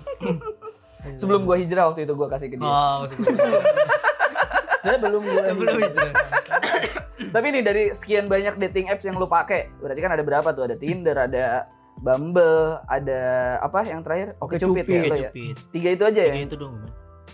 Sebelum 1.20 1.40
gua 1.42 1.56
hijrah 1.56 1.84
waktu 1.88 2.04
itu 2.04 2.12
gua 2.12 2.28
kasih 2.28 2.46
ke 2.46 2.56
dia. 2.60 2.68
Oh, 2.68 3.02
sebelum 3.10 3.62
Sebelum 4.82 5.22
gue 5.22 5.42
sebelum 5.42 5.76
hijrah. 5.78 6.12
Tapi 7.34 7.46
nih 7.48 7.62
dari 7.62 7.84
sekian 7.94 8.26
banyak 8.26 8.58
dating 8.60 8.90
apps 8.90 9.06
yang 9.06 9.14
lu 9.14 9.24
pakai, 9.24 9.70
berarti 9.78 10.00
kan 10.02 10.12
ada 10.12 10.20
berapa 10.20 10.48
tuh? 10.50 10.66
Ada 10.66 10.76
Tinder, 10.76 11.14
ada 11.16 11.70
Bumble, 11.96 12.82
ada 12.84 13.22
apa 13.62 13.86
yang 13.86 14.02
terakhir? 14.02 14.34
Oke 14.36 14.58
Cupid, 14.58 14.82
Cupid. 14.82 14.90
ya, 14.90 15.00
Oke, 15.00 15.06
ya? 15.06 15.30
Cupid. 15.30 15.56
Tiga 15.70 15.88
itu 15.94 16.02
aja 16.02 16.20
ya? 16.20 16.32
Tiga 16.34 16.42
itu 16.44 16.56
dong. 16.58 16.74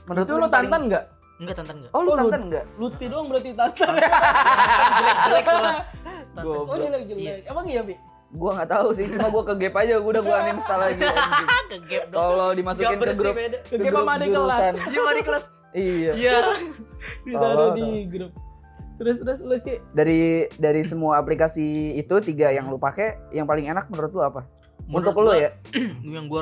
Menurut 0.08 0.24
itu 0.24 0.34
lu 0.34 0.48
tantan 0.48 0.80
nggak? 0.86 1.04
Enggak 1.38 1.54
tantan 1.56 1.74
enggak. 1.78 1.90
Oh 1.92 2.00
lu 2.00 2.08
Oh, 2.08 2.14
lu- 2.14 2.22
tantan 2.24 2.42
enggak? 2.44 2.64
Lutfi 2.74 3.06
doang 3.06 3.26
berarti 3.28 3.50
tantan. 3.52 3.92
Jelek-jelek 3.94 5.44
soalnya. 5.44 5.76
Tantan. 6.34 6.64
oh 6.64 6.76
jelek 6.76 7.02
jelek. 7.06 7.40
Emang 7.44 7.64
iya 7.64 7.80
bi? 7.82 7.94
Gua 8.30 8.50
nggak 8.54 8.68
tahu 8.68 8.88
sih, 8.92 9.08
cuma 9.08 9.28
gua 9.30 9.40
ke 9.42 9.54
gap 9.56 9.74
aja, 9.78 9.94
gua 9.96 10.10
udah 10.10 10.22
gua 10.22 10.36
uninstall 10.44 10.80
lagi. 10.82 11.00
Ke 11.66 11.76
gap 11.86 12.04
dong. 12.10 12.20
Kalau 12.20 12.48
dimasukin 12.52 12.98
ke 12.98 13.14
grup, 13.14 13.34
beda. 13.34 13.58
ke 13.62 13.74
grup 13.78 13.94
sama 13.96 14.12
adik 14.14 14.28
kelas. 14.30 14.60
Iya, 14.92 15.10
di 15.10 15.22
kelas. 15.22 15.44
Iya. 15.70 16.10
Iya. 16.12 16.36
Ditaruh 17.26 17.70
di 17.72 17.88
grup. 18.06 18.32
Terus 18.98 19.16
terus 19.16 19.40
lu 19.40 19.56
ki. 19.58 19.78
Dari 19.94 20.20
dari 20.54 20.82
semua 20.82 21.16
aplikasi 21.16 21.68
itu 21.94 22.14
tiga 22.20 22.50
yang 22.50 22.66
lu 22.66 22.76
pakai, 22.76 23.16
yang 23.30 23.46
paling 23.46 23.64
enak 23.64 23.86
menurut 23.88 24.10
lu 24.10 24.20
apa? 24.20 24.42
Menurut 24.84 25.06
Untuk 25.06 25.14
lu 25.18 25.30
gua- 25.30 25.38
ya? 25.38 25.50
yang 26.14 26.26
gue 26.26 26.40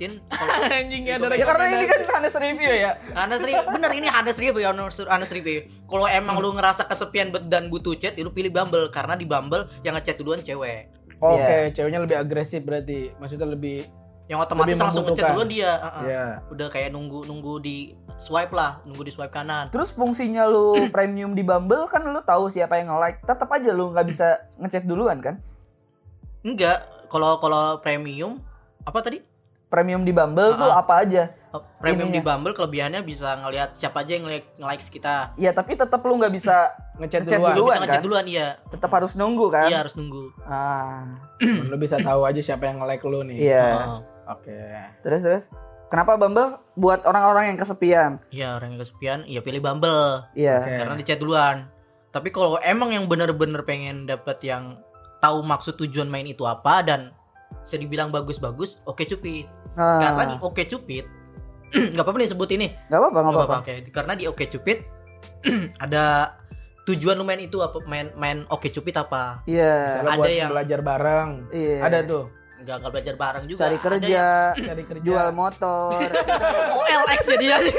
recommendedin 0.00 0.12
kalau 0.32 0.52
Anjing 0.80 1.02
ada 1.08 1.36
Ya 1.36 1.44
karena 1.44 1.66
ini 1.76 1.86
kan 1.86 2.00
Hanes 2.16 2.34
review 2.36 2.72
ya. 2.72 2.90
Honest 3.12 3.42
review, 3.44 3.62
bener 3.68 3.90
ini 3.92 4.08
honest 4.08 4.38
review 4.40 4.60
ya, 4.60 4.68
honest 4.72 5.00
honest 5.04 5.32
review. 5.32 5.58
Kalau 5.84 6.06
emang 6.08 6.36
lu 6.40 6.56
ngerasa 6.56 6.88
kesepian 6.88 7.32
dan 7.48 7.68
butuh 7.68 7.94
chat, 7.96 8.16
ya 8.16 8.22
lu 8.24 8.32
pilih 8.32 8.52
Bumble 8.52 8.88
karena 8.88 9.14
di 9.16 9.26
Bumble 9.28 9.68
yang 9.84 9.96
ngechat 9.96 10.16
duluan 10.16 10.40
cewek. 10.40 10.88
Oke, 11.20 11.76
ceweknya 11.76 12.00
lebih 12.00 12.16
agresif 12.16 12.64
berarti. 12.64 13.12
Maksudnya 13.20 13.48
lebih 13.48 13.84
Yang 14.30 14.46
otomatis 14.46 14.78
Lebih 14.78 14.84
langsung 14.86 15.04
ngechat 15.10 15.26
duluan 15.34 15.48
dia. 15.50 15.72
uh-uh. 15.74 16.04
ya. 16.06 16.24
Udah 16.54 16.70
kayak 16.70 16.94
nunggu 16.94 17.26
nunggu 17.26 17.58
di 17.58 17.98
swipe 18.14 18.54
lah, 18.54 18.78
nunggu 18.86 19.02
di 19.02 19.10
swipe 19.10 19.34
kanan. 19.34 19.74
Terus 19.74 19.90
fungsinya 19.90 20.46
lu 20.46 20.78
premium 20.94 21.34
di 21.34 21.42
Bumble 21.42 21.90
kan 21.90 22.06
lu 22.06 22.22
tahu 22.22 22.46
siapa 22.46 22.78
yang 22.78 22.94
nge-like. 22.94 23.26
Tetap 23.26 23.50
aja 23.50 23.74
lu 23.74 23.90
nggak 23.90 24.06
bisa 24.06 24.38
ngecek 24.62 24.86
duluan 24.86 25.18
kan? 25.18 25.42
Enggak, 26.46 26.86
kalau 27.10 27.42
kalau 27.42 27.82
premium 27.82 28.38
apa 28.86 29.02
tadi? 29.02 29.18
Premium 29.70 30.02
di 30.02 30.10
Bumble 30.10 30.58
tuh 30.58 30.66
Ah, 30.66 30.76
ah. 30.76 30.82
apa 30.82 31.06
aja? 31.06 31.30
Oh, 31.50 31.62
Premium 31.78 32.10
Ininya. 32.10 32.18
di 32.18 32.26
Bumble 32.26 32.54
kelebihannya 32.54 33.00
bisa 33.02 33.38
ngelihat 33.38 33.74
siapa 33.74 34.02
aja 34.02 34.18
yang 34.18 34.26
like 34.26 34.50
likes 34.58 34.90
kita. 34.90 35.34
Ya 35.38 35.50
tapi 35.50 35.74
tetap 35.74 36.02
lu 36.02 36.18
nggak 36.18 36.34
bisa 36.34 36.74
Ngechat 37.00 37.24
Ngechat 37.24 37.38
duluan. 37.40 37.54
duluan. 37.56 37.70
bisa 37.72 37.80
ngechat 37.80 37.96
kan? 37.96 38.04
duluan 38.04 38.26
iya. 38.28 38.48
tetap 38.68 38.90
harus 38.92 39.12
nunggu 39.16 39.46
kan? 39.48 39.66
Iya 39.70 39.78
harus 39.80 39.94
nunggu. 39.96 40.24
Ah, 40.44 41.06
lu 41.40 41.76
bisa 41.78 41.96
tahu 41.96 42.26
aja 42.28 42.40
siapa 42.42 42.68
yang 42.68 42.82
nge-like 42.82 43.06
lu 43.06 43.22
nih. 43.24 43.38
iya. 43.40 43.66
Oh. 43.88 44.00
Oke. 44.30 44.52
Terus 45.02 45.22
terus. 45.24 45.44
Kenapa 45.90 46.14
Bumble 46.14 46.54
buat 46.78 47.02
orang-orang 47.02 47.50
yang 47.50 47.58
kesepian? 47.58 48.22
Iya 48.30 48.54
orang 48.54 48.78
yang 48.78 48.80
kesepian, 48.86 49.18
ya 49.26 49.42
pilih 49.42 49.58
Bumble. 49.58 50.22
Iya. 50.38 50.62
Karena 50.62 50.94
di 50.94 51.02
chat 51.02 51.18
duluan. 51.18 51.66
Tapi 52.10 52.30
kalau 52.30 52.58
emang 52.62 52.94
yang 52.94 53.10
bener-bener 53.10 53.62
pengen 53.66 54.06
dapet 54.06 54.38
yang 54.46 54.78
tahu 55.18 55.42
maksud 55.42 55.74
tujuan 55.82 56.06
main 56.06 56.26
itu 56.26 56.46
apa 56.46 56.82
dan 56.86 57.10
bisa 57.62 57.74
dibilang 57.74 58.14
bagus-bagus, 58.14 58.78
oke 58.86 59.02
cupid. 59.02 59.50
Nah, 59.72 60.00
Karena 60.00 60.24
di 60.26 60.36
oke 60.36 60.62
cupid, 60.64 61.04
nggak 61.92 62.02
apa-apa 62.02 62.18
nih 62.18 62.28
sebut 62.28 62.48
ini. 62.50 62.66
nggak 62.86 62.98
apa-apa, 62.98 63.18
nggak 63.20 63.34
apa-apa. 63.36 63.56
oke. 63.60 63.74
Karena 63.90 64.12
di 64.14 64.24
oke 64.26 64.44
cupid 64.46 64.78
ada 65.84 66.04
tujuan 66.82 67.14
lu 67.14 67.22
main 67.22 67.38
itu 67.38 67.60
apa 67.60 67.78
main 67.84 68.10
main 68.14 68.42
oke 68.46 68.66
cupid 68.66 68.96
apa? 68.96 69.44
Iya. 69.44 69.74
Misalnya 69.86 70.10
ada 70.10 70.18
buat 70.18 70.30
yang- 70.32 70.50
belajar 70.50 70.80
bareng. 70.80 71.30
Iya. 71.50 71.76
Ada 71.82 71.98
tuh. 72.04 72.24
Nggak 72.60 72.76
nggak 72.76 72.92
belajar 72.92 73.14
bareng 73.16 73.44
juga. 73.46 73.60
Cari 73.62 73.78
kerja, 73.78 74.26
Cari 74.68 74.82
kerja. 74.84 75.02
jual 75.02 75.28
motor. 75.30 75.96
OLX 76.76 77.20
jadinya 77.26 77.58
sih. 77.62 77.76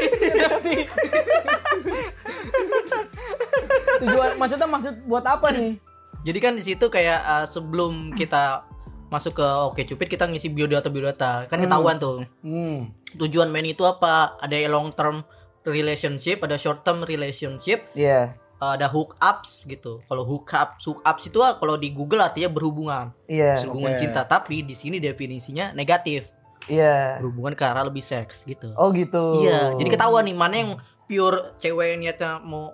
Tujuan 4.01 4.31
maksudnya 4.35 4.67
maksud 4.67 4.93
buat 5.05 5.25
apa 5.25 5.51
nih? 5.51 5.77
Jadi 6.21 6.39
kan 6.39 6.53
di 6.53 6.63
situ 6.63 6.85
kayak 6.87 7.19
uh, 7.19 7.45
sebelum 7.45 8.13
kita 8.13 8.65
masuk 9.11 9.35
ke 9.35 9.47
Oke 9.67 9.83
Cupid 9.83 10.07
kita 10.07 10.23
ngisi 10.23 10.47
biodata 10.47 10.87
biodata 10.87 11.43
kan 11.45 11.59
ketahuan 11.59 11.99
tuh 11.99 12.23
Hmm. 12.39 12.95
tujuan 13.13 13.51
main 13.51 13.67
itu 13.67 13.83
apa 13.83 14.39
ada 14.39 14.55
yang 14.55 14.71
long 14.71 14.89
term 14.89 15.21
relationship 15.65 16.39
ada 16.39 16.55
short 16.55 16.81
term 16.81 17.03
relationship 17.03 17.91
Iya. 17.93 18.39
uh, 18.57 18.73
ada 18.73 18.87
hook 18.87 19.13
ups 19.17 19.65
gitu 19.65 19.99
kalau 20.05 20.23
hook 20.23 20.47
ups 20.47 20.81
hook 20.85 20.99
ups 21.01 21.23
itu 21.25 21.37
kalau 21.37 21.75
di 21.75 21.91
Google 21.91 22.23
artinya 22.23 22.47
berhubungan 22.47 23.11
Iya. 23.27 23.61
berhubungan 23.61 23.93
oke. 23.93 23.99
cinta 23.99 24.21
tapi 24.23 24.63
di 24.63 24.73
sini 24.73 24.97
definisinya 24.97 25.69
negatif 25.71 26.31
Iya. 26.65 27.19
berhubungan 27.19 27.51
ke 27.51 27.63
arah 27.63 27.83
lebih 27.83 28.01
seks 28.01 28.41
gitu 28.43 28.71
Oh 28.73 28.89
gitu. 28.91 29.43
iya 29.43 29.75
jadi 29.75 29.89
ketahuan 29.91 30.23
nih 30.23 30.33
mana 30.33 30.55
yang 30.55 30.71
pure 31.03 31.53
cewek 31.57 31.99
niatnya 31.99 32.39
mau 32.39 32.71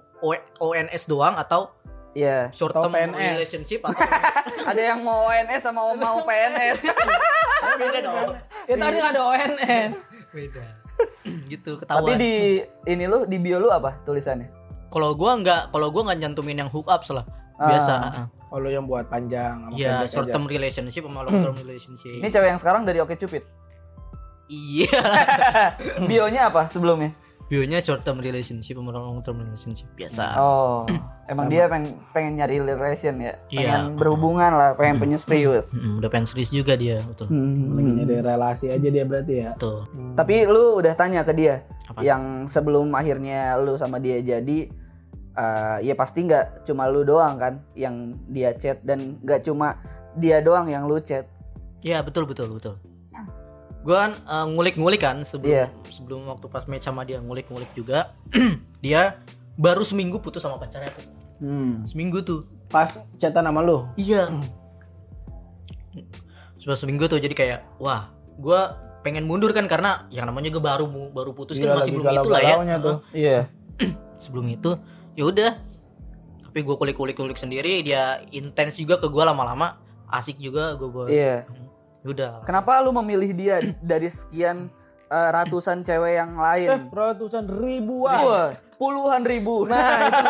ONS 0.60 1.06
doang 1.06 1.34
atau 1.36 1.77
Iya. 2.18 2.50
short 2.50 2.74
Atau 2.74 2.90
term 2.90 2.98
PNS. 3.14 3.14
relationship 3.14 3.82
atau 3.84 4.02
Ada 4.70 4.82
yang 4.84 5.00
mau 5.00 5.30
ONS 5.30 5.62
sama 5.62 5.86
mau 5.94 6.18
PNS. 6.20 6.82
beda 7.78 8.00
dong 8.02 8.30
Ya 8.66 8.76
tadi 8.76 8.98
ada 8.98 9.22
ONS. 9.24 9.94
beda 10.28 10.66
gitu 11.52 11.72
Tapi 11.76 11.82
ketahuan 11.84 12.18
di 12.18 12.34
ini 12.86 13.06
lu 13.06 13.24
di 13.24 13.38
bio 13.38 13.58
lu 13.58 13.70
apa 13.70 14.02
tulisannya? 14.02 14.50
kalau 14.88 15.14
gua 15.14 15.36
nggak 15.36 15.70
kalau 15.70 15.88
gua 15.88 16.10
nggak 16.10 16.20
nyantumin 16.20 16.58
yang 16.58 16.70
hook 16.70 16.88
ups 16.88 17.12
lah 17.12 17.22
biasa 17.56 17.94
ah. 17.94 18.26
Oh 18.48 18.58
lo 18.58 18.68
yang 18.68 18.86
buat 18.86 19.06
panjang 19.06 19.60
sama 19.62 19.76
Iya, 19.76 19.94
pendek 20.00 20.10
short 20.10 20.26
aja. 20.26 20.34
term 20.34 20.46
relationship 20.48 21.04
sama 21.04 21.20
long 21.22 21.38
term 21.38 21.56
relationship. 21.58 22.16
Ini 22.16 22.28
cewek 22.28 22.48
yang 22.48 22.58
sekarang 22.58 22.82
dari 22.82 22.98
Oke 22.98 23.14
Cupid. 23.14 23.44
Iya. 24.48 25.04
Bionya 26.08 26.48
apa 26.48 26.66
sebelumnya? 26.68 27.12
Bionya 27.48 27.80
short 27.80 28.04
term 28.04 28.20
relationship 28.20 28.76
sama 28.76 28.92
long 28.92 29.24
term 29.24 29.40
relationship 29.40 29.88
biasa. 29.96 30.36
Oh, 30.36 30.84
emang 31.32 31.48
dia 31.48 31.72
pengen 31.72 31.96
pengen 32.12 32.36
nyari 32.36 32.60
relation 32.60 33.16
ya, 33.24 33.40
Iya. 33.48 33.88
pengen 33.88 33.96
berhubungan 33.96 34.52
lah, 34.52 34.70
pengen 34.76 35.00
punya 35.00 35.16
serius. 35.16 35.72
Mm, 35.72 36.04
udah 36.04 36.10
pengen 36.12 36.28
serius 36.28 36.52
juga 36.52 36.76
dia, 36.76 37.00
betul. 37.08 37.32
Lagi 37.32 37.92
nyari 38.04 38.16
relasi 38.20 38.68
aja 38.68 38.88
dia 38.92 39.04
berarti 39.08 39.34
ya. 39.48 39.52
Betul. 39.56 39.88
Tapi 40.20 40.36
lu 40.44 40.76
udah 40.84 40.94
tanya 41.00 41.24
ke 41.24 41.32
dia 41.32 41.64
Apa? 41.88 42.04
yang 42.04 42.52
sebelum 42.52 42.92
akhirnya 42.92 43.56
lu 43.64 43.80
sama 43.80 44.04
dia 44.04 44.20
jadi 44.20 44.68
eh, 45.40 45.78
ya 45.88 45.96
pasti 45.96 46.28
nggak 46.28 46.68
cuma 46.68 46.92
lu 46.92 47.08
doang 47.08 47.40
kan 47.40 47.64
yang 47.80 48.12
dia 48.28 48.52
chat 48.60 48.84
dan 48.84 49.24
nggak 49.24 49.48
cuma 49.48 49.80
dia 50.20 50.44
doang 50.44 50.68
yang 50.68 50.84
lu 50.84 51.00
chat. 51.00 51.24
Iya, 51.80 52.04
betul 52.04 52.28
betul 52.28 52.60
betul. 52.60 52.76
Gua 53.88 53.98
kan 54.04 54.12
eh, 54.20 54.46
ngulik-ngulik 54.52 55.00
kan 55.00 55.24
sebelum 55.24 55.48
Iya. 55.48 55.66
sebelum 55.88 56.28
waktu 56.28 56.52
pas 56.52 56.68
match 56.68 56.84
sama 56.84 57.08
dia 57.08 57.24
ngulik-ngulik 57.24 57.72
juga. 57.72 58.12
dia 58.84 59.24
baru 59.56 59.82
seminggu 59.82 60.20
putus 60.20 60.44
sama 60.44 60.60
pacarnya 60.60 60.92
tuh. 60.92 61.08
Hmm. 61.40 61.88
Seminggu 61.88 62.20
tuh. 62.20 62.44
Pas 62.68 63.00
chatan 63.16 63.48
sama 63.48 63.64
lu. 63.64 63.88
Iya. 63.96 64.28
Sudah 66.60 66.76
seminggu 66.76 67.08
tuh 67.08 67.18
jadi 67.18 67.32
kayak 67.32 67.60
wah, 67.80 68.12
gua 68.36 68.76
pengen 69.02 69.24
mundur 69.24 69.56
kan 69.56 69.72
karena 69.72 70.04
yang 70.12 70.28
namanya 70.28 70.52
gue 70.52 70.60
baru 70.60 70.84
baru 71.16 71.32
putus 71.32 71.56
Iya, 71.56 71.72
kan 71.72 71.80
masih 71.80 71.92
belum 71.96 72.12
itu 72.12 72.28
lah 72.28 72.42
ya. 72.44 72.76
tuh. 72.78 72.98
Iya. 73.16 73.40
sebelum 74.22 74.46
itu 74.52 74.76
ya 75.16 75.24
udah 75.24 75.52
tapi 76.44 76.60
gue 76.60 76.76
kulik 76.76 76.98
kulik 76.98 77.16
kulik 77.16 77.38
sendiri 77.38 77.86
dia 77.86 78.20
intens 78.34 78.76
juga 78.76 78.98
ke 78.98 79.08
gue 79.08 79.24
lama-lama 79.24 79.78
asik 80.10 80.42
juga 80.42 80.76
gue 80.76 80.90
buat 80.90 81.08
Iya. 81.08 81.46
Udah 82.08 82.32
Kenapa 82.42 82.80
lu 82.80 82.96
memilih 82.96 83.32
dia 83.32 83.56
dari 83.78 84.08
sekian 84.08 84.72
eh, 85.06 85.30
ratusan 85.30 85.82
cewek 85.82 86.14
yang 86.16 86.32
Eh, 86.34 86.42
lain? 86.42 86.70
ratusan 86.90 87.46
ribuan. 87.46 88.18
Wah, 88.18 88.50
puluhan 88.76 89.22
ribu. 89.22 89.66
Nah, 89.66 89.80
itu 90.04 90.24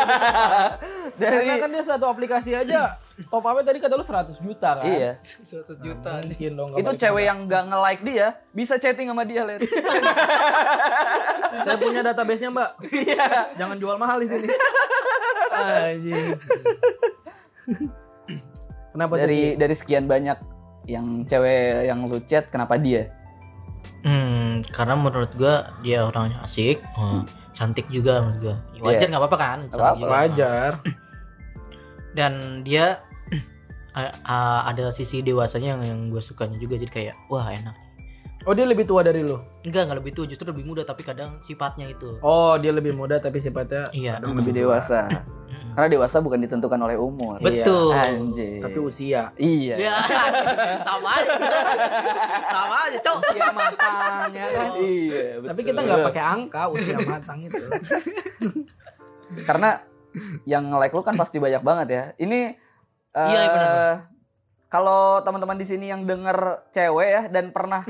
dari 1.20 1.44
Karena 1.44 1.54
kan 1.58 1.70
dia 1.70 1.84
satu 1.84 2.06
aplikasi 2.06 2.54
aja 2.54 2.96
top 3.26 3.42
up 3.42 3.58
tadi 3.60 3.76
kata 3.76 3.92
lu 3.92 4.02
100 4.02 4.30
juta 4.38 4.78
kan? 4.78 4.86
iya. 4.86 5.18
100 5.18 5.74
juta 5.76 6.22
Mungkin 6.22 6.52
dong. 6.54 6.70
Itu 6.72 6.90
cewek 6.96 7.24
yang 7.24 7.44
gak 7.44 7.66
nge-like 7.66 8.02
dia 8.04 8.26
bisa 8.50 8.74
chatting 8.76 9.06
sama 9.06 9.22
dia, 9.22 9.42
Len. 9.42 9.58
Saya 11.66 11.76
punya 11.76 12.00
database-nya, 12.00 12.48
Mbak. 12.48 12.70
Iya. 12.86 13.26
Jangan 13.58 13.76
jual 13.76 13.96
mahal 13.96 14.18
di 14.18 14.28
sini. 14.28 14.46
Anjing. 15.50 16.26
Kenapa 18.88 19.14
dari 19.16 19.54
dari 19.54 19.74
sekian 19.74 20.06
banyak 20.06 20.38
yang 20.88 21.06
cewek 21.22 21.84
yang 21.84 22.08
lu 22.08 22.16
chat, 22.24 22.48
kenapa 22.48 22.80
dia? 22.80 23.12
hmm, 24.00 24.64
karena 24.72 24.94
menurut 24.94 25.30
gue 25.34 25.54
dia 25.82 26.02
orangnya 26.02 26.40
asik 26.42 26.80
oh, 26.94 27.26
cantik 27.52 27.90
juga 27.90 28.22
menurut 28.22 28.40
gue 28.40 28.56
wajar 28.80 29.06
nggak 29.06 29.20
apa-apa 29.20 29.38
kan 29.38 29.58
cantik 29.68 29.78
apa-apa. 29.78 29.98
juga. 29.98 30.10
Wajar. 30.14 30.70
dan 32.14 32.32
dia 32.62 33.02
ah, 34.24 34.64
ada 34.70 34.90
sisi 34.90 35.20
dewasanya 35.20 35.76
yang, 35.76 35.82
yang 35.82 36.00
gue 36.08 36.22
sukanya 36.22 36.56
juga 36.56 36.78
jadi 36.78 36.90
kayak 36.90 37.16
wah 37.28 37.48
enak 37.48 37.76
Oh, 38.46 38.54
dia 38.54 38.64
lebih 38.64 38.86
tua 38.86 39.02
dari 39.02 39.20
lu. 39.20 39.34
enggak 39.66 39.90
nggak 39.90 39.98
lebih 39.98 40.12
tua 40.14 40.24
justru 40.24 40.46
lebih 40.48 40.62
muda 40.64 40.86
tapi 40.86 41.02
kadang 41.02 41.42
sifatnya 41.42 41.90
itu 41.90 42.16
Oh, 42.22 42.54
dia 42.56 42.70
lebih 42.70 42.94
muda 42.94 43.18
tapi 43.18 43.42
sifatnya 43.42 43.90
iya 43.90 44.22
Lebih 44.22 44.54
dewasa. 44.54 45.10
Karena 45.72 45.88
dewasa 45.88 46.18
bukan 46.18 46.38
ditentukan 46.40 46.78
oleh 46.78 46.96
umur. 46.96 47.38
betul 47.38 47.92
Anjir. 47.92 48.60
tapi 48.60 48.78
usia. 48.78 49.30
Iya. 49.34 49.74
ya 49.78 49.94
sama 50.86 51.10
aja 51.14 51.32
sama 52.46 52.76
aja 52.86 52.98
cok 52.98 53.16
Usia 53.20 53.48
matang 53.52 53.94
ya 54.32 54.46
kan. 54.50 54.68
Iya, 54.78 55.24
Tapi 55.42 55.60
kita 55.62 55.80
nggak 55.80 56.00
pakai 56.10 56.22
angka 56.24 56.62
usia 56.68 56.98
matang 57.02 57.38
itu. 57.42 57.64
karena 59.48 59.82
yang 60.44 60.72
like 60.74 60.90
lu 60.90 61.04
kan 61.04 61.14
pasti 61.14 61.38
banyak 61.38 61.62
banget 61.62 61.86
ya. 61.88 62.04
Ini 62.16 62.40
eh 63.08 63.26
Iya, 63.28 63.38
iya, 63.38 63.48
benar. 63.48 63.70
Kalau 64.68 65.24
teman-teman 65.24 65.56
di 65.56 65.64
sini 65.64 65.88
yang 65.88 66.04
denger 66.04 66.68
cewek 66.70 67.08
ya 67.08 67.22
dan 67.28 67.56
pernah 67.56 67.80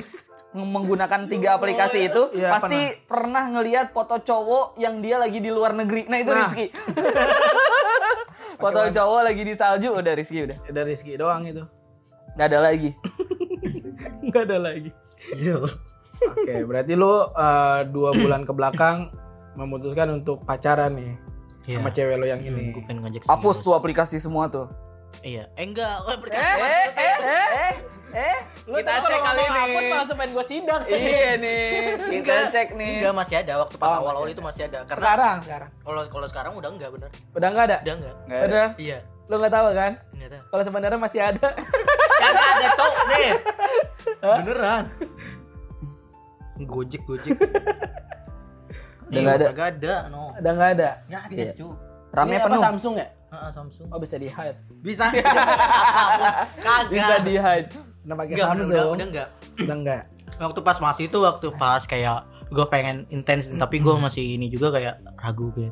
menggunakan 0.51 1.29
tiga 1.29 1.55
aplikasi 1.55 2.09
itu 2.09 2.33
Iya, 2.33 2.49
pasti 2.51 2.97
pernah, 3.05 3.45
ngelihat 3.49 3.93
foto 3.93 4.17
cowok 4.19 4.77
yang 4.77 4.99
dia 4.99 5.17
lagi 5.17 5.39
di 5.39 5.49
luar 5.49 5.73
negeri. 5.73 6.09
Nah, 6.09 6.19
itu 6.19 6.31
Nah. 6.31 6.41
Rizky. 6.43 6.67
foto 8.63 8.81
cowok 8.89 9.21
lagi 9.23 9.43
di 9.43 9.55
salju 9.55 9.93
udah 9.93 10.13
Rizky 10.15 10.45
udah. 10.45 10.57
Dari 10.67 10.89
Rizky 10.89 11.15
doang 11.15 11.45
itu. 11.45 11.63
Gak 12.35 12.49
ada 12.49 12.59
lagi. 12.63 12.91
Nggak 14.25 14.43
ada 14.45 14.59
lagi. 14.63 14.91
Iya. 15.35 15.57
Oke, 16.25 16.55
berarti 16.65 16.93
lu 16.95 17.11
eh, 17.29 17.81
dua 17.87 18.11
bulan 18.13 18.43
ke 18.43 18.53
belakang 18.53 19.13
memutuskan 19.53 20.09
untuk 20.15 20.43
pacaran 20.43 20.95
nih 20.95 21.15
Iya. 21.67 21.77
sama 21.77 21.91
cewek 21.91 22.17
lo 22.17 22.25
yang 22.25 22.41
gue 22.41 22.49
ini. 22.49 22.73
pengen 22.81 23.03
ngajak 23.03 23.29
Hapus 23.29 23.61
tuh 23.61 23.75
aplikasi 23.75 24.17
semua 24.17 24.49
tuh. 24.49 24.73
iya 25.21 25.53
eh 25.53 25.65
enggak 25.65 26.01
aplikasi 26.01 26.41
Eh, 26.41 26.89
eh, 26.89 26.89
eh, 26.97 27.19
eh, 27.67 27.75
eh, 28.11 28.39
kita 28.65 28.93
cek 29.01 29.21
kali 29.21 29.43
ini. 29.45 29.91
langsung 29.91 30.17
pengen 30.17 30.33
gue 30.33 30.45
sidang. 30.45 30.83
Iya 30.85 31.31
nih, 31.37 31.69
kita 32.15 32.15
Enggak, 32.15 32.43
cek 32.51 32.69
nih. 32.73 32.93
enggak 32.97 33.15
masih 33.15 33.35
ada 33.37 33.53
waktu 33.59 33.77
pas 33.77 33.89
Oh, 33.89 33.97
awal-awal 34.01 34.27
itu 34.27 34.41
masih 34.41 34.63
ada 34.65 34.79
karena 34.83 34.97
Sekarang, 34.99 35.37
sekarang. 35.43 35.71
kalau 35.79 36.03
kalau 36.07 36.27
sekarang 36.27 36.53
udah 36.55 36.71
enggak 36.71 36.91
bener 36.91 37.11
Udah 37.33 37.49
nggak 37.49 37.65
ada? 37.67 37.77
udah 37.79 37.95
enggak 37.95 38.15
Nggak 38.23 38.39
ada. 38.39 38.47
Udah. 38.49 38.69
iya 38.79 38.99
Lo 39.25 39.35
nggak 39.37 39.53
tahu 39.53 39.67
kan? 39.73 39.93
enggak 40.11 40.31
tahu 40.31 40.43
Kalau 40.49 40.63
sebenarnya 40.65 40.99
masih 40.99 41.21
ada. 41.23 41.49
kagak 42.23 42.49
ada 42.51 42.67
cok 42.75 42.95
nih 43.07 43.29
beneran 44.19 44.85
gojek 46.61 47.03
gojek 47.05 47.37
Udah 49.09 49.21
nggak 49.23 49.37
ada. 49.37 49.47
Kagak 49.49 49.69
ada 49.75 49.95
no 50.09 50.21
Udah 50.35 50.53
nggak 50.53 50.71
ada. 50.75 50.91
nggak 51.07 51.23
ada 51.25 51.37
Iya. 51.39 51.53
cu 51.55 51.67
Rame 52.09 52.35
apa 52.35 52.47
penuh. 52.47 52.63
Samsung 52.63 52.95
ya? 52.97 53.07
Ah, 53.29 53.51
Samsung 53.51 53.87
Oh 53.89 54.01
bisa 54.01 54.17
di 54.17 54.27
hide. 54.27 54.57
bisa 54.81 55.05
apa 55.05 55.13
pun 55.13 56.25
kagak 56.59 56.89
Bisa 56.89 57.15
di 57.21 57.35
hide. 57.37 57.69
Udah 58.09 58.17
pakai 58.17 58.33
enggak 58.33 58.49
udah, 58.49 58.57
Samsung. 58.57 58.73
udah, 58.73 58.85
udah 58.89 59.07
enggak 59.07 59.29
Udah 59.61 59.77
nggak. 59.77 60.03
waktu 60.41 60.61
pas 60.61 60.79
masih 60.79 61.05
itu 61.07 61.19
waktu 61.21 61.47
pas 61.55 61.83
kayak 61.85 62.19
gue 62.49 62.67
pengen 62.67 63.05
intens 63.09 63.53
tapi 63.55 63.77
gue 63.79 63.93
masih 63.93 64.41
ini 64.41 64.49
juga 64.49 64.73
kayak 64.73 65.05
ragu 65.21 65.53
gitu 65.53 65.69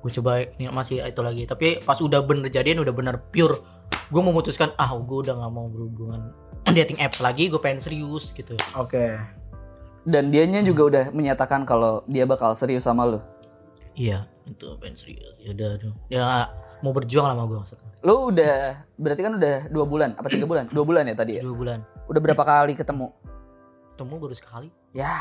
gue 0.00 0.10
coba 0.22 0.46
ini 0.56 0.70
masih 0.70 1.02
itu 1.02 1.20
lagi 1.20 1.42
tapi 1.44 1.82
pas 1.82 1.98
udah 1.98 2.22
bener 2.22 2.46
jadian 2.46 2.78
udah 2.78 2.94
bener 2.94 3.18
pure 3.28 3.58
gue 4.06 4.22
memutuskan 4.22 4.70
ah 4.76 4.94
gue 4.94 5.18
udah 5.20 5.34
nggak 5.34 5.50
mau 5.50 5.66
berhubungan 5.66 6.30
dating 6.76 6.98
apps 6.98 7.18
lagi 7.18 7.50
gue 7.50 7.58
pengen 7.58 7.82
serius 7.82 8.30
gitu 8.30 8.54
Oke. 8.74 9.18
Dan 10.00 10.32
dianya 10.32 10.64
juga 10.64 10.82
udah 10.88 11.04
menyatakan 11.12 11.68
kalau 11.68 12.00
dia 12.08 12.24
bakal 12.24 12.56
serius 12.56 12.88
sama 12.88 13.04
lu. 13.04 13.20
Iya, 13.92 14.24
itu 14.48 14.72
pengen 14.80 14.96
serius. 14.96 15.36
Ya 15.36 15.52
udah, 15.52 15.70
ya 16.08 16.24
mau 16.80 16.92
berjuang 16.92 17.24
lah 17.24 17.34
sama 17.34 17.44
gue 17.44 17.58
maksudnya. 17.60 17.90
Lu 18.00 18.32
udah 18.32 18.56
berarti 18.96 19.20
kan 19.20 19.32
udah 19.36 19.56
dua 19.68 19.84
bulan 19.84 20.10
apa 20.16 20.28
tiga 20.28 20.46
bulan? 20.48 20.64
Dua 20.72 20.84
bulan 20.84 21.04
ya 21.04 21.14
tadi 21.14 21.32
ya. 21.36 21.42
Dua 21.44 21.52
bulan. 21.52 21.78
Udah 22.08 22.20
berapa 22.20 22.42
kali 22.42 22.72
ketemu? 22.72 23.12
Ketemu 23.92 24.14
baru 24.16 24.34
sekali. 24.34 24.68
Ya. 24.90 25.12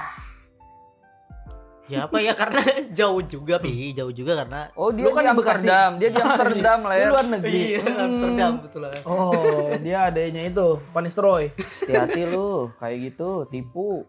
Ya 1.89 2.05
apa 2.05 2.21
ya 2.21 2.37
karena 2.37 2.61
jauh 3.01 3.17
juga 3.25 3.57
pi, 3.57 3.97
jauh 3.97 4.13
juga 4.13 4.45
karena 4.45 4.69
Oh 4.77 4.93
dia 4.93 5.09
Lu 5.09 5.11
kan 5.11 5.25
di 5.25 5.25
di. 5.25 5.33
Amsterdam, 5.33 5.89
dia 5.97 6.09
di 6.13 6.21
Amsterdam 6.25 6.79
lah 6.85 6.95
Di 6.95 7.01
ya. 7.01 7.09
luar 7.09 7.25
negeri. 7.25 7.51
Iya, 7.73 7.81
Amsterdam 8.05 8.51
betul 8.61 8.81
lah. 8.85 8.93
Oh, 9.09 9.33
dia 9.83 9.97
adanya 10.05 10.41
itu, 10.45 10.67
Panistroy. 10.93 11.49
Hati-hati 11.57 12.29
lu, 12.29 12.69
kayak 12.77 12.97
gitu, 13.09 13.49
tipu. 13.49 14.05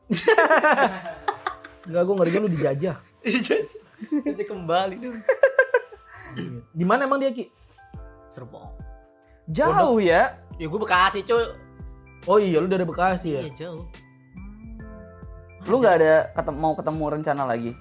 Enggak, 1.89 2.03
gue 2.05 2.15
ngeri 2.21 2.37
lu 2.37 2.49
dijajah. 2.53 2.97
Jadi 4.29 4.43
kembali 4.45 4.97
dong. 5.01 5.17
Di 6.71 6.85
mana 6.85 7.07
emang 7.07 7.19
dia, 7.19 7.31
Ki? 7.31 7.47
Serpong. 8.31 8.75
Jauh 9.51 9.99
ya. 9.99 10.39
Ya 10.61 10.67
gue 10.69 10.81
Bekasi, 10.81 11.25
cuy. 11.25 11.45
Oh 12.29 12.37
iya, 12.37 12.61
lu 12.61 12.69
dari 12.69 12.85
Bekasi 12.85 13.29
ya? 13.35 13.43
Iya, 13.49 13.51
jauh. 13.67 13.85
Lu 15.69 15.81
nggak 15.81 15.95
ada 16.01 16.15
ketemu, 16.37 16.57
mau 16.57 16.73
ketemu 16.77 17.05
rencana 17.09 17.43
lagi? 17.45 17.73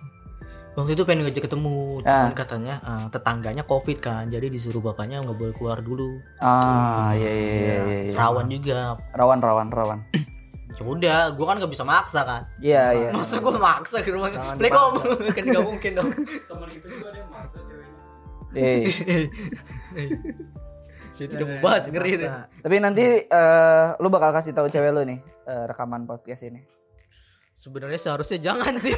Waktu 0.78 0.96
itu 0.96 1.04
pengen 1.04 1.28
ngajak 1.28 1.44
ketemu, 1.50 2.00
Ah. 2.08 2.30
cuman 2.30 2.34
katanya 2.38 2.76
eh, 2.80 3.06
tetangganya 3.12 3.64
covid 3.68 4.00
kan, 4.00 4.32
jadi 4.32 4.48
disuruh 4.48 4.80
bapaknya 4.80 5.20
nggak 5.20 5.36
boleh 5.36 5.54
keluar 5.58 5.80
dulu. 5.84 6.24
Ah, 6.40 7.12
iya 7.18 7.28
iya 7.28 7.44
iya. 7.44 7.58
iya, 7.60 7.76
iya. 8.06 8.12
Serawan 8.16 8.48
juga. 8.48 8.96
Rawan 9.12 9.40
rawan 9.44 9.68
rawan. 9.72 10.00
Ya 10.70 10.88
udah, 10.88 11.36
gue 11.36 11.44
kan 11.44 11.60
nggak 11.60 11.74
bisa 11.76 11.84
maksa 11.84 12.24
kan. 12.24 12.48
Iya 12.64 12.84
iya. 12.96 13.10
Masa 13.12 13.44
gue 13.44 13.52
maksa 13.52 14.00
ke 14.00 14.16
rumah? 14.16 14.32
Assalamualaikum. 14.32 14.92
kan 15.36 15.44
nggak 15.44 15.66
mungkin 15.66 15.92
dong. 15.92 16.10
Temen 16.24 16.68
kita 16.72 16.88
juga 16.88 17.06
ada 17.12 17.18
yang 17.20 17.32
maksa 17.36 17.58
Eh, 18.52 18.86
Saya 21.10 21.28
tidak 21.28 21.46
mau 21.48 21.60
bahas 21.62 21.84
ngeri 21.86 22.16
itu. 22.16 22.28
tapi 22.62 22.76
nanti 22.80 23.06
eh, 23.22 23.88
lu 23.98 24.08
bakal 24.08 24.32
kasih 24.32 24.54
tahu 24.54 24.68
cewek 24.68 24.90
lu 24.90 25.02
nih 25.04 25.20
eh, 25.20 25.64
rekaman 25.68 26.06
podcast 26.06 26.46
ini. 26.46 26.62
Sebenarnya 27.54 28.00
seharusnya 28.00 28.40
jangan 28.40 28.72
sih. 28.80 28.96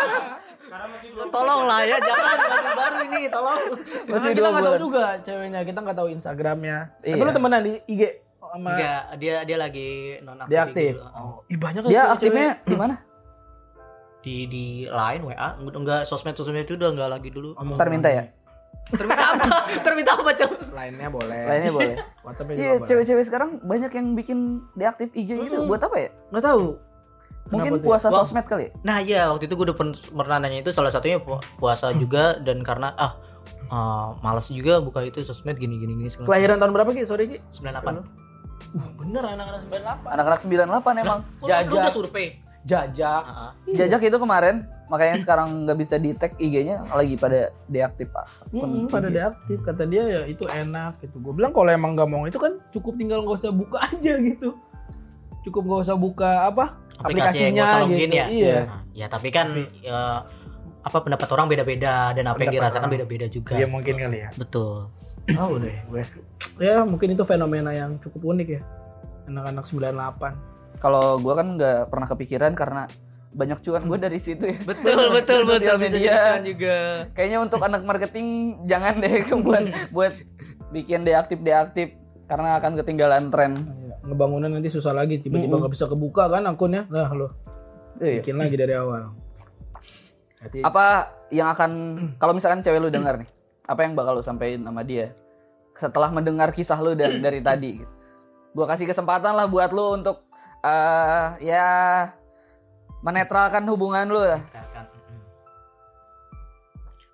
Karena 0.70 0.86
masih 0.86 1.08
belum 1.10 1.28
tolong 1.28 1.62
lah 1.66 1.82
ya, 1.82 1.98
jangan 1.98 2.36
masih 2.38 2.74
baru 2.76 2.96
ini, 3.02 3.20
tolong. 3.26 3.60
Karena 4.06 4.14
Masih 4.14 4.30
kita 4.30 4.46
nggak 4.46 4.62
tahu 4.64 4.78
juga 4.78 5.04
ceweknya, 5.20 5.60
kita 5.66 5.78
nggak 5.80 5.96
tahu 5.98 6.08
Instagramnya. 6.14 6.78
Tapi 7.02 7.10
Iya. 7.12 7.24
lu 7.24 7.32
temenan 7.32 7.60
di 7.62 7.72
IG 7.88 8.02
sama 8.46 8.70
Enggak, 8.72 9.02
dia 9.18 9.36
dia 9.42 9.56
lagi 9.58 9.88
non 10.22 10.38
aktif. 10.38 10.48
dia 10.48 10.60
aktif. 10.62 10.94
Oh. 11.12 11.42
Ih 11.44 11.58
banyak 11.58 11.80
kan 11.82 11.90
Dia 11.90 12.02
aktifnya 12.08 12.50
di 12.62 12.76
mana? 12.78 12.94
Di 14.22 14.36
di 14.46 14.64
line 14.86 15.22
WA, 15.22 15.48
enggak 15.58 16.00
sosmed 16.06 16.34
sosmed 16.34 16.62
itu 16.62 16.74
udah 16.74 16.90
enggak 16.94 17.10
lagi 17.10 17.28
dulu. 17.30 17.58
Ntar 17.58 17.90
minta 17.90 18.06
ya. 18.06 18.30
Terminta 18.86 19.24
apa? 19.28 19.46
Terminta 19.84 20.10
apa, 20.14 20.30
Cok? 20.30 20.50
Lainnya 20.70 21.08
boleh. 21.10 21.42
Lainnya 21.42 21.72
boleh. 21.74 21.94
WhatsAppnya 22.26 22.54
juga 22.54 22.62
Iya, 22.62 22.72
boleh. 22.72 22.86
cewek-cewek 22.86 23.24
sekarang 23.26 23.50
banyak 23.60 23.90
yang 23.90 24.06
bikin 24.14 24.38
deaktif 24.72 25.10
IG 25.10 25.30
gitu. 25.42 25.66
Buat 25.66 25.82
apa 25.82 25.96
ya? 25.98 26.10
Nggak 26.30 26.44
tahu. 26.44 26.66
Mungkin 27.46 27.72
Kenapa 27.72 27.86
puasa 27.86 28.06
Wah. 28.08 28.22
sosmed 28.22 28.42
kali 28.44 28.62
ya? 28.66 28.70
Nah, 28.82 28.98
iya 28.98 29.22
waktu 29.26 29.46
itu 29.46 29.54
gue 29.54 29.70
udah 29.70 29.76
pernah 30.12 30.36
nanya 30.38 30.60
itu 30.60 30.70
salah 30.70 30.90
satunya 30.90 31.18
pu- 31.18 31.38
puasa 31.56 31.94
juga 31.94 32.38
dan 32.38 32.62
karena 32.62 32.90
ah 32.92 33.14
ah, 33.68 34.18
malas 34.18 34.50
juga 34.50 34.78
buka 34.78 35.02
itu 35.02 35.22
sosmed 35.22 35.54
gini 35.54 35.78
gini 35.78 35.94
gini 35.94 36.10
segala. 36.10 36.26
Kelahiran 36.26 36.58
tahun 36.58 36.72
berapa 36.74 36.90
Ki? 36.90 37.02
Sorry 37.02 37.26
Ki. 37.26 37.38
98. 37.54 38.02
Uh, 38.74 38.90
bener 38.98 39.22
anak-anak 39.24 39.62
98. 39.62 40.10
Anak-anak 40.10 40.40
98 40.42 41.02
emang. 41.02 41.18
Lu 41.38 41.46
Jajak. 41.46 41.70
udah 41.72 41.92
survei? 41.92 42.26
Jajak. 42.62 43.22
Ah, 43.22 43.38
ah. 43.46 43.50
Jajak 43.68 44.02
itu 44.02 44.18
kemarin, 44.18 44.66
makanya 44.86 45.18
sekarang 45.18 45.66
nggak 45.66 45.78
bisa 45.78 45.98
di 45.98 46.14
tag 46.14 46.38
IG-nya 46.38 46.86
lagi 46.88 47.18
pada 47.18 47.50
deaktif 47.66 48.06
pak. 48.10 48.26
Hmm, 48.54 48.86
pada 48.86 49.10
deaktif 49.10 49.58
kata 49.66 49.82
dia 49.84 50.02
ya 50.06 50.20
itu 50.24 50.46
enak 50.46 51.02
gitu. 51.02 51.18
Gue 51.18 51.34
bilang 51.34 51.50
kalau 51.50 51.70
emang 51.70 51.98
nggak 51.98 52.06
mau 52.06 52.22
itu 52.24 52.38
kan 52.38 52.62
cukup 52.70 52.94
tinggal 52.94 53.26
nggak 53.26 53.38
usah 53.38 53.50
buka 53.50 53.78
aja 53.90 54.14
gitu. 54.18 54.54
Cukup 55.42 55.62
nggak 55.66 55.82
usah 55.86 55.96
buka 55.98 56.30
apa 56.46 56.64
Aplikasi 56.96 57.52
yang 57.52 57.52
aplikasinya 57.52 57.52
gak 57.52 57.66
usah 57.68 57.80
login 57.84 57.98
gitu. 57.98 58.16
ya? 58.16 58.26
Iya. 58.26 58.56
Nah, 58.64 58.80
ya 58.96 59.06
tapi 59.06 59.28
kan 59.28 59.46
ya, 59.84 60.00
apa 60.80 60.98
pendapat 61.02 61.28
orang 61.28 61.46
beda-beda 61.46 61.94
dan 62.14 62.24
apa 62.24 62.40
yang 62.40 62.50
Pendapat 62.50 62.54
dirasakan 62.56 62.80
orang. 62.86 62.94
beda-beda 62.94 63.26
juga. 63.28 63.52
Iya 63.58 63.66
mungkin 63.68 63.94
kali 63.98 64.18
ya. 64.22 64.30
Betul. 64.38 64.88
Oh 65.34 65.48
udah 65.58 65.74
gue. 65.90 66.02
Ya 66.56 66.86
mungkin 66.86 67.12
itu 67.12 67.26
fenomena 67.26 67.74
yang 67.74 67.98
cukup 67.98 68.32
unik 68.32 68.48
ya. 68.48 68.62
Anak-anak 69.26 69.64
98. 69.66 70.56
Kalau 70.78 71.16
gua 71.18 71.34
kan 71.36 71.56
nggak 71.56 71.90
pernah 71.90 72.06
kepikiran 72.06 72.52
karena 72.54 72.86
banyak 73.36 73.58
cuan 73.60 73.84
gue 73.84 73.98
dari 74.00 74.16
situ 74.16 74.48
ya. 74.48 74.58
Betul, 74.64 75.12
betul, 75.12 75.44
betul. 75.44 75.76
Bisa 75.76 75.96
jadi 76.00 76.16
cuan 76.16 76.42
juga. 76.42 76.76
Kayaknya 77.12 77.38
untuk 77.44 77.60
anak 77.60 77.82
marketing 77.84 78.26
jangan 78.64 78.96
deh 78.96 79.12
buat 79.46 79.64
buat 79.92 80.12
bikin 80.72 81.04
deaktif 81.04 81.38
deaktif 81.44 81.92
karena 82.26 82.56
akan 82.56 82.80
ketinggalan 82.80 83.28
tren. 83.28 83.52
Iya. 83.54 83.94
Ngebangunan 84.08 84.50
nanti 84.56 84.72
susah 84.72 84.96
lagi 84.96 85.20
tiba-tiba 85.20 85.60
nggak 85.60 85.72
bisa 85.76 85.84
kebuka 85.84 86.32
kan 86.32 86.48
akunnya. 86.48 86.88
Nah 86.88 87.12
lo 87.12 87.28
Iya. 87.96 88.20
bikin 88.24 88.36
lagi 88.36 88.56
dari 88.56 88.72
awal. 88.76 89.12
Hati 90.36 90.60
Apa 90.60 91.12
yang 91.32 91.48
akan 91.52 91.70
kalau 92.20 92.32
misalkan 92.36 92.60
cewek 92.60 92.80
lu 92.80 92.92
dengar 92.92 93.16
nih, 93.16 93.28
apa 93.64 93.80
yang 93.84 93.96
bakal 93.96 94.20
lu 94.20 94.24
sampein 94.24 94.60
sama 94.60 94.84
dia 94.84 95.16
setelah 95.76 96.08
mendengar 96.12 96.52
kisah 96.52 96.76
lu 96.80 96.92
dari 96.92 97.20
dari 97.20 97.40
tadi 97.40 97.84
gitu. 97.84 97.92
Gua 98.52 98.64
kasih 98.68 98.88
kesempatan 98.88 99.36
lah 99.36 99.48
buat 99.48 99.72
lu 99.72 99.96
untuk 99.96 100.24
eh 100.60 101.24
ya 101.40 101.64
menetralkan 103.06 103.62
hubungan 103.70 104.10
lu 104.10 104.18
mm. 104.18 104.66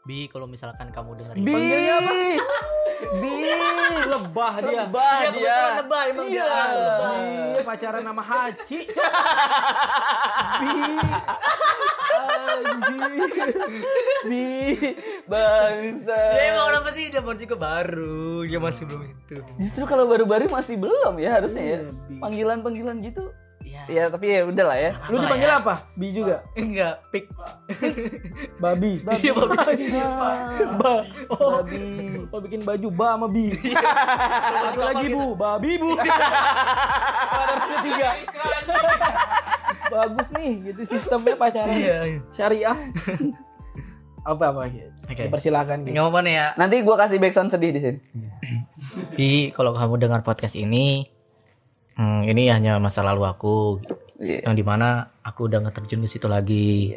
Bi, 0.03 0.26
kalau 0.26 0.51
misalkan 0.51 0.90
kamu 0.90 1.14
dengar 1.14 1.34
Bi. 1.38 1.47
Bi. 3.22 3.34
lebah 4.03 4.55
dia. 4.59 4.82
Lebah 4.82 5.14
Iya, 5.14 5.30
dia. 5.30 5.55
kebetulan 5.55 5.74
lebah 5.78 6.03
emang 6.11 6.26
dia. 6.26 6.43
Lebah. 6.43 7.14
Iya, 7.22 7.62
pacaran 7.62 8.03
sama 8.03 8.22
Haji. 8.22 8.78
Bi. 12.82 12.99
Bi. 14.26 14.47
Bangsa. 15.30 16.18
Ya 16.34 16.43
emang 16.51 16.66
kenapa 16.66 16.88
sih 16.90 17.05
dia 17.07 17.22
baru 17.22 17.38
juga 17.38 17.57
baru, 17.62 18.43
dia 18.43 18.59
masih 18.59 18.82
belum 18.90 19.03
itu. 19.07 19.36
Justru 19.62 19.84
kalau 19.86 20.11
baru-baru 20.11 20.51
masih 20.51 20.82
belum 20.82 21.14
ya 21.22 21.38
harusnya 21.38 21.62
ya. 21.62 21.78
Iya, 21.78 21.90
Bi. 22.11 22.18
Panggilan-panggilan 22.18 22.97
gitu. 23.07 23.30
Iya. 23.62 23.82
Ya 23.88 24.04
tapi 24.10 24.26
ya 24.30 24.40
udahlah 24.46 24.78
ya. 24.78 24.90
Lu 25.08 25.16
dipanggil 25.22 25.50
apa? 25.50 25.74
Bi 25.94 26.10
juga. 26.10 26.42
Enggak, 26.60 26.94
pik. 27.14 27.24
Babi. 28.58 28.92
Iya, 29.22 29.32
babi. 29.38 29.86
Ba. 30.78 30.94
Oh, 31.30 31.62
Babi. 31.62 31.80
oh 32.30 32.40
bikin 32.42 32.62
baju 32.66 32.88
ba 32.90 33.08
sama 33.14 33.26
bi. 33.30 33.54
Satu 34.74 34.80
lagi 34.82 35.06
bu, 35.14 35.38
babi 35.38 35.72
bu. 35.78 35.90
Ada 35.94 37.54
ketiga. 37.78 38.08
Bagus 39.92 40.28
nih, 40.34 40.50
gitu 40.72 40.82
sistemnya 40.88 41.34
pacaran. 41.38 41.76
Iya, 41.76 41.96
iya. 42.08 42.20
Syariah. 42.34 42.78
apa 44.22 44.54
apa 44.54 44.70
gitu. 44.70 44.90
Oke. 45.10 45.22
Persilakan 45.30 45.82
gitu. 45.82 45.98
Enggak 45.98 46.04
apa-apa 46.06 46.20
nih 46.22 46.34
ya. 46.38 46.46
Nanti 46.54 46.76
gua 46.86 46.94
kasih 46.94 47.18
backsound 47.18 47.50
sedih 47.50 47.74
di 47.74 47.80
sini. 47.82 47.98
Bi, 49.18 49.50
kalau 49.50 49.74
kamu 49.74 49.98
dengar 49.98 50.22
podcast 50.22 50.54
ini, 50.54 51.10
hmm, 51.95 52.20
ini 52.26 52.49
hanya 52.49 52.76
masa 52.76 53.01
lalu 53.01 53.22
aku, 53.24 53.80
Iya. 54.16 54.47
yang 54.47 54.55
di 54.55 54.62
mana 54.62 55.11
aku 55.20 55.51
udah 55.51 55.59
nggak 55.61 55.74
terjun 55.78 56.01
ke 56.01 56.09
situ 56.09 56.26
lagi. 56.26 56.95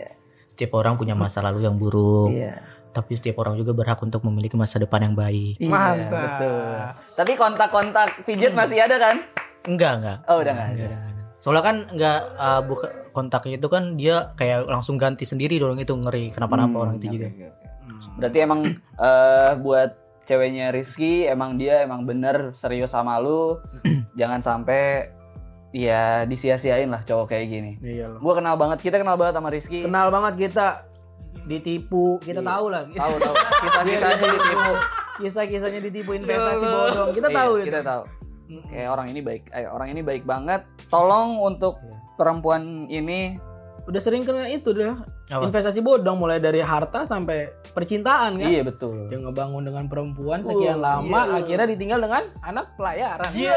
Setiap 0.47 0.77
orang 0.77 0.95
punya 0.95 1.13
masa 1.13 1.41
lalu 1.41 1.65
yang 1.65 1.75
buruk, 1.75 2.31
Iya. 2.31 2.61
tapi 2.91 3.17
setiap 3.17 3.41
orang 3.41 3.57
juga 3.57 3.73
berhak 3.73 3.97
untuk 3.99 4.21
memiliki 4.23 4.53
masa 4.53 4.77
depan 4.77 5.03
yang 5.03 5.15
baik. 5.17 5.57
Iya, 5.57 5.67
Mantap. 5.67 6.21
betul. 6.21 6.75
Tapi 7.17 7.31
kontak-kontak 7.33 8.09
pijit 8.23 8.53
masih 8.53 8.79
ada 8.79 8.95
kan? 8.95 9.15
Enggak, 9.65 9.91
enggak. 9.99 10.17
Oh, 10.29 10.37
udah 10.39 10.53
enggak 10.53 10.67
ada. 10.67 10.75
Enggak 10.77 10.89
enggak. 10.93 11.13
Soalnya 11.35 11.63
kan 11.63 11.77
enggak 11.91 12.19
uh, 12.37 12.61
buka 12.63 12.87
kontaknya 13.11 13.55
itu 13.57 13.67
kan 13.67 13.83
dia 13.95 14.15
kayak 14.33 14.65
langsung 14.65 14.95
ganti 14.95 15.23
sendiri 15.23 15.57
dong 15.57 15.75
itu 15.75 15.91
ngeri 15.91 16.31
kenapa-napa 16.31 16.71
Hmm, 16.71 16.83
orang 16.85 16.95
itu 16.97 17.07
juga. 17.11 17.27
Berarti 18.15 18.37
emang 18.39 18.61
eh 18.95 19.51
buat 19.59 19.91
ceweknya 20.25 20.69
Rizky 20.69 21.25
emang 21.25 21.55
dia 21.55 21.81
emang 21.81 22.03
bener 22.03 22.51
serius 22.53 22.91
sama 22.91 23.17
lu. 23.17 23.61
Jangan 24.19 24.41
sampai 24.41 25.13
ya 25.69 26.23
disia-siain 26.23 26.87
lah 26.87 27.01
cowok 27.01 27.29
kayak 27.29 27.45
gini. 27.47 27.71
Iya. 27.79 28.17
Gua 28.17 28.33
kenal 28.33 28.55
banget, 28.55 28.81
kita 28.81 28.97
kenal 28.97 29.15
banget 29.15 29.35
sama 29.35 29.49
Rizky. 29.49 29.83
Kenal 29.83 30.07
banget 30.09 30.33
kita 30.39 30.87
ditipu, 31.43 32.17
kita 32.19 32.41
Iya. 32.41 32.49
tahu 32.49 32.65
lah. 32.71 32.81
Tahu 32.87 33.13
tahu 33.19 33.35
kisah-kisahnya 33.61 34.27
ditipu. 34.31 34.71
Kisah-kisahnya 35.15 35.79
ditipu 35.83 36.11
investasi 36.19 36.65
bodong. 36.65 37.09
Kita 37.11 37.27
Iya, 37.29 37.37
tahu 37.37 37.51
itu. 37.59 37.67
Kita 37.69 37.81
tahu. 37.83 38.03
Kayak 38.69 38.89
orang 38.93 39.07
ini 39.09 39.19
baik, 39.19 39.43
eh, 39.51 39.65
orang 39.65 39.87
ini 39.89 40.01
baik 40.01 40.23
banget. 40.23 40.61
Tolong 40.87 41.37
untuk 41.39 41.75
Iya. 41.81 41.95
perempuan 42.15 42.61
ini 42.87 43.35
Udah 43.85 44.01
sering 44.01 44.25
kena 44.25 44.49
itu 44.49 44.73
deh. 44.73 44.89
Apa? 45.29 45.45
Investasi 45.45 45.77
bodong 45.79 46.17
mulai 46.17 46.41
dari 46.41 46.57
harta 46.57 47.05
sampai 47.05 47.53
percintaan 47.69 48.41
kan. 48.41 48.49
iya 48.49 48.65
betul. 48.65 49.09
Dia 49.09 49.21
ngebangun 49.21 49.61
dengan 49.61 49.85
perempuan 49.85 50.41
sekian 50.41 50.81
Uh, 50.81 51.05
lama, 51.05 51.21
akhirnya 51.37 51.69
ditinggal 51.69 52.01
dengan 52.01 52.23
anak 52.41 52.73
pelayaran. 52.73 53.29
Iya. 53.31 53.53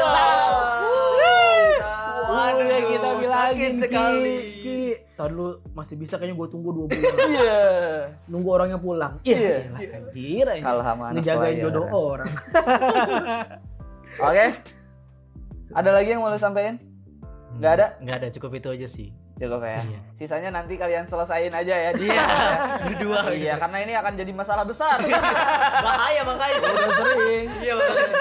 Waduh, 2.29 2.61
yang 2.61 2.85
kita 2.87 3.09
bilangin 3.17 3.73
sakit 3.73 3.73
sekali. 3.81 4.35
Ki. 4.37 4.61
Ki. 4.61 4.79
Tadi 5.17 5.33
dulu 5.33 5.49
masih 5.73 5.95
bisa 5.97 6.15
kayaknya 6.15 6.37
gue 6.37 6.47
tunggu 6.47 6.69
dua 6.71 6.85
bulan. 6.85 7.13
Iya. 7.33 7.57
Nunggu 8.29 8.49
orangnya 8.53 8.77
pulang. 8.77 9.13
Iya. 9.25 9.65
Iya. 9.73 9.97
Anjir 9.97 10.45
aja. 10.45 10.61
Kalah 10.61 10.85
sama 10.85 11.03
anak 11.09 11.15
Ngejagain 11.17 11.41
pelayaran. 11.57 11.63
jodoh 11.65 11.85
orang. 11.89 12.29
Oke. 14.29 14.45
Ada 15.69 15.89
lagi 15.89 16.09
yang 16.09 16.21
mau 16.21 16.29
lu 16.29 16.37
sampein? 16.37 16.77
Nggak 17.57 17.73
ada? 17.75 17.87
Nggak 17.99 18.15
ada, 18.15 18.27
cukup 18.29 18.51
itu 18.55 18.67
aja 18.69 18.87
sih. 18.87 19.09
Cukup 19.39 19.63
ya. 19.63 19.79
Iya. 19.79 19.99
Sisanya 20.11 20.49
nanti 20.51 20.75
kalian 20.75 21.07
selesain 21.07 21.47
aja 21.47 21.75
ya. 21.87 21.91
Iya, 21.95 22.23
berdua. 22.91 23.31
Iya, 23.31 23.55
karena 23.55 23.77
ini 23.87 23.93
akan 23.95 24.13
jadi 24.19 24.31
masalah 24.35 24.67
besar. 24.67 24.99
Bahaya 25.87 26.21
makanya. 26.27 26.59
Udah 26.59 26.89
sering. 26.99 27.47
Iya, 27.63 27.73
makanya. 27.79 28.19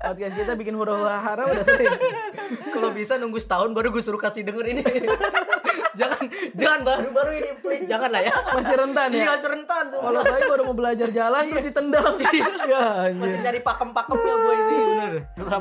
Podcast 0.00 0.34
kita 0.36 0.52
bikin 0.58 0.74
hura 0.74 1.18
hara 1.20 1.48
udah 1.50 1.64
sering. 1.64 1.92
Kalau 2.70 2.90
bisa 2.94 3.16
nunggu 3.16 3.38
setahun 3.38 3.70
baru 3.74 3.90
gue 3.90 4.02
suruh 4.02 4.20
kasih 4.20 4.46
denger 4.46 4.64
ini. 4.76 4.82
jangan 6.00 6.22
jangan 6.54 6.80
baru-baru 6.86 7.30
ini 7.42 7.50
please 7.58 7.86
jangan 7.90 8.10
lah 8.14 8.22
ya. 8.22 8.34
Masih 8.54 8.76
rentan 8.78 9.08
ya. 9.10 9.22
Iya, 9.26 9.34
semua. 9.90 10.06
Kalau 10.10 10.20
saya 10.22 10.44
baru 10.46 10.62
mau 10.64 10.76
belajar 10.76 11.08
jalan 11.10 11.42
terus 11.50 11.64
ditendang. 11.70 12.14
Ya 12.70 13.10
anjir. 13.10 13.18
Masih 13.18 13.38
nyari 13.42 13.60
pakem-pakemnya 13.66 14.34
gue 14.38 14.54
ini 14.54 14.76
bener. 14.78 15.12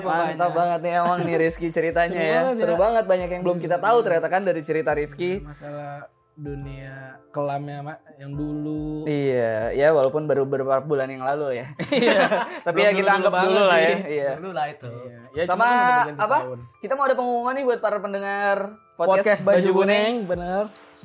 Mantap 0.06 0.52
banget 0.54 0.80
nih 0.86 0.92
emang 1.02 1.20
nih 1.26 1.36
Rizky 1.42 1.68
ceritanya 1.74 2.22
ya. 2.22 2.34
banget 2.46 2.56
ya. 2.56 2.62
Seru 2.62 2.76
banget 2.78 3.06
banyak 3.10 3.30
yang 3.34 3.42
belum 3.42 3.58
kita 3.58 3.78
tahu 3.82 3.98
ternyata 4.06 4.28
kan 4.30 4.42
dari 4.46 4.62
cerita 4.62 4.94
Rizky. 4.94 5.42
Masalah 5.42 6.19
dunia 6.40 7.20
kelamnya 7.30 7.84
Mak, 7.84 7.98
yang 8.18 8.32
dulu. 8.34 9.06
Iya, 9.06 9.76
ya 9.76 9.88
walaupun 9.94 10.26
baru 10.26 10.48
beberapa 10.48 10.82
bulan 10.82 11.12
yang 11.12 11.22
lalu 11.22 11.62
ya. 11.62 11.68
Tapi 12.66 12.80
ya 12.82 12.92
kita 12.96 13.12
anggap 13.22 13.34
dulu 13.46 13.62
lah 13.68 13.78
ya. 13.78 13.90
sih. 13.92 13.98
Iya. 14.18 14.32
Dulu 14.40 14.50
lah 14.56 14.66
itu. 14.72 14.90
Ya, 15.36 15.44
Sama 15.46 15.68
apa? 16.16 16.38
tahun. 16.48 16.60
Kita 16.82 16.94
mau 16.98 17.06
ada 17.06 17.16
pengumuman 17.20 17.54
nih 17.54 17.66
buat 17.68 17.80
para 17.84 17.98
pendengar 18.02 18.58
Podcast, 18.96 19.44
Baju 19.46 19.70
Buneng, 19.72 20.26
bener. 20.26 20.64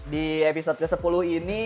Di 0.08 0.42
episode 0.46 0.78
ke-10 0.80 1.14
ini 1.42 1.64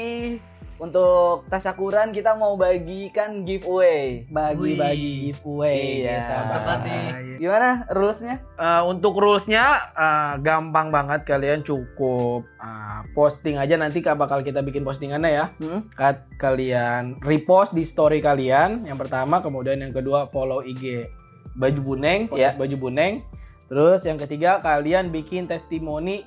untuk 0.79 1.47
tasyakuran 1.47 2.11
kita 2.11 2.33
mau 2.33 2.55
bagikan 2.55 3.43
giveaway. 3.43 4.27
Bagi-bagi 4.27 5.29
giveaway 5.29 6.07
Iya. 6.07 6.19
kita. 6.23 6.75
Nih. 6.81 7.07
Gimana 7.39 7.69
rulesnya? 7.91 8.35
Eh, 8.55 8.83
untuk 8.85 9.15
rulesnya 9.15 9.65
eh, 9.91 10.33
gampang 10.39 10.89
banget 10.89 11.23
kalian 11.25 11.63
cukup 11.63 12.47
eh, 12.57 13.01
posting 13.13 13.59
aja 13.59 13.75
nanti 13.75 13.99
ka- 13.99 14.15
bakal 14.15 14.41
kita 14.41 14.63
bikin 14.63 14.83
postingannya 14.83 15.31
ya. 15.33 15.47
Hmm? 15.59 15.91
Kat- 15.93 16.31
kalian 16.35 17.19
repost 17.21 17.75
di 17.75 17.83
story 17.83 18.19
kalian 18.19 18.87
yang 18.87 18.97
pertama, 18.97 19.39
kemudian 19.39 19.79
yang 19.79 19.91
kedua 19.91 20.27
follow 20.29 20.63
IG 20.63 21.11
Baju 21.53 21.81
Buneng, 21.85 22.31
podcast 22.31 22.55
Baju 22.55 22.77
Buneng. 22.79 23.27
Terus 23.67 24.01
yang 24.03 24.17
ketiga 24.17 24.63
kalian 24.63 25.11
bikin 25.11 25.45
testimoni 25.45 26.23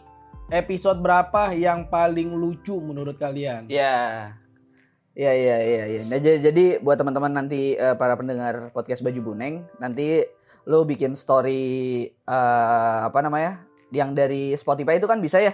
episode 0.52 1.00
berapa 1.00 1.56
yang 1.56 1.88
paling 1.88 2.36
lucu 2.36 2.76
menurut 2.76 3.16
kalian. 3.16 3.66
Ya. 3.66 4.36
Iya 5.12 5.32
iya 5.36 5.58
iya 5.60 5.84
iya. 5.92 6.02
Nah, 6.08 6.20
jadi, 6.24 6.40
jadi 6.40 6.66
buat 6.80 6.96
teman-teman 6.96 7.36
nanti 7.36 7.76
eh, 7.76 7.96
para 8.00 8.16
pendengar 8.16 8.72
podcast 8.72 9.04
Baju 9.04 9.34
Buneng, 9.34 9.68
nanti 9.76 10.24
lo 10.64 10.88
bikin 10.88 11.20
story 11.20 11.64
eh, 12.08 13.00
apa 13.04 13.20
namanya? 13.20 13.68
Yang 13.92 14.10
dari 14.16 14.44
Spotify 14.56 15.04
itu 15.04 15.12
kan 15.12 15.20
bisa 15.20 15.44
ya 15.44 15.52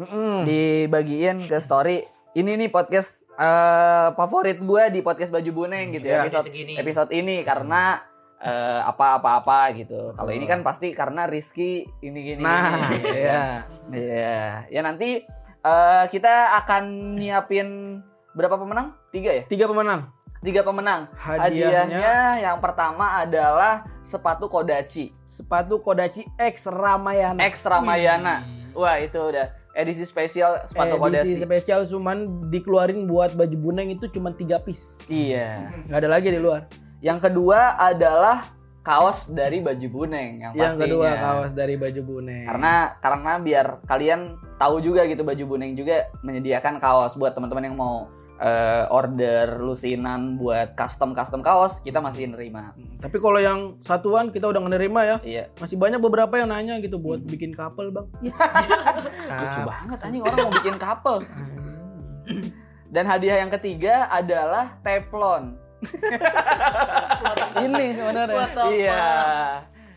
Mm-mm. 0.00 0.48
dibagiin 0.48 1.44
ke 1.44 1.60
story. 1.60 2.00
Ini 2.32 2.56
nih 2.56 2.72
podcast 2.72 3.28
eh, 3.36 4.08
favorit 4.16 4.56
gua 4.64 4.88
di 4.88 5.04
podcast 5.04 5.28
Baju 5.28 5.50
Buneng 5.52 5.92
gitu 6.00 6.08
ya. 6.08 6.24
Iya, 6.24 6.32
Episode 6.32 6.46
segini. 6.48 6.74
episode 6.80 7.10
ini 7.12 7.44
karena 7.44 8.00
eh, 8.40 8.80
apa-apa-apa 8.88 9.84
gitu. 9.84 10.16
Kalau 10.16 10.32
ini 10.32 10.48
kan 10.48 10.64
pasti 10.64 10.96
karena 10.96 11.28
Rizky 11.28 11.84
ini 12.00 12.18
gini. 12.24 12.40
Nah, 12.40 12.80
gini. 12.88 13.20
ya. 13.20 13.44
Iya, 13.92 14.40
ya 14.72 14.80
nanti 14.80 15.20
eh, 15.60 16.04
kita 16.08 16.56
akan 16.64 17.14
nyiapin 17.20 18.00
berapa 18.34 18.54
pemenang? 18.54 18.92
Tiga 19.08 19.30
ya? 19.32 19.42
Tiga 19.46 19.64
pemenang. 19.64 20.10
Tiga 20.38 20.60
pemenang. 20.60 21.08
Hadiahnya- 21.14 21.88
Hadiahnya 21.88 22.16
yang 22.42 22.58
pertama 22.58 23.16
adalah 23.16 23.72
sepatu 24.04 24.44
Kodachi 24.46 25.14
Sepatu 25.24 25.80
Kodachi 25.80 26.28
X 26.36 26.68
Ramayana. 26.68 27.40
X 27.40 27.64
Ramayana. 27.64 28.44
Wah 28.74 28.98
itu 28.98 29.16
udah 29.16 29.48
edisi 29.72 30.04
spesial 30.04 30.68
sepatu 30.68 31.00
edisi 31.00 31.00
Kodachi. 31.34 31.34
spesial 31.40 31.80
cuman 31.84 32.18
dikeluarin 32.46 33.06
buat 33.06 33.32
baju 33.32 33.56
buneng 33.56 33.90
itu 33.90 34.06
cuma 34.08 34.30
tiga 34.30 34.58
piece 34.58 35.02
Iya. 35.06 35.66
nggak 35.88 35.98
ada 35.98 36.08
lagi 36.08 36.28
di 36.28 36.38
luar 36.38 36.70
Yang 37.00 37.26
kedua 37.26 37.74
adalah 37.74 38.46
kaos 38.80 39.28
dari 39.28 39.58
baju 39.58 39.86
buneng 39.88 40.30
yang 40.40 40.52
yang 40.54 40.78
kedua 40.78 41.10
kaos 41.12 41.52
dari 41.52 41.74
baju 41.74 42.00
buneng 42.00 42.46
Karena 42.46 42.72
karena 42.96 43.32
biar 43.36 43.66
kalian 43.82 44.20
tahu 44.54 44.78
juga 44.78 45.02
gitu 45.04 45.20
baju 45.20 45.44
buneng 45.48 45.74
juga 45.74 46.06
menyediakan 46.20 46.78
kaos 46.78 47.14
buat 47.14 47.34
teman-teman 47.34 47.66
yang 47.66 47.74
mau 47.74 48.06
eh, 48.36 48.84
order 48.90 49.58
lusinan 49.58 50.34
buat 50.36 50.74
custom 50.74 51.14
custom 51.14 51.38
kaos 51.40 51.78
kita 51.80 52.02
masih 52.02 52.26
nerima. 52.26 52.74
tapi 52.98 53.16
kalau 53.18 53.38
yang 53.38 53.60
satuan 53.80 54.30
kita 54.30 54.50
udah 54.50 54.58
menerima 54.58 55.00
ya 55.04 55.16
Iya. 55.22 55.44
masih 55.56 55.76
banyak 55.76 56.00
beberapa 56.00 56.34
yang 56.34 56.50
nanya 56.50 56.80
gitu 56.80 56.98
buat 56.98 57.22
bikin 57.22 57.54
couple 57.54 57.90
bang 57.90 58.06
Lucu 59.34 59.60
banget 59.62 59.98
anjing 60.00 60.22
orang 60.22 60.38
mau 60.44 60.52
bikin 60.52 60.76
couple. 60.76 61.18
Dan 62.94 63.10
hadiah 63.10 63.42
yang 63.42 63.50
ketiga 63.50 64.06
adalah 64.06 64.78
teflon. 64.86 65.58
ini 67.66 67.86
sebenarnya 67.92 68.46
Iya. 68.70 69.04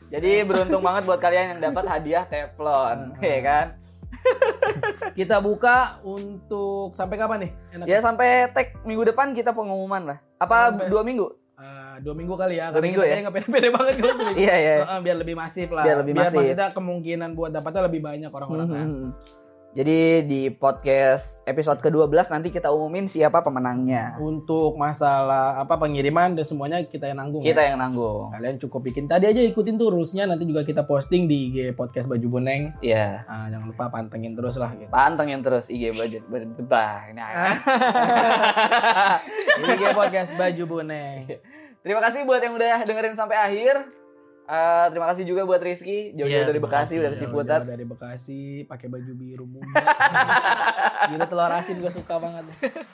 Jadi 0.08 0.32
beruntung 0.48 0.82
banget 0.82 1.04
buat 1.06 1.20
kalian 1.20 1.46
yang 1.54 1.62
dapat 1.62 1.86
hadiah 1.86 2.24
teflon, 2.26 3.14
ya 3.22 3.40
kan? 3.44 3.66
kita 5.18 5.38
buka 5.38 6.00
untuk 6.02 6.94
sampai 6.94 7.16
kapan 7.16 7.38
nih 7.40 7.52
Enak. 7.74 7.86
Ya 7.86 7.98
sampai 8.00 8.28
tag 8.50 8.78
minggu 8.82 9.04
depan 9.06 9.32
kita 9.32 9.52
pengumuman 9.52 10.04
lah. 10.06 10.18
Apa 10.38 10.72
Sampai- 10.72 10.88
dua 10.88 11.02
minggu? 11.02 11.28
Eh, 11.58 11.96
dua 12.00 12.14
minggu 12.14 12.38
kali 12.38 12.56
ya 12.56 12.70
Dua 12.70 12.74
karena 12.76 12.86
minggu 12.86 13.02
kita 13.02 13.10
ya? 13.10 13.18
nggak 13.20 13.34
pede-pede 13.34 13.70
banget 13.74 13.94
gitu 13.98 14.10
Iya 14.38 14.56
iya. 14.56 14.74
Heeh, 14.80 15.00
biar 15.02 15.18
lebih 15.18 15.36
masif 15.36 15.68
lah 15.70 15.84
Biar 15.84 15.98
lebih 15.98 16.14
masif. 16.14 16.38
maksudnya 16.38 16.68
kemungkinan 16.70 17.30
buat 17.34 17.50
dapatnya 17.50 17.82
lebih 17.84 18.02
banyak 18.04 18.30
orang-orang 18.30 18.68
kan. 18.68 18.88
Jadi 19.78 20.26
di 20.26 20.50
podcast 20.50 21.46
episode 21.46 21.78
ke-12 21.78 22.10
nanti 22.34 22.50
kita 22.50 22.74
umumin 22.74 23.06
siapa 23.06 23.46
pemenangnya. 23.46 24.18
untuk 24.18 24.74
masalah 24.74 25.62
apa 25.62 25.78
pengiriman 25.78 26.34
dan 26.34 26.42
semuanya 26.42 26.82
kita 26.82 27.06
yang 27.06 27.22
nanggung 27.22 27.46
Kita 27.46 27.62
ya. 27.62 27.70
yang 27.70 27.78
nanggung. 27.78 28.34
kalian 28.34 28.58
cukup 28.58 28.82
bikin 28.82 29.06
tadi 29.06 29.30
aja 29.30 29.38
ikutin 29.38 29.78
tuh 29.78 29.94
rulesnya 29.94 30.26
nanti 30.26 30.50
juga 30.50 30.66
kita 30.66 30.82
posting 30.82 31.30
di 31.30 31.54
IG 31.54 31.58
podcast 31.78 32.10
baju 32.10 32.26
boneng 32.28 32.74
Iya. 32.82 33.22
Ah, 33.30 33.54
jangan 33.54 33.70
lupa 33.70 33.94
pantengin 33.94 34.34
terus 34.34 34.58
lah 34.58 34.74
gitu 34.74 34.90
Pantengin 34.90 35.46
terus 35.46 35.70
IG 35.70 35.94
budget 35.94 36.26
bah. 36.66 37.06
Nah, 37.14 37.54
di 39.54 39.72
IG 39.78 39.84
podcast 39.94 40.34
baju 40.34 40.64
boneng 40.66 41.30
Terima 41.86 42.02
kasih 42.02 42.26
buat 42.26 42.42
yang 42.42 42.58
udah 42.58 42.82
dengerin 42.82 43.14
sampai 43.14 43.38
akhir. 43.38 43.86
Eh, 44.48 44.86
terima 44.90 45.12
kasih 45.12 45.28
juga 45.28 45.44
buat 45.44 45.60
Rizky 45.60 46.16
jauh-jauh 46.16 46.32
Iya, 46.40 46.48
dari 46.48 46.58
Bekasi 46.58 46.84
kasih. 46.88 46.98
udah 46.98 47.12
ke 47.12 47.18
Ciputat. 47.20 47.62
Dari 47.62 47.84
Bekasi 47.84 48.42
pakai 48.64 48.88
baju 48.88 49.12
biru 49.12 49.44
muda 49.46 49.68
gitu 51.12 51.26
telur 51.28 51.52
asin 51.52 51.76
gue 51.78 51.92
suka 51.92 52.16
banget 52.16 52.48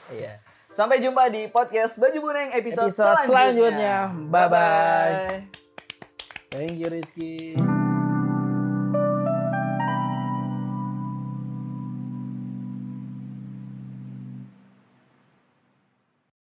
Iya. 0.10 0.42
Sampai 0.68 0.98
jumpa 0.98 1.30
di 1.30 1.46
podcast 1.48 2.02
Baju 2.02 2.18
Buneng 2.20 2.50
episode, 2.52 2.90
Episode 2.90 3.30
selanjutnya. 3.30 4.10
Bye-bye. 4.10 4.50
Bye-bye. 4.50 5.40
thank 6.50 6.74
you 6.76 6.90
Rizky 6.90 7.54